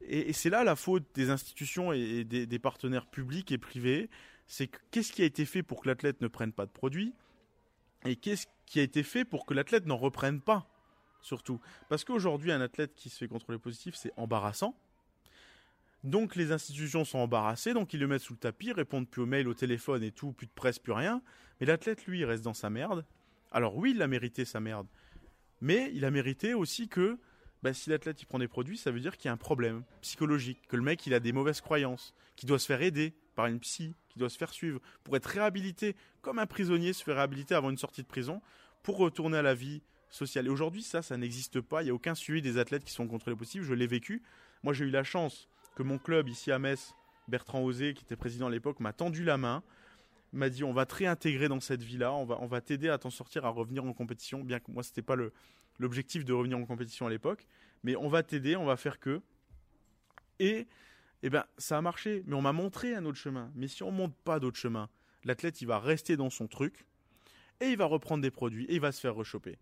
et, 0.00 0.32
c'est 0.32 0.50
là 0.50 0.64
la 0.64 0.74
faute 0.74 1.04
des 1.14 1.30
institutions 1.30 1.92
et 1.92 2.24
des 2.24 2.58
partenaires 2.58 3.06
publics 3.06 3.52
et 3.52 3.58
privés. 3.58 4.08
C'est 4.52 4.68
qu'est-ce 4.90 5.12
qui 5.12 5.22
a 5.22 5.26
été 5.26 5.44
fait 5.44 5.62
pour 5.62 5.80
que 5.80 5.86
l'athlète 5.86 6.20
ne 6.20 6.26
prenne 6.26 6.52
pas 6.52 6.66
de 6.66 6.72
produits 6.72 7.14
et 8.04 8.16
qu'est-ce 8.16 8.48
qui 8.66 8.80
a 8.80 8.82
été 8.82 9.04
fait 9.04 9.24
pour 9.24 9.46
que 9.46 9.54
l'athlète 9.54 9.86
n'en 9.86 9.96
reprenne 9.96 10.40
pas 10.40 10.68
surtout. 11.22 11.60
Parce 11.88 12.02
qu'aujourd'hui, 12.02 12.50
un 12.50 12.60
athlète 12.60 12.92
qui 12.96 13.10
se 13.10 13.18
fait 13.18 13.28
contrôler 13.28 13.60
positif, 13.60 13.94
c'est 13.94 14.12
embarrassant. 14.16 14.74
Donc 16.02 16.34
les 16.34 16.50
institutions 16.50 17.04
sont 17.04 17.18
embarrassées, 17.18 17.74
donc 17.74 17.94
ils 17.94 18.00
le 18.00 18.08
mettent 18.08 18.22
sous 18.22 18.32
le 18.32 18.40
tapis, 18.40 18.72
répondent 18.72 19.08
plus 19.08 19.22
aux 19.22 19.26
mails, 19.26 19.46
au 19.46 19.54
téléphone 19.54 20.02
et 20.02 20.10
tout, 20.10 20.32
plus 20.32 20.48
de 20.48 20.52
presse, 20.52 20.80
plus 20.80 20.94
rien. 20.94 21.22
Mais 21.60 21.66
l'athlète, 21.66 22.04
lui, 22.06 22.24
reste 22.24 22.42
dans 22.42 22.52
sa 22.52 22.70
merde. 22.70 23.06
Alors 23.52 23.76
oui, 23.76 23.92
il 23.94 24.02
a 24.02 24.08
mérité 24.08 24.44
sa 24.44 24.58
merde. 24.58 24.88
Mais 25.60 25.92
il 25.94 26.04
a 26.04 26.10
mérité 26.10 26.54
aussi 26.54 26.88
que 26.88 27.20
bah, 27.62 27.72
si 27.72 27.88
l'athlète 27.88 28.20
il 28.20 28.26
prend 28.26 28.40
des 28.40 28.48
produits, 28.48 28.78
ça 28.78 28.90
veut 28.90 28.98
dire 28.98 29.16
qu'il 29.16 29.26
y 29.26 29.28
a 29.28 29.32
un 29.32 29.36
problème 29.36 29.84
psychologique, 30.00 30.66
que 30.66 30.74
le 30.74 30.82
mec 30.82 31.06
il 31.06 31.14
a 31.14 31.20
des 31.20 31.32
mauvaises 31.32 31.60
croyances, 31.60 32.14
qu'il 32.34 32.48
doit 32.48 32.58
se 32.58 32.66
faire 32.66 32.82
aider 32.82 33.14
par 33.36 33.46
une 33.46 33.60
psy, 33.60 33.94
qu'il 34.10 34.20
doit 34.20 34.28
se 34.28 34.36
faire 34.36 34.52
suivre 34.52 34.80
pour 35.04 35.16
être 35.16 35.26
réhabilité, 35.26 35.96
comme 36.20 36.38
un 36.38 36.46
prisonnier 36.46 36.92
se 36.92 37.02
fait 37.02 37.12
réhabiliter 37.12 37.54
avant 37.54 37.70
une 37.70 37.78
sortie 37.78 38.02
de 38.02 38.08
prison, 38.08 38.42
pour 38.82 38.98
retourner 38.98 39.38
à 39.38 39.42
la 39.42 39.54
vie 39.54 39.82
sociale. 40.10 40.46
Et 40.46 40.50
aujourd'hui, 40.50 40.82
ça, 40.82 41.02
ça 41.02 41.16
n'existe 41.16 41.60
pas. 41.60 41.82
Il 41.82 41.86
n'y 41.86 41.90
a 41.90 41.94
aucun 41.94 42.14
suivi 42.14 42.42
des 42.42 42.58
athlètes 42.58 42.84
qui 42.84 42.92
sont 42.92 43.06
contrôlés 43.06 43.36
possibles. 43.36 43.64
Je 43.64 43.74
l'ai 43.74 43.86
vécu. 43.86 44.22
Moi, 44.62 44.72
j'ai 44.74 44.84
eu 44.84 44.90
la 44.90 45.04
chance 45.04 45.48
que 45.76 45.82
mon 45.82 45.98
club 45.98 46.28
ici 46.28 46.52
à 46.52 46.58
Metz, 46.58 46.94
Bertrand 47.28 47.62
Osé, 47.62 47.94
qui 47.94 48.04
était 48.04 48.16
président 48.16 48.48
à 48.48 48.50
l'époque, 48.50 48.80
m'a 48.80 48.92
tendu 48.92 49.24
la 49.24 49.38
main, 49.38 49.62
m'a 50.32 50.48
dit 50.48 50.64
on 50.64 50.72
va 50.72 50.86
te 50.86 50.94
réintégrer 50.96 51.48
dans 51.48 51.60
cette 51.60 51.82
vie-là, 51.82 52.12
on 52.12 52.24
va, 52.24 52.38
on 52.40 52.46
va 52.46 52.60
t'aider 52.60 52.88
à 52.88 52.98
t'en 52.98 53.10
sortir, 53.10 53.46
à 53.46 53.50
revenir 53.50 53.84
en 53.84 53.92
compétition, 53.92 54.42
bien 54.42 54.58
que 54.58 54.70
moi, 54.70 54.82
ce 54.82 54.90
n'était 54.90 55.02
pas 55.02 55.16
l'objectif 55.78 56.24
de 56.24 56.32
revenir 56.32 56.58
en 56.58 56.66
compétition 56.66 57.06
à 57.06 57.10
l'époque, 57.10 57.46
mais 57.82 57.96
on 57.96 58.08
va 58.08 58.22
t'aider, 58.22 58.56
on 58.56 58.66
va 58.66 58.76
faire 58.76 58.98
que. 58.98 59.22
Et 60.38 60.66
eh 61.22 61.30
ben, 61.30 61.44
ça 61.58 61.78
a 61.78 61.82
marché, 61.82 62.22
mais 62.26 62.34
on 62.34 62.42
m'a 62.42 62.52
montré 62.52 62.94
un 62.94 63.04
autre 63.04 63.18
chemin. 63.18 63.52
Mais 63.54 63.68
si 63.68 63.82
on 63.82 63.90
monte 63.90 64.14
pas 64.24 64.40
d'autre 64.40 64.58
chemin, 64.58 64.88
l'athlète, 65.24 65.60
il 65.60 65.66
va 65.66 65.78
rester 65.78 66.16
dans 66.16 66.30
son 66.30 66.48
truc, 66.48 66.86
et 67.60 67.66
il 67.66 67.76
va 67.76 67.84
reprendre 67.84 68.22
des 68.22 68.30
produits, 68.30 68.64
et 68.66 68.74
il 68.74 68.80
va 68.80 68.92
se 68.92 69.00
faire 69.00 69.14
rechoper. 69.14 69.58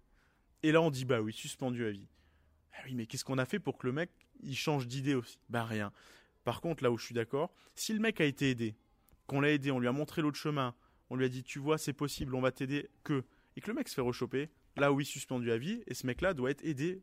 Et 0.62 0.72
là, 0.72 0.80
on 0.80 0.90
dit, 0.90 1.04
bah 1.04 1.20
oui, 1.20 1.32
suspendu 1.32 1.84
à 1.84 1.90
vie. 1.90 2.08
Ah 2.74 2.82
oui, 2.86 2.94
mais 2.94 3.06
qu'est-ce 3.06 3.24
qu'on 3.24 3.38
a 3.38 3.44
fait 3.44 3.58
pour 3.58 3.78
que 3.78 3.86
le 3.86 3.92
mec, 3.92 4.10
il 4.40 4.56
change 4.56 4.86
d'idée 4.86 5.14
aussi? 5.14 5.38
Bah 5.48 5.64
rien. 5.64 5.92
Par 6.44 6.60
contre, 6.60 6.82
là 6.82 6.90
où 6.90 6.98
je 6.98 7.04
suis 7.04 7.14
d'accord, 7.14 7.52
si 7.74 7.92
le 7.92 7.98
mec 7.98 8.20
a 8.20 8.24
été 8.24 8.50
aidé, 8.50 8.76
qu'on 9.26 9.40
l'a 9.40 9.50
aidé, 9.50 9.70
on 9.70 9.80
lui 9.80 9.88
a 9.88 9.92
montré 9.92 10.22
l'autre 10.22 10.38
chemin, 10.38 10.74
on 11.10 11.16
lui 11.16 11.24
a 11.24 11.28
dit, 11.28 11.42
tu 11.42 11.58
vois, 11.58 11.76
c'est 11.76 11.92
possible, 11.92 12.34
on 12.34 12.40
va 12.40 12.52
t'aider, 12.52 12.88
que, 13.02 13.24
et 13.56 13.60
que 13.60 13.68
le 13.68 13.74
mec 13.74 13.88
se 13.88 13.94
fait 13.94 14.00
rechoper, 14.00 14.48
là 14.76 14.92
oui, 14.92 15.04
suspendu 15.04 15.50
à 15.50 15.58
vie, 15.58 15.82
et 15.86 15.94
ce 15.94 16.06
mec-là 16.06 16.34
doit 16.34 16.50
être 16.50 16.64
aidé 16.64 17.02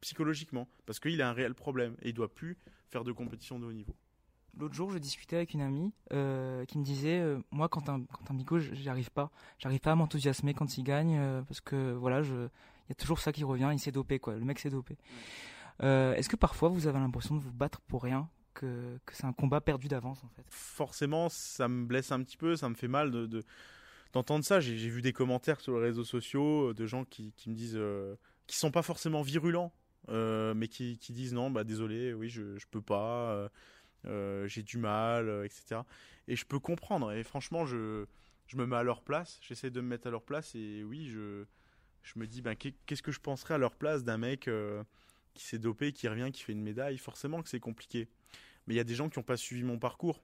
psychologiquement, 0.00 0.68
parce 0.86 1.00
qu'il 1.00 1.20
a 1.22 1.28
un 1.28 1.32
réel 1.32 1.54
problème, 1.54 1.96
et 2.02 2.10
il 2.10 2.14
doit 2.14 2.32
plus 2.32 2.56
faire 2.88 3.04
de 3.04 3.12
compétition 3.12 3.58
de 3.58 3.66
haut 3.66 3.72
niveau. 3.72 3.94
L'autre 4.58 4.74
jour, 4.74 4.90
je 4.90 4.98
discutais 4.98 5.36
avec 5.36 5.54
une 5.54 5.60
amie 5.60 5.92
euh, 6.12 6.64
qui 6.64 6.78
me 6.78 6.84
disait, 6.84 7.20
euh, 7.20 7.38
moi, 7.50 7.68
quand 7.68 7.88
un, 7.88 8.02
quand 8.04 8.30
un 8.30 8.34
bigot, 8.34 8.58
j'arrive 8.58 9.10
pas, 9.10 9.30
j'arrive 9.58 9.80
pas 9.80 9.92
à 9.92 9.94
m'enthousiasmer 9.94 10.54
quand 10.54 10.76
il 10.76 10.82
gagne, 10.82 11.16
euh, 11.18 11.42
parce 11.42 11.60
que 11.60 11.92
voilà, 11.92 12.22
je, 12.22 12.34
il 12.34 12.90
y 12.90 12.92
a 12.92 12.94
toujours 12.96 13.20
ça 13.20 13.32
qui 13.32 13.44
revient, 13.44 13.70
il 13.72 13.78
s'est 13.78 13.92
dopé, 13.92 14.18
quoi. 14.18 14.34
Le 14.34 14.44
mec 14.44 14.58
s'est 14.58 14.70
dopé. 14.70 14.96
Est-ce 15.80 16.28
que 16.28 16.36
parfois 16.36 16.68
vous 16.68 16.86
avez 16.88 16.98
l'impression 16.98 17.34
de 17.36 17.40
vous 17.40 17.52
battre 17.52 17.80
pour 17.80 18.02
rien 18.02 18.28
que, 18.52 18.98
que 19.06 19.16
c'est 19.16 19.24
un 19.24 19.32
combat 19.32 19.62
perdu 19.62 19.88
d'avance 19.88 20.22
en 20.24 20.28
fait? 20.28 20.44
Forcément, 20.50 21.30
ça 21.30 21.68
me 21.68 21.86
blesse 21.86 22.12
un 22.12 22.22
petit 22.22 22.36
peu, 22.36 22.54
ça 22.54 22.68
me 22.68 22.74
fait 22.74 22.88
mal 22.88 23.10
de, 23.10 23.44
d'entendre 24.12 24.44
ça. 24.44 24.60
J'ai, 24.60 24.74
vu 24.74 25.02
des 25.02 25.12
commentaires 25.12 25.60
sur 25.60 25.78
les 25.78 25.86
réseaux 25.86 26.04
sociaux 26.04 26.72
de 26.74 26.86
gens 26.86 27.04
qui, 27.04 27.32
qui 27.36 27.50
me 27.50 27.54
disent, 27.54 27.76
euh, 27.76 28.16
qui 28.46 28.56
sont 28.56 28.70
pas 28.70 28.82
forcément 28.82 29.22
virulents, 29.22 29.72
mais 30.08 30.68
qui, 30.68 30.96
disent 31.10 31.34
non, 31.34 31.50
bah 31.50 31.64
désolé, 31.64 32.12
oui, 32.14 32.28
je, 32.28 32.58
je 32.58 32.66
peux 32.70 32.82
pas, 32.82 33.50
j'ai 34.04 34.62
du 34.62 34.78
mal, 34.78 35.44
etc. 35.44 35.82
Et 36.28 36.36
je 36.36 36.46
peux 36.46 36.58
comprendre. 36.58 37.12
Et 37.12 37.22
franchement, 37.22 37.66
je, 37.66 38.06
je 38.46 38.56
me 38.56 38.66
mets 38.66 38.76
à 38.76 38.82
leur 38.82 39.02
place, 39.02 39.38
j'essaie 39.42 39.70
de 39.70 39.80
me 39.80 39.88
mettre 39.88 40.06
à 40.06 40.10
leur 40.10 40.22
place, 40.22 40.54
et 40.54 40.82
oui, 40.84 41.08
je 41.08 41.44
je 42.02 42.18
me 42.18 42.26
dis, 42.26 42.42
ben, 42.42 42.56
qu'est-ce 42.56 43.02
que 43.02 43.12
je 43.12 43.20
penserais 43.20 43.54
à 43.54 43.58
leur 43.58 43.76
place 43.76 44.04
d'un 44.04 44.18
mec 44.18 44.48
euh, 44.48 44.82
qui 45.34 45.44
s'est 45.44 45.58
dopé, 45.58 45.92
qui 45.92 46.08
revient, 46.08 46.30
qui 46.32 46.42
fait 46.42 46.52
une 46.52 46.62
médaille? 46.62 46.98
Forcément 46.98 47.42
que 47.42 47.48
c'est 47.48 47.60
compliqué. 47.60 48.08
Mais 48.66 48.74
il 48.74 48.76
y 48.76 48.80
a 48.80 48.84
des 48.84 48.94
gens 48.94 49.08
qui 49.08 49.18
n'ont 49.18 49.24
pas 49.24 49.36
suivi 49.36 49.62
mon 49.62 49.78
parcours, 49.78 50.22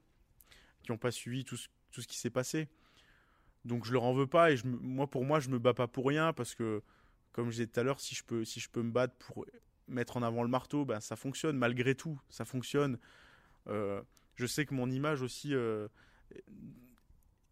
qui 0.83 0.91
n'ont 0.91 0.97
pas 0.97 1.11
suivi 1.11 1.43
tout 1.45 1.57
ce, 1.57 1.67
tout 1.91 2.01
ce 2.01 2.07
qui 2.07 2.17
s'est 2.17 2.29
passé. 2.29 2.67
Donc 3.65 3.85
je 3.85 3.93
leur 3.93 4.03
en 4.03 4.13
veux 4.13 4.27
pas 4.27 4.51
et 4.51 4.57
je, 4.57 4.65
moi 4.65 5.09
pour 5.09 5.25
moi 5.25 5.39
je 5.39 5.49
me 5.49 5.59
bats 5.59 5.73
pas 5.73 5.87
pour 5.87 6.07
rien 6.07 6.31
parce 6.31 6.55
que 6.55 6.81
comme 7.33 7.47
je 7.47 7.55
disais 7.55 7.67
tout 7.67 7.79
à 7.79 7.83
l'heure 7.83 7.99
si 7.99 8.15
je 8.15 8.23
peux 8.23 8.45
si 8.45 8.61
je 8.61 8.69
peux 8.69 8.81
me 8.81 8.91
battre 8.91 9.15
pour 9.15 9.45
mettre 9.87 10.17
en 10.17 10.23
avant 10.23 10.43
le 10.43 10.49
marteau 10.49 10.85
ben 10.85 10.99
ça 10.99 11.15
fonctionne 11.15 11.57
malgré 11.57 11.95
tout 11.95 12.19
ça 12.29 12.45
fonctionne 12.45 12.97
euh, 13.67 14.01
je 14.35 14.45
sais 14.45 14.65
que 14.65 14.73
mon 14.73 14.89
image 14.89 15.21
aussi 15.21 15.53
euh, 15.53 15.87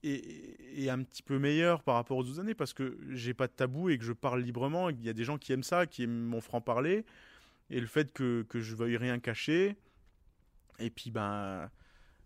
est, 0.03 0.89
un 0.89 1.03
petit 1.03 1.23
peu 1.23 1.39
meilleur 1.39 1.81
par 1.83 1.95
rapport 1.95 2.17
aux 2.17 2.23
autres 2.23 2.39
années 2.39 2.53
parce 2.53 2.73
que 2.73 2.97
j'ai 3.09 3.33
pas 3.33 3.47
de 3.47 3.53
tabou 3.53 3.89
et 3.89 3.97
que 3.97 4.03
je 4.03 4.13
parle 4.13 4.41
librement. 4.41 4.89
Il 4.89 5.03
y 5.03 5.09
a 5.09 5.13
des 5.13 5.23
gens 5.23 5.37
qui 5.37 5.51
aiment 5.51 5.63
ça, 5.63 5.87
qui 5.87 6.03
aiment 6.03 6.23
mon 6.23 6.41
franc-parler. 6.41 7.05
Et 7.71 7.79
le 7.79 7.87
fait 7.87 8.13
que, 8.13 8.43
que 8.43 8.59
je 8.59 8.75
veuille 8.75 8.97
rien 8.97 9.19
cacher. 9.19 9.75
Et 10.79 10.89
puis, 10.89 11.11
ben. 11.11 11.69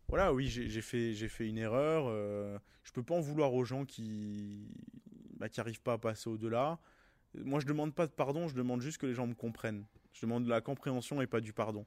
Voilà, 0.09 0.33
oui, 0.33 0.47
j'ai 0.47 0.81
fait, 0.81 1.13
fait 1.13 1.47
une 1.47 1.59
erreur. 1.59 2.05
Euh, 2.07 2.57
je 2.83 2.91
peux 2.91 3.03
pas 3.03 3.13
en 3.13 3.21
vouloir 3.21 3.53
aux 3.53 3.63
gens 3.63 3.85
qui 3.85 4.67
bah, 5.37 5.49
qui 5.49 5.61
pas 5.83 5.93
à 5.93 5.97
passer 5.99 6.29
au-delà. 6.29 6.79
Moi, 7.35 7.59
je 7.59 7.67
demande 7.67 7.93
pas 7.93 8.07
de 8.07 8.11
pardon, 8.11 8.47
je 8.47 8.55
demande 8.55 8.81
juste 8.81 8.97
que 8.97 9.05
les 9.05 9.13
gens 9.13 9.27
me 9.27 9.35
comprennent. 9.35 9.85
Je 10.13 10.21
demande 10.21 10.45
de 10.45 10.49
la 10.49 10.61
compréhension 10.61 11.21
et 11.21 11.27
pas 11.27 11.41
du 11.41 11.53
pardon. 11.53 11.85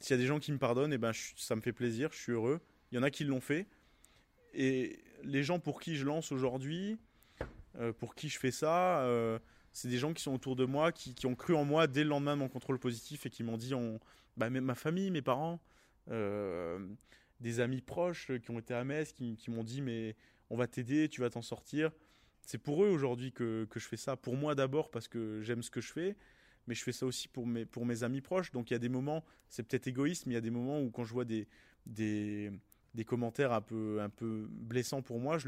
S'il 0.00 0.16
y 0.16 0.18
a 0.18 0.22
des 0.22 0.26
gens 0.26 0.40
qui 0.40 0.52
me 0.52 0.58
pardonnent, 0.58 0.92
et 0.92 0.96
eh 0.96 0.98
ben, 0.98 1.12
ça 1.36 1.54
me 1.54 1.60
fait 1.60 1.72
plaisir, 1.72 2.10
je 2.12 2.18
suis 2.18 2.32
heureux. 2.32 2.60
Il 2.90 2.96
y 2.96 2.98
en 2.98 3.02
a 3.02 3.10
qui 3.10 3.24
l'ont 3.24 3.40
fait. 3.40 3.66
Et 4.52 4.98
les 5.22 5.42
gens 5.42 5.58
pour 5.58 5.80
qui 5.80 5.96
je 5.96 6.04
lance 6.04 6.32
aujourd'hui, 6.32 6.98
euh, 7.78 7.92
pour 7.92 8.14
qui 8.14 8.28
je 8.28 8.38
fais 8.38 8.50
ça, 8.50 9.02
euh, 9.02 9.38
c'est 9.72 9.88
des 9.88 9.98
gens 9.98 10.12
qui 10.12 10.22
sont 10.22 10.34
autour 10.34 10.56
de 10.56 10.64
moi, 10.64 10.92
qui, 10.92 11.26
ont 11.26 11.34
cru 11.34 11.54
en 11.54 11.64
moi 11.64 11.86
dès 11.86 12.04
le 12.04 12.10
lendemain 12.10 12.34
de 12.34 12.40
mon 12.40 12.48
contrôle 12.48 12.78
positif 12.78 13.24
et 13.26 13.30
qui 13.30 13.42
m'ont 13.42 13.56
dit, 13.56 13.74
on, 13.74 13.98
bah, 14.36 14.50
ma 14.50 14.74
famille, 14.74 15.10
mes 15.10 15.22
parents, 15.22 15.60
euh, 16.10 16.86
des 17.40 17.60
amis 17.60 17.80
proches 17.80 18.30
qui 18.38 18.50
ont 18.50 18.58
été 18.58 18.74
à 18.74 18.84
Metz, 18.84 19.12
qui, 19.12 19.38
m'ont 19.48 19.64
dit, 19.64 19.80
mais 19.80 20.16
on 20.50 20.56
va 20.56 20.66
t'aider, 20.66 21.08
tu 21.08 21.20
vas 21.22 21.30
t'en 21.30 21.42
sortir. 21.42 21.90
C'est 22.42 22.58
pour 22.58 22.84
eux 22.84 22.88
aujourd'hui 22.88 23.32
que, 23.32 23.66
je 23.74 23.80
fais 23.80 23.96
ça. 23.96 24.16
Pour 24.16 24.36
moi 24.36 24.54
d'abord 24.54 24.90
parce 24.90 25.08
que 25.08 25.40
j'aime 25.40 25.62
ce 25.62 25.70
que 25.70 25.80
je 25.80 25.92
fais, 25.92 26.16
mais 26.66 26.74
je 26.74 26.82
fais 26.82 26.92
ça 26.92 27.06
aussi 27.06 27.28
pour 27.28 27.46
mes, 27.46 28.02
amis 28.02 28.20
proches. 28.20 28.52
Donc 28.52 28.70
il 28.70 28.74
y 28.74 28.76
a 28.76 28.80
des 28.80 28.88
moments, 28.88 29.24
c'est 29.48 29.62
peut-être 29.62 29.86
égoïste, 29.86 30.26
mais 30.26 30.32
il 30.32 30.34
y 30.34 30.38
a 30.38 30.42
des 30.42 30.50
moments 30.50 30.80
où 30.80 30.90
quand 30.90 31.04
je 31.04 31.12
vois 31.12 31.24
des, 31.24 31.46
commentaires 33.06 33.52
un 33.52 33.60
peu, 33.60 34.48
blessants 34.50 35.02
pour 35.02 35.18
moi, 35.18 35.38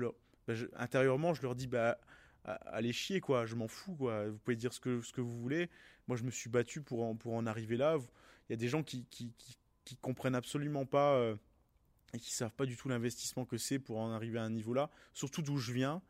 bah, 0.47 0.55
intérieurement, 0.77 1.35
je 1.35 1.43
leur 1.43 1.55
dis 1.55 1.67
bah, 1.67 1.99
allez 2.45 2.93
chier, 2.93 3.21
quoi, 3.21 3.47
je 3.47 3.55
m'en 3.55 3.69
fous, 3.69 3.95
quoi. 3.95 4.29
Vous 4.29 4.39
pouvez 4.39 4.57
dire 4.57 4.73
ce 4.73 4.81
que, 4.81 5.21
vous 5.21 5.41
voulez. 5.41 5.71
Moi, 6.09 6.17
je 6.17 6.25
me 6.25 6.31
suis 6.31 6.51
battu 6.51 6.83
pour 6.83 7.03
en, 7.03 7.47
arriver 7.47 7.77
là. 7.77 7.97
Il 8.49 8.53
y 8.53 8.55
a 8.55 8.59
des 8.59 8.69
gens 8.69 8.83
qui, 8.83 9.07
qui, 9.11 9.37
comprennent 10.01 10.35
absolument 10.35 10.87
pas 10.87 11.15
euh, 11.15 11.37
et 12.15 12.19
qui 12.19 12.33
savent 12.33 12.55
pas 12.55 12.67
du 12.67 12.77
tout 12.77 12.89
l'investissement 12.89 13.45
que 13.45 13.59
c'est 13.59 13.79
pour 13.79 13.99
en 13.99 14.11
arriver 14.11 14.39
à 14.39 14.43
un 14.43 14.51
niveau 14.51 14.75
là, 14.75 14.91
surtout 15.13 15.43
d'où 15.43 15.59
je 15.59 15.73
viens, 15.73 16.03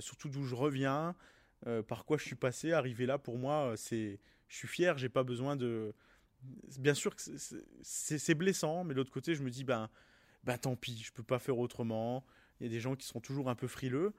surtout 0.00 0.28
d'où 0.28 0.44
je 0.44 0.54
reviens, 0.54 1.14
par 1.86 2.04
quoi 2.04 2.16
je 2.16 2.24
suis 2.24 2.36
passé, 2.36 2.72
arriver 2.72 3.06
là 3.06 3.18
pour 3.18 3.38
moi, 3.38 3.74
c'est, 3.76 4.18
je 4.48 4.56
suis 4.56 4.68
fier, 4.68 4.96
j'ai 4.98 5.08
pas 5.08 5.22
besoin 5.22 5.56
de, 5.56 5.94
bien 6.78 6.94
sûr 6.94 7.14
que 7.14 7.22
c'est 7.82 8.34
blessant, 8.34 8.84
mais 8.84 8.94
de 8.94 8.98
l'autre 8.98 9.12
côté, 9.12 9.34
je 9.34 9.42
me 9.42 9.50
dis, 9.50 9.64
ben, 9.64 9.88
ben 10.44 10.56
tant 10.58 10.76
pis, 10.76 11.02
je 11.04 11.12
peux 11.12 11.22
pas 11.22 11.38
faire 11.38 11.58
autrement. 11.58 12.24
Il 12.60 12.66
y 12.66 12.66
a 12.66 12.70
des 12.70 12.80
gens 12.80 12.96
qui 12.96 13.06
seront 13.06 13.20
toujours 13.20 13.50
un 13.50 13.54
peu 13.54 13.66
frileux, 13.66 14.12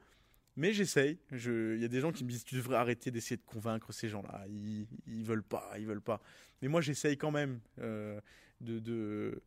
mais 0.56 0.72
j'essaye. 0.72 1.18
Il 1.30 1.78
y 1.80 1.84
a 1.84 1.88
des 1.88 2.00
gens 2.00 2.12
qui 2.12 2.24
me 2.24 2.30
disent, 2.30 2.44
tu 2.44 2.56
devrais 2.56 2.76
arrêter 2.76 3.10
d'essayer 3.10 3.36
de 3.36 3.44
convaincre 3.44 3.92
ces 3.92 4.08
gens-là. 4.08 4.44
Ils, 4.48 4.86
ils 5.06 5.24
veulent 5.24 5.42
pas, 5.42 5.72
ils 5.78 5.86
veulent 5.86 6.02
pas. 6.02 6.20
Mais 6.60 6.68
moi, 6.68 6.80
j'essaye 6.80 7.16
quand 7.16 7.30
même 7.30 7.60
euh, 7.80 8.20
de, 8.60 8.78
de, 8.78 9.42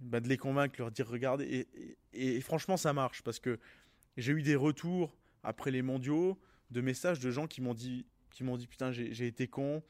ben, 0.00 0.20
de, 0.20 0.28
les 0.28 0.38
convaincre, 0.38 0.76
leur 0.78 0.90
dire, 0.90 1.08
regardez. 1.08 1.68
Et 2.12 2.40
franchement, 2.40 2.76
ça 2.76 2.92
marche 2.92 3.22
parce 3.22 3.38
que 3.38 3.58
j'ai 4.16 4.32
eu 4.32 4.42
des 4.42 4.56
retours 4.56 5.16
après 5.42 5.70
les 5.70 5.82
mondiaux 5.82 6.38
de 6.70 6.80
messages 6.80 7.20
de 7.20 7.30
gens 7.30 7.46
qui 7.46 7.60
m'ont 7.60 7.74
dit, 7.74 8.06
qui 8.30 8.44
m'ont 8.44 8.56
dit, 8.56 8.66
putain, 8.66 8.92
j'ai 8.92 9.26
été 9.26 9.48
con 9.48 9.82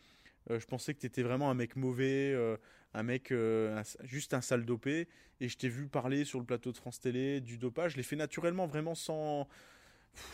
euh, 0.51 0.59
je 0.59 0.67
pensais 0.67 0.95
que 0.95 1.01
tu 1.01 1.07
étais 1.07 1.23
vraiment 1.23 1.51
un 1.51 1.55
mec 1.55 1.77
mauvais, 1.77 2.33
euh, 2.33 2.57
un 2.95 3.03
mec 3.03 3.31
euh, 3.31 3.83
juste 4.05 4.35
un 4.35 4.41
sale 4.41 4.65
dopé. 4.65 5.09
Et 5.41 5.49
je 5.49 5.57
t'ai 5.57 5.69
vu 5.69 5.87
parler 5.87 6.25
sur 6.25 6.39
le 6.39 6.45
plateau 6.45 6.73
de 6.73 6.77
France 6.77 7.01
Télé 7.01 7.41
du 7.41 7.59
dopage. 7.59 7.93
Je 7.93 7.97
l'ai 7.97 8.03
fait 8.03 8.17
naturellement, 8.17 8.67
vraiment 8.67 8.95
sans. 8.95 9.49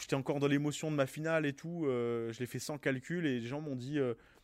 J'étais 0.01 0.14
encore 0.14 0.40
dans 0.40 0.47
l'émotion 0.47 0.90
de 0.90 0.97
ma 0.97 1.07
finale 1.07 1.47
et 1.47 1.53
tout. 1.53 1.82
je 1.84 2.38
l'ai 2.38 2.47
fait 2.47 2.59
sans 2.59 2.78
calcul 2.78 3.26
et 3.26 3.40
les 3.40 3.47
gens 3.47 3.61
m'ont 3.61 3.76
dit 3.76 3.99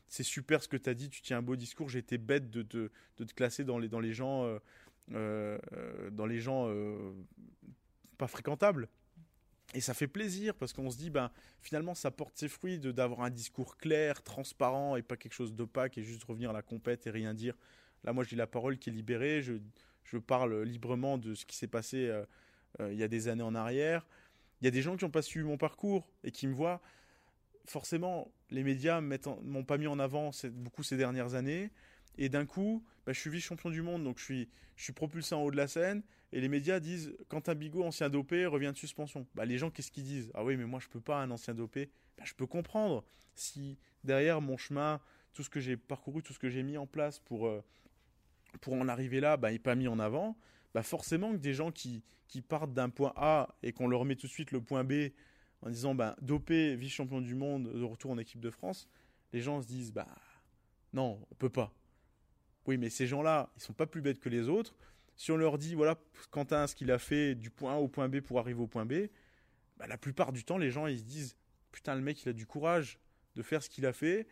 c'est 0.07 0.22
super 0.22 0.62
ce 0.62 0.68
que 0.68 0.76
tu 0.76 0.90
as 0.90 0.94
dit, 0.94 1.09
tu 1.09 1.22
tiens 1.22 1.38
un 1.38 1.42
beau 1.42 1.57
discours. 1.57 1.94
Été 1.96 2.18
bête 2.18 2.50
de, 2.50 2.62
de, 2.62 2.92
de, 3.16 3.24
te 3.24 3.32
classer 3.32 3.64
dans 3.64 3.78
les, 3.78 3.88
dans 3.88 3.98
les 3.98 4.12
gens, 4.12 4.46
dans 5.09 6.26
les 6.26 6.38
gens 6.38 6.70
pas 8.18 8.28
fréquentables. 8.28 8.88
Et 9.74 9.80
ça 9.80 9.94
fait 9.94 10.06
plaisir 10.06 10.54
parce 10.54 10.72
qu'on 10.72 10.90
se 10.90 10.98
dit, 10.98 11.10
ben, 11.10 11.30
finalement, 11.60 11.94
ça 11.94 12.10
porte 12.10 12.36
ses 12.36 12.48
fruits 12.48 12.78
d'avoir 12.78 13.22
un 13.22 13.30
discours 13.30 13.76
clair, 13.78 14.22
transparent 14.22 14.96
et 14.96 15.02
pas 15.02 15.16
quelque 15.16 15.32
chose 15.32 15.54
d'opaque 15.54 15.96
et 15.96 16.02
juste 16.02 16.24
revenir 16.24 16.50
à 16.50 16.52
la 16.52 16.62
compète 16.62 17.06
et 17.06 17.10
rien 17.10 17.32
dire. 17.32 17.56
Là, 18.04 18.12
moi, 18.12 18.24
j'ai 18.24 18.36
la 18.36 18.46
parole 18.46 18.78
qui 18.78 18.90
est 18.90 18.92
libérée. 18.92 19.40
Je, 19.40 19.54
je 20.04 20.18
parle 20.18 20.62
librement 20.62 21.16
de 21.16 21.34
ce 21.34 21.46
qui 21.46 21.56
s'est 21.56 21.68
passé 21.68 22.08
euh, 22.08 22.24
euh, 22.80 22.92
il 22.92 22.98
y 22.98 23.02
a 23.02 23.08
des 23.08 23.28
années 23.28 23.42
en 23.42 23.54
arrière. 23.54 24.06
Il 24.60 24.64
y 24.64 24.68
a 24.68 24.70
des 24.70 24.82
gens 24.82 24.96
qui 24.96 25.04
n'ont 25.04 25.10
pas 25.10 25.22
suivi 25.22 25.46
mon 25.46 25.56
parcours 25.56 26.08
et 26.24 26.30
qui 26.30 26.46
me 26.46 26.54
voient. 26.54 26.80
Forcément, 27.66 28.30
les 28.50 28.62
médias 28.62 29.00
m'ont 29.00 29.64
pas 29.64 29.78
mis 29.78 29.86
en 29.86 29.98
avant 29.98 30.30
beaucoup 30.52 30.82
ces 30.82 30.96
dernières 30.96 31.34
années. 31.34 31.70
Et 32.18 32.28
d'un 32.28 32.46
coup, 32.46 32.84
bah, 33.06 33.12
je 33.12 33.20
suis 33.20 33.30
vice-champion 33.30 33.70
du 33.70 33.82
monde, 33.82 34.04
donc 34.04 34.18
je 34.18 34.24
suis, 34.24 34.92
propulsé 34.94 35.34
en 35.34 35.42
haut 35.42 35.50
de 35.50 35.56
la 35.56 35.68
scène. 35.68 36.02
Et 36.32 36.40
les 36.40 36.48
médias 36.48 36.80
disent 36.80 37.14
Quentin 37.28 37.54
Bigot, 37.54 37.84
ancien 37.84 38.08
dopé, 38.10 38.46
revient 38.46 38.70
de 38.72 38.78
suspension. 38.78 39.26
Bah, 39.34 39.44
les 39.44 39.58
gens, 39.58 39.70
qu'est-ce 39.70 39.90
qu'ils 39.90 40.04
disent? 40.04 40.30
Ah 40.34 40.44
oui, 40.44 40.56
mais 40.56 40.64
moi, 40.64 40.80
je 40.80 40.88
peux 40.88 41.00
pas, 41.00 41.20
un 41.22 41.30
ancien 41.30 41.54
dopé. 41.54 41.90
Bah, 42.18 42.24
je 42.26 42.34
peux 42.34 42.46
comprendre. 42.46 43.04
Si 43.34 43.78
derrière 44.04 44.40
mon 44.40 44.56
chemin, 44.56 45.00
tout 45.32 45.42
ce 45.42 45.50
que 45.50 45.60
j'ai 45.60 45.76
parcouru, 45.76 46.22
tout 46.22 46.32
ce 46.32 46.38
que 46.38 46.48
j'ai 46.48 46.62
mis 46.62 46.76
en 46.76 46.86
place 46.86 47.18
pour, 47.18 47.46
euh, 47.46 47.62
pour 48.60 48.74
en 48.74 48.88
arriver 48.88 49.20
là, 49.20 49.36
bah, 49.36 49.50
n'est 49.50 49.58
pas 49.58 49.74
mis 49.74 49.88
en 49.88 49.98
avant, 49.98 50.36
bah, 50.74 50.82
forcément 50.82 51.32
que 51.32 51.38
des 51.38 51.54
gens 51.54 51.70
qui, 51.70 52.02
qui 52.28 52.42
partent 52.42 52.72
d'un 52.72 52.90
point 52.90 53.12
A 53.16 53.54
et 53.62 53.72
qu'on 53.72 53.88
leur 53.88 54.04
met 54.04 54.16
tout 54.16 54.26
de 54.26 54.32
suite 54.32 54.52
le 54.52 54.60
point 54.60 54.84
B 54.84 55.10
en 55.62 55.70
disant 55.70 55.94
bah, 55.94 56.16
dopé, 56.20 56.76
vice-champion 56.76 57.20
du 57.20 57.34
monde, 57.34 57.72
de 57.72 57.82
retour 57.82 58.10
en 58.10 58.18
équipe 58.18 58.40
de 58.40 58.50
France, 58.50 58.88
les 59.32 59.40
gens 59.40 59.62
se 59.62 59.66
disent 59.66 59.92
bah 59.92 60.08
non, 60.92 61.20
on 61.30 61.34
peut 61.36 61.50
pas. 61.50 61.72
Oui, 62.66 62.76
mais 62.76 62.90
ces 62.90 63.06
gens-là, 63.06 63.50
ils 63.56 63.62
sont 63.62 63.72
pas 63.72 63.86
plus 63.86 64.00
bêtes 64.00 64.20
que 64.20 64.28
les 64.28 64.48
autres. 64.48 64.76
Si 65.16 65.30
on 65.30 65.36
leur 65.36 65.58
dit, 65.58 65.74
voilà, 65.74 65.98
Quentin, 66.30 66.66
ce 66.66 66.74
qu'il 66.74 66.90
a 66.90 66.98
fait 66.98 67.34
du 67.34 67.50
point 67.50 67.74
A 67.74 67.76
au 67.76 67.88
point 67.88 68.08
B 68.08 68.20
pour 68.20 68.38
arriver 68.38 68.60
au 68.60 68.66
point 68.66 68.86
B, 68.86 69.08
bah, 69.76 69.86
la 69.86 69.98
plupart 69.98 70.32
du 70.32 70.44
temps, 70.44 70.58
les 70.58 70.70
gens, 70.70 70.86
ils 70.86 70.98
se 70.98 71.04
disent, 71.04 71.36
putain, 71.72 71.94
le 71.94 72.00
mec, 72.00 72.22
il 72.22 72.28
a 72.28 72.32
du 72.32 72.46
courage 72.46 72.98
de 73.34 73.42
faire 73.42 73.62
ce 73.62 73.68
qu'il 73.68 73.86
a 73.86 73.92
fait. 73.92 74.26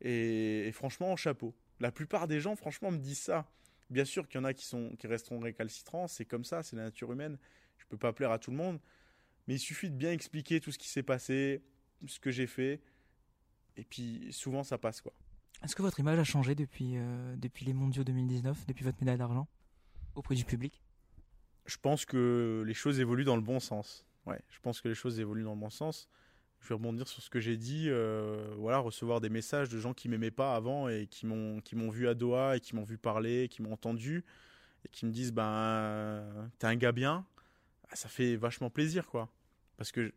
Et, 0.00 0.70
franchement, 0.72 1.14
chapeau. 1.16 1.54
La 1.80 1.90
plupart 1.90 2.28
des 2.28 2.40
gens, 2.40 2.56
franchement, 2.56 2.90
me 2.90 2.98
disent 2.98 3.20
ça. 3.20 3.50
Bien 3.90 4.04
sûr 4.04 4.26
qu'il 4.28 4.40
y 4.40 4.40
en 4.40 4.44
a 4.44 4.54
qui, 4.54 4.64
sont, 4.64 4.94
qui 4.96 5.06
resteront 5.06 5.40
récalcitrants, 5.40 6.06
c'est 6.08 6.24
comme 6.24 6.44
ça, 6.44 6.62
c'est 6.62 6.76
la 6.76 6.84
nature 6.84 7.12
humaine. 7.12 7.36
Je 7.78 7.84
ne 7.84 7.88
peux 7.88 7.98
pas 7.98 8.12
plaire 8.12 8.30
à 8.30 8.38
tout 8.38 8.50
le 8.50 8.56
monde. 8.56 8.80
Mais 9.46 9.54
il 9.54 9.58
suffit 9.58 9.90
de 9.90 9.96
bien 9.96 10.12
expliquer 10.12 10.60
tout 10.60 10.72
ce 10.72 10.78
qui 10.78 10.88
s'est 10.88 11.02
passé, 11.02 11.62
ce 12.06 12.20
que 12.20 12.30
j'ai 12.30 12.46
fait. 12.46 12.80
Et 13.76 13.84
puis, 13.84 14.28
souvent, 14.32 14.62
ça 14.62 14.78
passe, 14.78 15.00
quoi. 15.00 15.12
Est-ce 15.62 15.76
que 15.76 15.82
votre 15.82 16.00
image 16.00 16.18
a 16.18 16.24
changé 16.24 16.54
depuis, 16.54 16.96
euh, 16.96 17.36
les 17.60 17.72
mondiaux 17.72 18.02
2019, 18.02 18.66
depuis 18.66 18.84
votre 18.84 18.98
médaille 19.00 19.18
d'argent, 19.18 19.46
auprès 20.16 20.34
du 20.34 20.44
public? 20.44 20.82
Je 21.66 21.76
pense 21.76 22.04
que 22.04 22.64
les 22.66 22.74
choses 22.74 22.98
évoluent 22.98 23.24
dans 23.24 23.36
le 23.36 23.42
bon 23.42 23.60
sens. 23.60 24.04
Ouais, 24.26 24.40
je 24.48 24.58
pense 24.60 24.80
que 24.80 24.88
les 24.88 24.94
choses 24.94 25.20
évoluent 25.20 25.44
dans 25.44 25.54
le 25.54 25.60
bon 25.60 25.70
sens. 25.70 26.08
Je 26.60 26.68
vais 26.68 26.74
rebondir 26.74 27.06
sur 27.06 27.22
ce 27.22 27.30
que 27.30 27.38
j'ai 27.38 27.56
dit. 27.56 27.86
Euh, 27.88 28.54
voilà, 28.58 28.78
recevoir 28.78 29.20
des 29.20 29.28
messages 29.28 29.68
de 29.68 29.78
gens 29.78 29.94
qui 29.94 30.08
m'aimaient 30.08 30.32
pas 30.32 30.56
avant 30.56 30.88
et 30.88 31.06
qui 31.06 31.26
m'ont 31.26 31.90
vu 31.90 32.08
à 32.08 32.14
Doha 32.14 32.56
et 32.56 32.60
qui 32.60 32.74
m'ont 32.74 32.84
vu 32.84 32.98
parler, 32.98 33.48
qui 33.48 33.62
m'ont 33.62 33.72
entendu 33.72 34.24
et 34.84 34.88
qui 34.88 35.06
me 35.06 35.12
disent 35.12 35.32
ben 35.32 36.50
t'es 36.58 36.66
un 36.66 36.76
gars 36.76 36.92
bien. 36.92 37.24
Ah, 37.88 37.94
ça 37.94 38.08
fait 38.08 38.34
vachement 38.34 38.70
plaisir 38.70 39.06
quoi. 39.06 39.28
Parce 39.76 39.92
que 39.92 40.12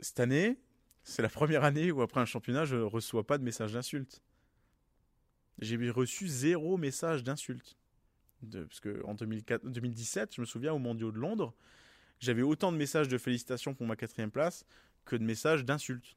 cette 0.00 0.20
année, 0.20 0.58
c'est 1.02 1.22
la 1.22 1.28
première 1.28 1.64
année 1.64 1.90
où 1.90 2.00
après 2.00 2.20
un 2.20 2.26
championnat, 2.26 2.64
je 2.64 2.76
reçois 2.76 3.26
pas 3.26 3.38
de 3.38 3.42
messages 3.42 3.72
d'insultes 3.72 4.22
j'ai 5.58 5.90
reçu 5.90 6.28
zéro 6.28 6.76
message 6.76 7.22
d'insulte. 7.22 7.76
parce 8.50 8.80
que 8.80 9.02
en 9.04 9.14
2017, 9.14 10.34
je 10.34 10.40
me 10.40 10.46
souviens 10.46 10.72
au 10.72 10.78
Mondiaux 10.78 11.12
de 11.12 11.18
Londres, 11.18 11.54
j'avais 12.20 12.42
autant 12.42 12.72
de 12.72 12.76
messages 12.76 13.08
de 13.08 13.18
félicitations 13.18 13.74
pour 13.74 13.86
ma 13.86 13.96
quatrième 13.96 14.30
place 14.30 14.64
que 15.04 15.16
de 15.16 15.24
messages 15.24 15.64
d'insultes. 15.64 16.16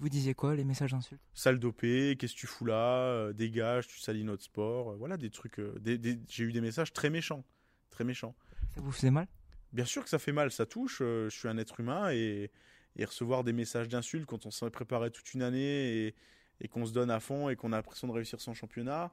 Vous 0.00 0.08
disiez 0.08 0.34
quoi, 0.34 0.56
les 0.56 0.64
messages 0.64 0.90
d'insultes? 0.90 1.22
Sale 1.32 1.60
dopé, 1.60 2.16
qu'est-ce 2.18 2.34
que 2.34 2.40
tu 2.40 2.46
fous 2.48 2.64
là? 2.64 2.98
Euh, 2.98 3.32
Dégage, 3.32 3.86
tu 3.86 4.00
salis 4.00 4.24
notre 4.24 4.42
sport. 4.42 4.90
Euh, 4.90 4.96
voilà, 4.96 5.16
des 5.16 5.30
trucs. 5.30 5.60
Euh, 5.60 5.80
j'ai 6.28 6.44
eu 6.44 6.52
des 6.52 6.60
messages 6.60 6.92
très 6.92 7.10
méchants. 7.10 7.44
Très 7.90 8.02
méchants. 8.02 8.34
Ça 8.74 8.80
vous 8.80 8.90
faisait 8.90 9.12
mal? 9.12 9.28
Bien 9.72 9.84
sûr 9.84 10.02
que 10.02 10.10
ça 10.10 10.18
fait 10.18 10.32
mal, 10.32 10.50
ça 10.50 10.66
touche. 10.66 10.98
je 10.98 11.28
suis 11.28 11.48
un 11.48 11.58
être 11.58 11.78
humain 11.78 12.10
et, 12.10 12.50
et 12.96 13.04
recevoir 13.04 13.44
des 13.44 13.52
messages 13.52 13.88
d'insultes 13.88 14.26
quand 14.26 14.46
on 14.46 14.50
s'est 14.50 14.70
préparé 14.70 15.10
toute 15.10 15.34
une 15.34 15.42
année 15.42 16.06
et, 16.06 16.14
et 16.60 16.68
qu'on 16.68 16.86
se 16.86 16.92
donne 16.92 17.10
à 17.10 17.20
fond 17.20 17.48
et 17.48 17.56
qu'on 17.56 17.72
a 17.72 17.76
l'impression 17.76 18.06
de 18.08 18.12
réussir 18.12 18.40
son 18.40 18.54
championnat 18.54 19.12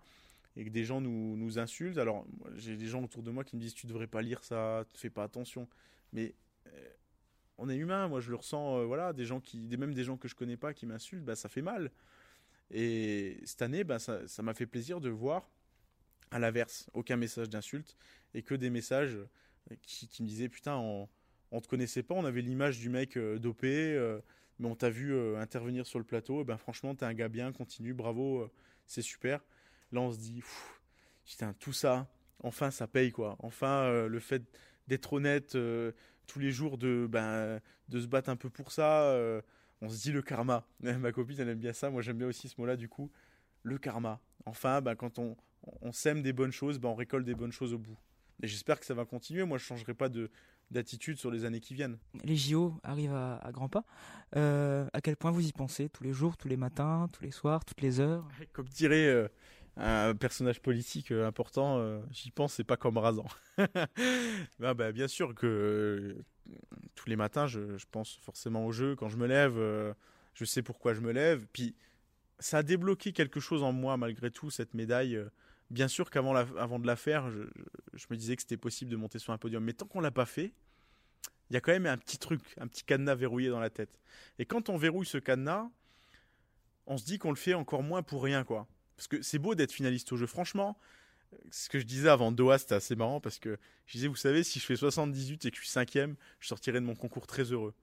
et 0.56 0.66
que 0.66 0.70
des 0.70 0.86
gens 0.86 1.02
nous, 1.02 1.60
insultent. 1.60 1.98
Alors, 1.98 2.26
j'ai 2.56 2.78
des 2.78 2.86
gens 2.86 3.04
autour 3.04 3.24
de 3.24 3.32
moi 3.32 3.44
qui 3.44 3.56
me 3.56 3.62
disent 3.62 3.74
Tu 3.74 3.88
devrais 3.88 4.08
pas 4.08 4.22
lire 4.22 4.44
ça, 4.44 4.86
fais 4.94 5.10
pas 5.10 5.24
attention. 5.24 5.68
Mais 6.12 6.36
euh, 6.68 6.90
on 7.58 7.70
est 7.70 7.76
humain, 7.76 8.08
moi 8.08 8.20
je 8.20 8.30
le 8.30 8.36
ressens, 8.36 8.80
euh, 8.80 8.86
voilà, 8.86 9.14
des 9.14 9.26
gens 9.26 9.40
qui, 9.40 9.60
même 9.78 9.94
des 9.94 10.04
gens 10.04 10.18
que 10.18 10.28
je 10.28 10.36
connais 10.36 10.58
pas 10.58 10.74
qui 10.74 10.86
m'insultent, 10.86 11.26
bah, 11.26 11.36
ça 11.36 11.50
fait 11.50 11.62
mal. 11.62 11.92
Et 12.72 13.40
cette 13.46 13.62
année, 13.62 13.84
bah, 13.84 14.00
ça 14.00 14.42
m'a 14.42 14.54
fait 14.54 14.66
plaisir 14.66 15.02
de 15.02 15.10
voir, 15.10 15.50
à 16.32 16.40
l'inverse, 16.40 16.90
aucun 16.94 17.16
message 17.16 17.50
d'insulte 17.50 17.96
et 18.34 18.42
que 18.42 18.56
des 18.56 18.70
messages 18.70 19.18
qui, 19.82 20.08
qui 20.08 20.24
me 20.24 20.28
disaient 20.28 20.50
Putain, 20.50 20.76
on, 20.78 21.08
on 21.54 21.62
te 21.62 21.68
connaissait 21.68 22.04
pas, 22.04 22.16
on 22.16 22.26
avait 22.26 22.42
l'image 22.42 22.80
du 22.80 22.90
mec 22.90 23.16
euh, 23.16 23.38
dopé 23.38 23.96
mais 24.60 24.68
on 24.68 24.76
t'a 24.76 24.90
vu 24.90 25.14
euh, 25.14 25.40
intervenir 25.40 25.86
sur 25.86 26.00
le 26.00 26.06
plateau, 26.06 26.42
et 26.42 26.44
ben 26.44 26.58
franchement, 26.58 26.96
t'es 26.96 27.06
un 27.06 27.14
gars 27.14 27.30
bien, 27.30 27.52
continue, 27.52 27.94
bravo, 27.94 28.42
euh, 28.42 28.52
c'est 28.86 29.02
super. 29.02 29.44
Là, 29.92 30.02
on 30.02 30.12
se 30.12 30.18
dit, 30.18 30.42
putain, 31.26 31.54
tout 31.54 31.74
ça, 31.74 32.08
enfin, 32.44 32.72
ça 32.72 32.88
paye, 32.88 33.12
quoi. 33.12 33.36
Enfin, 33.40 33.84
euh, 33.84 34.08
le 34.08 34.20
fait 34.20 34.44
d'être 34.88 35.14
honnête 35.14 35.58
tous 36.28 36.40
les 36.40 36.52
jours, 36.52 36.78
de, 36.78 37.08
ben, 37.10 37.60
de 37.90 38.00
se 38.00 38.08
battre 38.08 38.30
un 38.30 38.36
peu 38.36 38.50
pour 38.50 38.72
ça, 38.72 39.16
on 39.82 39.90
se 39.90 40.02
dit 40.02 40.12
le 40.12 40.22
karma. 40.22 40.68
Ma 40.82 41.12
copine, 41.12 41.40
elle 41.40 41.50
aime 41.50 41.60
bien 41.60 41.74
ça, 41.74 41.90
moi 41.90 42.02
j'aime 42.02 42.18
bien 42.18 42.28
aussi 42.28 42.50
ce 42.50 42.60
mot-là, 42.60 42.76
du 42.76 42.90
coup, 42.90 43.12
le 43.64 43.78
karma. 43.78 44.20
Enfin, 44.46 44.82
ben, 44.82 44.96
quand 44.96 45.20
on, 45.20 45.38
on 45.82 45.92
sème 45.94 46.22
des 46.22 46.34
bonnes 46.34 46.52
choses, 46.52 46.80
ben, 46.80 46.90
on 46.90 46.96
récolte 46.96 47.26
des 47.26 47.36
bonnes 47.36 47.52
choses 47.52 47.74
au 47.74 47.78
bout. 47.78 47.98
Et 48.42 48.48
j'espère 48.48 48.80
que 48.80 48.86
ça 48.86 48.94
va 48.94 49.06
continuer. 49.06 49.44
Moi, 49.46 49.58
je 49.58 49.64
ne 49.64 49.68
changerai 49.68 49.94
pas 49.94 50.10
de, 50.10 50.30
d'attitude 50.74 51.18
sur 51.18 51.32
les 51.32 51.46
années 51.46 51.60
qui 51.60 51.74
viennent. 51.74 51.98
Les 52.24 52.36
JO 52.36 52.76
arrivent 52.84 53.16
à, 53.16 53.50
grands 53.52 53.70
pas. 53.70 53.86
Euh, 54.36 54.88
à 54.94 55.02
quel 55.02 55.16
point 55.16 55.32
vous 55.32 55.48
y 55.48 55.52
pensez 55.52 55.90
tous 55.90 56.04
les 56.04 56.14
jours, 56.14 56.38
tous 56.38 56.48
les 56.48 56.58
matins, 56.58 57.08
tous 57.14 57.24
les 57.24 57.32
soirs, 57.32 57.64
toutes 57.64 57.82
les 57.82 58.00
heures? 58.00 58.28
Comme 58.52 58.68
dirait 58.68 59.08
euh, 59.08 59.28
un 59.78 60.16
personnage 60.16 60.62
politique 60.62 61.12
euh, 61.12 61.28
important, 61.28 62.02
j'y 62.12 62.32
pense, 62.32 62.54
c'est 62.54 62.64
pas 62.64 62.78
comme 62.78 62.98
rasant. 62.98 63.28
bah, 64.60 64.74
bah, 64.74 64.92
bien 64.92 65.08
sûr 65.08 65.36
que 65.36 66.18
tous 66.96 67.10
les 67.10 67.16
matins, 67.16 67.48
je, 67.48 67.78
je, 67.78 67.86
pense 67.90 68.18
forcément 68.18 68.66
au 68.66 68.72
jeu. 68.72 68.96
Quand 68.96 69.10
je 69.10 69.18
me 69.18 69.28
lève, 69.28 69.56
je 70.34 70.46
sais 70.46 70.62
pourquoi 70.62 70.94
je 70.94 71.02
me 71.02 71.12
lève. 71.12 71.46
Puis 71.54 71.76
ça 72.40 72.58
a 72.58 72.64
débloqué 72.64 73.14
quelque 73.14 73.40
chose 73.40 73.64
en 73.64 73.72
moi 73.72 73.96
malgré 73.96 74.32
tout, 74.32 74.50
cette 74.50 74.74
médaille 74.74 75.24
bien 75.74 75.88
sûr 75.88 76.10
qu'avant 76.10 76.36
avant 76.36 76.80
de 76.80 76.88
la 76.88 76.96
faire, 76.96 77.30
je, 77.32 78.06
me 78.10 78.16
disais 78.16 78.36
que 78.36 78.42
c'était 78.44 78.58
possible 78.58 78.92
de 78.92 78.96
monter 78.96 79.20
sur 79.20 79.34
un 79.34 79.38
podium. 79.38 79.64
Mais 79.64 79.74
tant 79.74 79.88
qu'on 79.88 80.00
l'a 80.00 80.12
pas 80.12 80.26
fait, 80.26 80.54
il 81.50 81.54
y 81.54 81.58
a 81.58 81.62
quand 81.62 81.72
même 81.72 81.86
un 81.86 81.98
petit 81.98 82.18
truc, 82.18 82.42
un 82.58 82.68
petit 82.68 82.84
cadenas 82.84 83.16
verrouillé 83.16 83.50
dans 83.50 83.60
la 83.60 83.70
tête. 83.70 84.00
Et 84.40 84.46
quand 84.46 84.70
on 84.70 84.78
verrouille 84.78 85.06
ce 85.06 85.18
cadenas, 85.18 85.70
on 86.86 86.98
se 86.98 87.06
dit 87.06 87.20
qu'on 87.20 87.30
le 87.30 87.36
fait 87.36 87.54
encore 87.54 87.84
moins 87.84 88.04
pour 88.04 88.24
rien, 88.24 88.44
quoi. 88.44 88.68
Parce 88.96 89.08
que 89.08 89.22
c'est 89.22 89.40
beau 89.40 89.56
d'être 89.56 89.72
finaliste 89.72 90.12
au 90.12 90.18
jeu. 90.18 90.28
Franchement, 90.28 90.78
ce 91.52 91.70
que 91.70 91.80
je 91.80 91.86
disais 91.86 92.10
avant 92.10 92.32
Doha, 92.32 92.58
c'était 92.58 92.76
assez 92.76 92.96
marrant 92.96 93.20
parce 93.20 93.40
que 93.40 93.58
je 93.86 93.94
disais, 93.94 94.08
vous 94.08 94.16
savez, 94.16 94.44
si 94.44 94.60
je 94.60 94.66
fais 94.66 94.76
78 94.76 95.46
et 95.46 95.52
que 95.52 95.58
je 95.58 95.62
suis 95.62 95.70
cinquième, 95.70 96.16
je 96.40 96.48
sortirai 96.48 96.80
de 96.80 96.86
mon 96.86 96.96
concours 96.96 97.28
très 97.28 97.44
heureux. 97.52 97.74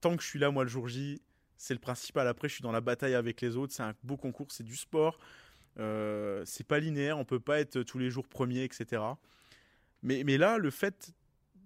Tant 0.00 0.16
que 0.16 0.22
je 0.22 0.28
suis 0.28 0.38
là, 0.38 0.50
moi, 0.50 0.64
le 0.64 0.70
jour 0.70 0.88
J, 0.88 1.20
c'est 1.56 1.74
le 1.74 1.80
principal. 1.80 2.28
Après, 2.28 2.48
je 2.48 2.54
suis 2.54 2.62
dans 2.62 2.72
la 2.72 2.80
bataille 2.80 3.14
avec 3.14 3.40
les 3.40 3.56
autres. 3.56 3.72
C'est 3.72 3.82
un 3.82 3.94
beau 4.02 4.16
concours, 4.16 4.48
c'est 4.50 4.64
du 4.64 4.76
sport. 4.76 5.18
Euh, 5.78 6.42
c'est 6.46 6.66
pas 6.66 6.78
linéaire, 6.78 7.18
on 7.18 7.24
peut 7.24 7.40
pas 7.40 7.60
être 7.60 7.82
tous 7.82 7.98
les 7.98 8.10
jours 8.10 8.26
premier, 8.26 8.64
etc. 8.64 9.02
Mais, 10.02 10.24
mais 10.24 10.38
là, 10.38 10.56
le 10.56 10.70
fait 10.70 11.12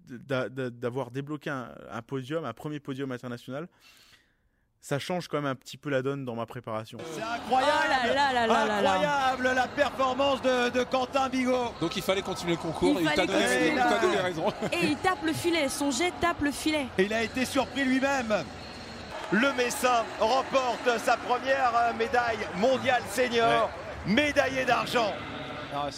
d'avoir 0.07 1.11
débloqué 1.11 1.49
un, 1.49 2.01
podium, 2.05 2.45
un 2.45 2.53
premier 2.53 2.79
podium 2.79 3.11
international, 3.11 3.67
ça 4.79 4.97
change 4.97 5.27
quand 5.27 5.37
même 5.37 5.51
un 5.51 5.55
petit 5.55 5.77
peu 5.77 5.89
la 5.91 6.01
donne 6.01 6.25
dans 6.25 6.35
ma 6.35 6.47
préparation. 6.47 6.97
C'est 7.13 7.21
incroyable, 7.21 7.71
oh 8.49 8.51
incroyable 8.51 9.51
la 9.55 9.67
performance 9.67 10.41
de, 10.41 10.83
Quentin 10.85 11.29
Bigot. 11.29 11.73
Donc 11.79 11.95
il 11.95 12.01
fallait 12.01 12.23
continuer 12.23 12.53
le 12.53 12.57
concours 12.57 12.99
et 12.99 13.03
il 13.03 13.13
t'a 13.13 13.27
donné, 13.27 14.17
raison. 14.17 14.47
Et 14.73 14.85
il 14.87 14.97
tape 14.97 15.23
le 15.23 15.33
filet, 15.33 15.69
son 15.69 15.91
jet 15.91 16.11
tape 16.19 16.41
le 16.41 16.51
filet. 16.51 16.87
il 16.97 17.13
a 17.13 17.21
été 17.21 17.45
surpris 17.45 17.83
lui-même. 17.85 18.43
Le 19.31 19.53
Messin 19.53 20.03
remporte 20.19 20.99
sa 21.05 21.15
première 21.15 21.71
euh, 21.73 21.93
médaille 21.93 22.39
mondiale 22.57 23.01
senior, 23.09 23.69
médaillé 24.05 24.65
d'argent. 24.65 25.13
Ah, 25.73 25.89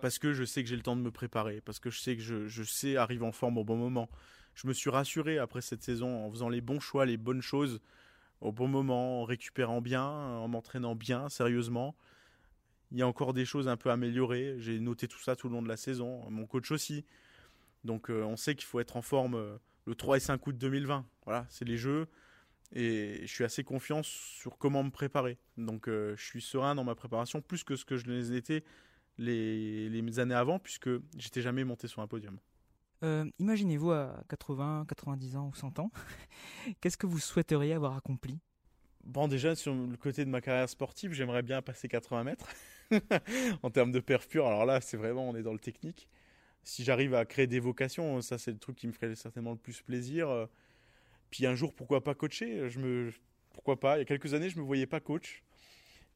parce 0.00 0.18
que 0.18 0.32
je 0.32 0.44
sais 0.44 0.62
que 0.62 0.68
j'ai 0.68 0.76
le 0.76 0.82
temps 0.82 0.96
de 0.96 1.00
me 1.00 1.10
préparer, 1.10 1.62
parce 1.62 1.78
que 1.78 1.90
je 1.90 1.98
sais 1.98 2.16
que 2.16 2.22
je, 2.22 2.62
sais 2.62 2.96
arriver 2.96 3.24
en 3.24 3.32
forme 3.32 3.56
au 3.56 3.64
bon 3.64 3.76
moment. 3.76 4.10
Je 4.54 4.66
me 4.68 4.72
suis 4.72 4.90
rassuré 4.90 5.38
après 5.38 5.62
cette 5.62 5.82
saison 5.82 6.26
en 6.26 6.30
faisant 6.30 6.48
les 6.48 6.60
bons 6.60 6.80
choix, 6.80 7.06
les 7.06 7.16
bonnes 7.16 7.40
choses 7.40 7.80
au 8.40 8.52
bon 8.52 8.68
moment, 8.68 9.22
en 9.22 9.24
récupérant 9.24 9.80
bien, 9.80 10.04
en 10.04 10.48
m'entraînant 10.48 10.94
bien, 10.94 11.28
sérieusement. 11.30 11.96
Il 12.92 12.98
y 12.98 13.02
a 13.02 13.06
encore 13.06 13.32
des 13.32 13.44
choses 13.44 13.68
un 13.68 13.76
peu 13.76 13.90
améliorées. 13.90 14.56
J'ai 14.58 14.78
noté 14.78 15.08
tout 15.08 15.18
ça 15.18 15.34
tout 15.34 15.48
le 15.48 15.54
long 15.54 15.62
de 15.62 15.68
la 15.68 15.76
saison. 15.76 16.28
Mon 16.30 16.46
coach 16.46 16.70
aussi. 16.70 17.04
Donc 17.84 18.10
euh, 18.10 18.22
on 18.22 18.36
sait 18.36 18.54
qu'il 18.54 18.66
faut 18.66 18.80
être 18.80 18.96
en 18.96 19.02
forme 19.02 19.34
euh, 19.34 19.56
le 19.86 19.94
3 19.94 20.18
et 20.18 20.20
5 20.20 20.46
août 20.46 20.56
2020. 20.56 21.06
Voilà, 21.24 21.46
c'est 21.48 21.64
les 21.64 21.78
jeux. 21.78 22.06
Et 22.72 23.20
je 23.22 23.32
suis 23.32 23.44
assez 23.44 23.64
confiant 23.64 24.02
sur 24.02 24.58
comment 24.58 24.82
me 24.84 24.90
préparer. 24.90 25.38
Donc 25.56 25.88
euh, 25.88 26.14
je 26.16 26.24
suis 26.24 26.42
serein 26.42 26.74
dans 26.74 26.84
ma 26.84 26.94
préparation, 26.94 27.40
plus 27.40 27.64
que 27.64 27.76
ce 27.76 27.84
que 27.84 27.96
je 27.96 28.06
les 28.06 28.34
étais 28.34 28.62
les, 29.18 29.88
les 29.88 30.18
années 30.18 30.34
avant, 30.34 30.58
puisque 30.58 30.90
j'étais 31.16 31.42
jamais 31.42 31.64
monté 31.64 31.88
sur 31.88 32.02
un 32.02 32.06
podium. 32.06 32.38
Euh, 33.02 33.30
imaginez-vous 33.38 33.92
à 33.92 34.22
80, 34.28 34.86
90 34.88 35.36
ans 35.36 35.48
ou 35.48 35.54
100 35.54 35.78
ans, 35.78 35.90
qu'est-ce 36.80 36.96
que 36.96 37.06
vous 37.06 37.18
souhaiteriez 37.18 37.74
avoir 37.74 37.96
accompli? 37.96 38.40
Bon, 39.04 39.28
déjà, 39.28 39.54
sur 39.54 39.74
le 39.74 39.96
côté 39.96 40.24
de 40.24 40.30
ma 40.30 40.40
carrière 40.40 40.68
sportive, 40.68 41.12
j'aimerais 41.12 41.42
bien 41.42 41.62
passer 41.62 41.88
80 41.88 42.24
mètres 42.24 42.48
en 43.62 43.70
termes 43.70 43.92
de 43.92 44.00
perf. 44.00 44.26
Alors 44.34 44.64
là, 44.64 44.80
c'est 44.80 44.96
vraiment, 44.96 45.28
on 45.28 45.36
est 45.36 45.42
dans 45.42 45.52
le 45.52 45.58
technique. 45.58 46.08
Si 46.64 46.82
j'arrive 46.82 47.14
à 47.14 47.24
créer 47.24 47.46
des 47.46 47.60
vocations, 47.60 48.20
ça, 48.22 48.38
c'est 48.38 48.50
le 48.50 48.58
truc 48.58 48.76
qui 48.76 48.88
me 48.88 48.92
ferait 48.92 49.14
certainement 49.14 49.52
le 49.52 49.58
plus 49.58 49.80
plaisir. 49.82 50.48
Puis 51.30 51.46
un 51.46 51.54
jour, 51.54 51.72
pourquoi 51.72 52.02
pas 52.02 52.14
coacher? 52.14 52.68
Je 52.68 52.80
me... 52.80 53.12
Pourquoi 53.50 53.78
pas? 53.78 53.96
Il 53.96 54.00
y 54.00 54.02
a 54.02 54.04
quelques 54.04 54.34
années, 54.34 54.50
je 54.50 54.56
ne 54.56 54.62
me 54.62 54.66
voyais 54.66 54.86
pas 54.86 54.98
coach. 54.98 55.44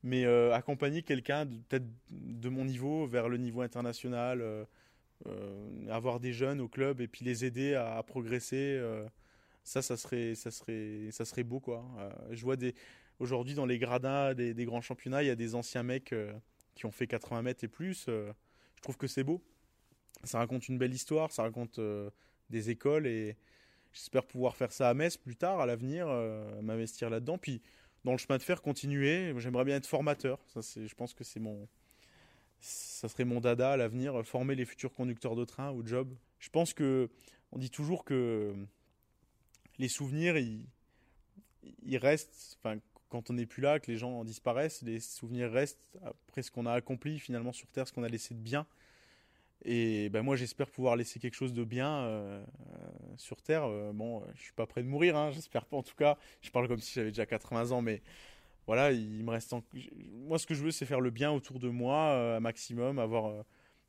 Mais 0.03 0.25
euh, 0.25 0.55
accompagner 0.55 1.03
quelqu'un 1.03 1.47
peut-être 1.47 1.87
de 2.11 2.49
mon 2.49 2.65
niveau 2.65 3.07
vers 3.07 3.29
le 3.29 3.37
niveau 3.37 3.61
international, 3.61 4.41
euh, 4.41 4.65
euh, 5.27 5.89
avoir 5.91 6.21
des 6.21 6.33
jeunes 6.33 6.61
au 6.61 6.69
club 6.69 7.03
et 7.03 7.09
puis 7.09 7.25
les 7.25 7.45
aider 7.45 7.75
à, 7.75 8.03
progresser. 8.03 8.81
Ça, 9.63 9.83
ça 9.83 9.97
serait, 9.99 10.35
ça 10.35 10.51
serait, 10.51 11.09
ça 11.11 11.25
serait 11.27 11.45
beau 11.45 11.61
quoi. 11.61 11.85
Je 12.31 12.43
vois 12.43 12.57
des 12.57 12.75
aujourd'hui 13.19 13.55
dans 13.55 13.67
les 13.67 13.79
gradins 13.79 14.33
des, 14.33 14.65
grands 14.65 14.81
championnats, 14.81 15.23
il 15.23 15.27
y 15.27 15.31
a 15.31 15.37
des 15.37 15.55
anciens 15.55 15.83
mecs 15.83 16.15
qui 16.75 16.87
ont 16.87 16.91
fait 16.91 17.07
80 17.07 17.43
mètres 17.43 17.65
et 17.65 17.69
plus. 17.69 18.07
je 18.07 18.81
trouve 18.81 18.97
que 18.97 19.07
c'est 19.07 19.25
beau. 19.25 19.43
Ça 20.25 20.39
raconte 20.39 20.69
une 20.69 20.79
belle 20.79 20.95
histoire, 20.95 21.31
ça 21.31 21.43
raconte 21.43 21.79
des 22.49 22.71
écoles 22.71 23.07
et 23.07 23.37
j'espère 23.93 24.25
pouvoir 24.25 24.57
faire 24.57 24.73
ça 24.73 24.89
à 24.89 24.95
Metz 24.95 25.19
plus 25.19 25.37
tard, 25.37 25.61
à 25.61 25.67
l'avenir, 25.67 26.07
m'investir 26.63 27.11
là-dedans. 27.11 27.37
Puis 27.37 27.61
dans 28.05 28.13
le 28.13 28.19
chemin 28.19 28.39
de 28.39 28.43
fer, 28.43 28.63
continuer. 28.63 29.33
J'aimerais 29.39 29.65
bien 29.65 29.77
être 29.77 29.87
formateur. 29.87 30.39
Ça, 30.49 30.63
c'est, 30.63 30.87
je 30.87 30.95
pense 30.95 31.15
que 31.15 31.25
c'est 31.25 31.41
mon, 31.41 31.69
ça 32.61 33.09
serait 33.09 33.25
mon 33.25 33.41
dada 33.41 33.73
à 33.73 33.77
l'avenir, 33.77 34.25
former 34.25 34.55
les 34.55 34.65
futurs 34.65 34.93
conducteurs 34.93 35.37
de 35.37 35.45
train 35.45 35.71
au 35.71 35.85
job. 35.85 36.15
Je 36.39 36.51
pense 36.51 36.73
que 36.75 37.09
on 37.53 37.59
dit 37.59 37.71
toujours 37.71 38.05
que 38.05 38.55
les 39.79 39.89
souvenirs, 39.89 40.37
ils, 40.37 41.99
restent. 41.99 42.57
Enfin, 42.59 42.79
quand 43.09 43.31
on 43.31 43.33
n'est 43.33 43.47
plus 43.47 43.63
là, 43.63 43.81
que 43.81 43.91
les 43.91 43.97
gens 43.97 44.25
disparaissent, 44.25 44.83
les 44.83 45.01
souvenirs 45.01 45.51
restent 45.51 45.99
après 46.05 46.43
ce 46.43 46.51
qu'on 46.51 46.67
a 46.67 46.73
accompli 46.73 47.19
finalement 47.19 47.53
sur 47.53 47.69
Terre, 47.69 47.89
ce 47.89 47.93
qu'on 47.93 48.05
a 48.05 48.09
laissé 48.09 48.35
de 48.35 48.41
bien. 48.41 48.67
Et 49.63 50.09
ben 50.09 50.23
moi, 50.23 50.37
j'espère 50.37 50.71
pouvoir 50.71 50.97
laisser 50.97 51.21
quelque 51.21 51.35
chose 51.35 51.53
de 51.53 51.65
bien 51.65 52.05
euh, 52.05 52.43
sur 53.17 53.43
Terre. 53.43 53.65
Euh, 53.65 53.93
bon, 53.93 54.23
je 54.35 54.43
suis 54.43 54.53
pas 54.53 54.67
prêt 54.67 54.83
de 54.83 54.89
mourir, 54.89 55.17
hein, 55.17 55.31
j'espère 55.33 55.67
pas 55.67 55.77
en 55.77 55.83
tout 55.83 55.97
cas. 55.97 56.17
Je 56.41 56.51
parle 56.51 56.69
comme 56.69 56.79
si 56.81 56.95
j'avais 56.95 57.11
déjà 57.11 57.27
80 57.27 57.73
ans, 57.73 57.83
mais 57.83 58.03
voilà, 58.71 58.93
il 58.93 59.25
me 59.25 59.31
reste. 59.31 59.53
Moi, 60.13 60.39
ce 60.39 60.47
que 60.47 60.55
je 60.55 60.63
veux, 60.63 60.71
c'est 60.71 60.87
faire 60.87 61.01
le 61.01 61.11
bien 61.11 61.33
autour 61.33 61.59
de 61.59 61.69
moi, 61.69 62.11
euh, 62.11 62.37
un 62.37 62.41
maximum, 62.41 63.01
avoir 63.01 63.27
euh, 63.27 63.43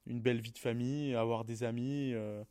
une 0.07 0.19
belle 0.21 0.41
vie 0.41 0.51
de 0.51 0.57
famille, 0.57 1.13
avoir 1.13 1.45
des 1.45 1.63
amis. 1.63 2.13
Euh. 2.15 2.43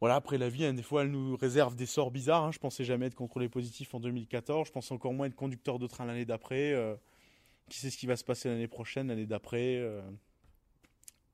Voilà, 0.00 0.14
après 0.16 0.38
la 0.38 0.48
vie, 0.48 0.64
hein, 0.64 0.72
des 0.72 0.82
fois, 0.82 1.02
elle 1.02 1.10
nous 1.10 1.36
réserve 1.36 1.76
des 1.76 1.84
sorts 1.84 2.10
bizarres. 2.10 2.44
Hein. 2.44 2.52
Je 2.52 2.58
pensais 2.58 2.84
jamais 2.84 3.04
être 3.06 3.14
contrôlé 3.14 3.50
positif 3.50 3.94
en 3.94 4.00
2014. 4.00 4.66
Je 4.68 4.72
pensais 4.72 4.94
encore 4.94 5.12
moins 5.12 5.26
être 5.26 5.34
conducteur 5.34 5.78
de 5.78 5.86
train 5.86 6.06
l'année 6.06 6.24
d'après. 6.24 6.74
qui 7.68 7.78
sait 7.80 7.90
ce 7.90 7.98
qui 7.98 8.06
va 8.06 8.16
se 8.16 8.24
passer 8.24 8.48
l'année 8.48 8.66
prochaine, 8.66 9.08
l'année 9.08 9.26
d'après 9.26 9.82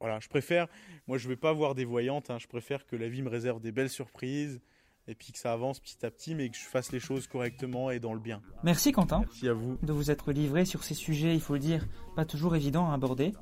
Voilà, 0.01 0.19
je 0.21 0.29
préfère. 0.29 0.67
Moi, 1.07 1.19
je 1.19 1.25
ne 1.25 1.31
vais 1.31 1.37
pas 1.37 1.53
voir 1.53 1.75
des 1.75 1.85
voyantes. 1.85 2.31
Hein. 2.31 2.39
je 2.39 2.47
préfère 2.47 2.87
que 2.87 2.97
la 2.97 3.09
vie 3.09 3.23
me 3.23 3.29
réserve 3.29 3.61
des 3.61 3.73
belles 3.73 3.91
surprises 3.91 4.61
et 5.07 5.15
puis 5.15 5.33
que 5.33 5.39
ça 5.39 5.53
avance 5.53 5.81
petit 5.81 6.05
à 6.05 6.11
petit, 6.11 6.35
mais 6.35 6.49
que 6.49 6.57
je 6.57 6.65
fasse 6.65 6.93
les 6.93 7.01
choses 7.01 7.27
correctement 7.27 7.91
et 7.91 7.99
dans 7.99 8.15
le 8.15 8.21
bien. 8.21 8.41
Merci 8.63 8.93
Quentin. 8.93 9.21
Merci 9.21 9.49
à 9.49 9.53
vous. 9.53 9.77
De 9.83 9.93
vous 9.93 10.11
être 10.11 10.33
livré 10.33 10.65
sur 10.65 10.85
ces 10.85 10.95
sujets, 10.95 11.35
il 11.35 11.41
faut 11.41 11.55
le 11.55 11.59
dire, 11.59 11.87
pas 12.17 12.25
toujours 12.25 12.55
évidents 12.55 12.91
à 12.91 12.95
aborder. 12.95 13.33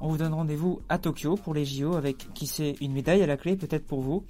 On 0.00 0.10
vous 0.10 0.18
donne 0.18 0.34
rendez-vous 0.34 0.82
à 0.88 0.98
Tokyo 0.98 1.36
pour 1.36 1.54
les 1.54 1.64
JO 1.64 1.96
avec, 1.96 2.32
qui 2.34 2.46
sait, 2.46 2.74
une 2.80 2.92
médaille 2.92 3.22
à 3.22 3.26
la 3.26 3.36
clé 3.36 3.56
peut-être 3.56 3.86
pour 3.86 4.02
vous. 4.02 4.24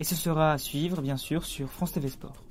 Et 0.00 0.04
ce 0.04 0.16
sera 0.16 0.52
à 0.52 0.58
suivre, 0.58 1.00
bien 1.00 1.16
sûr, 1.16 1.44
sur 1.44 1.70
France 1.70 1.92
TV 1.92 2.08
Sport. 2.08 2.45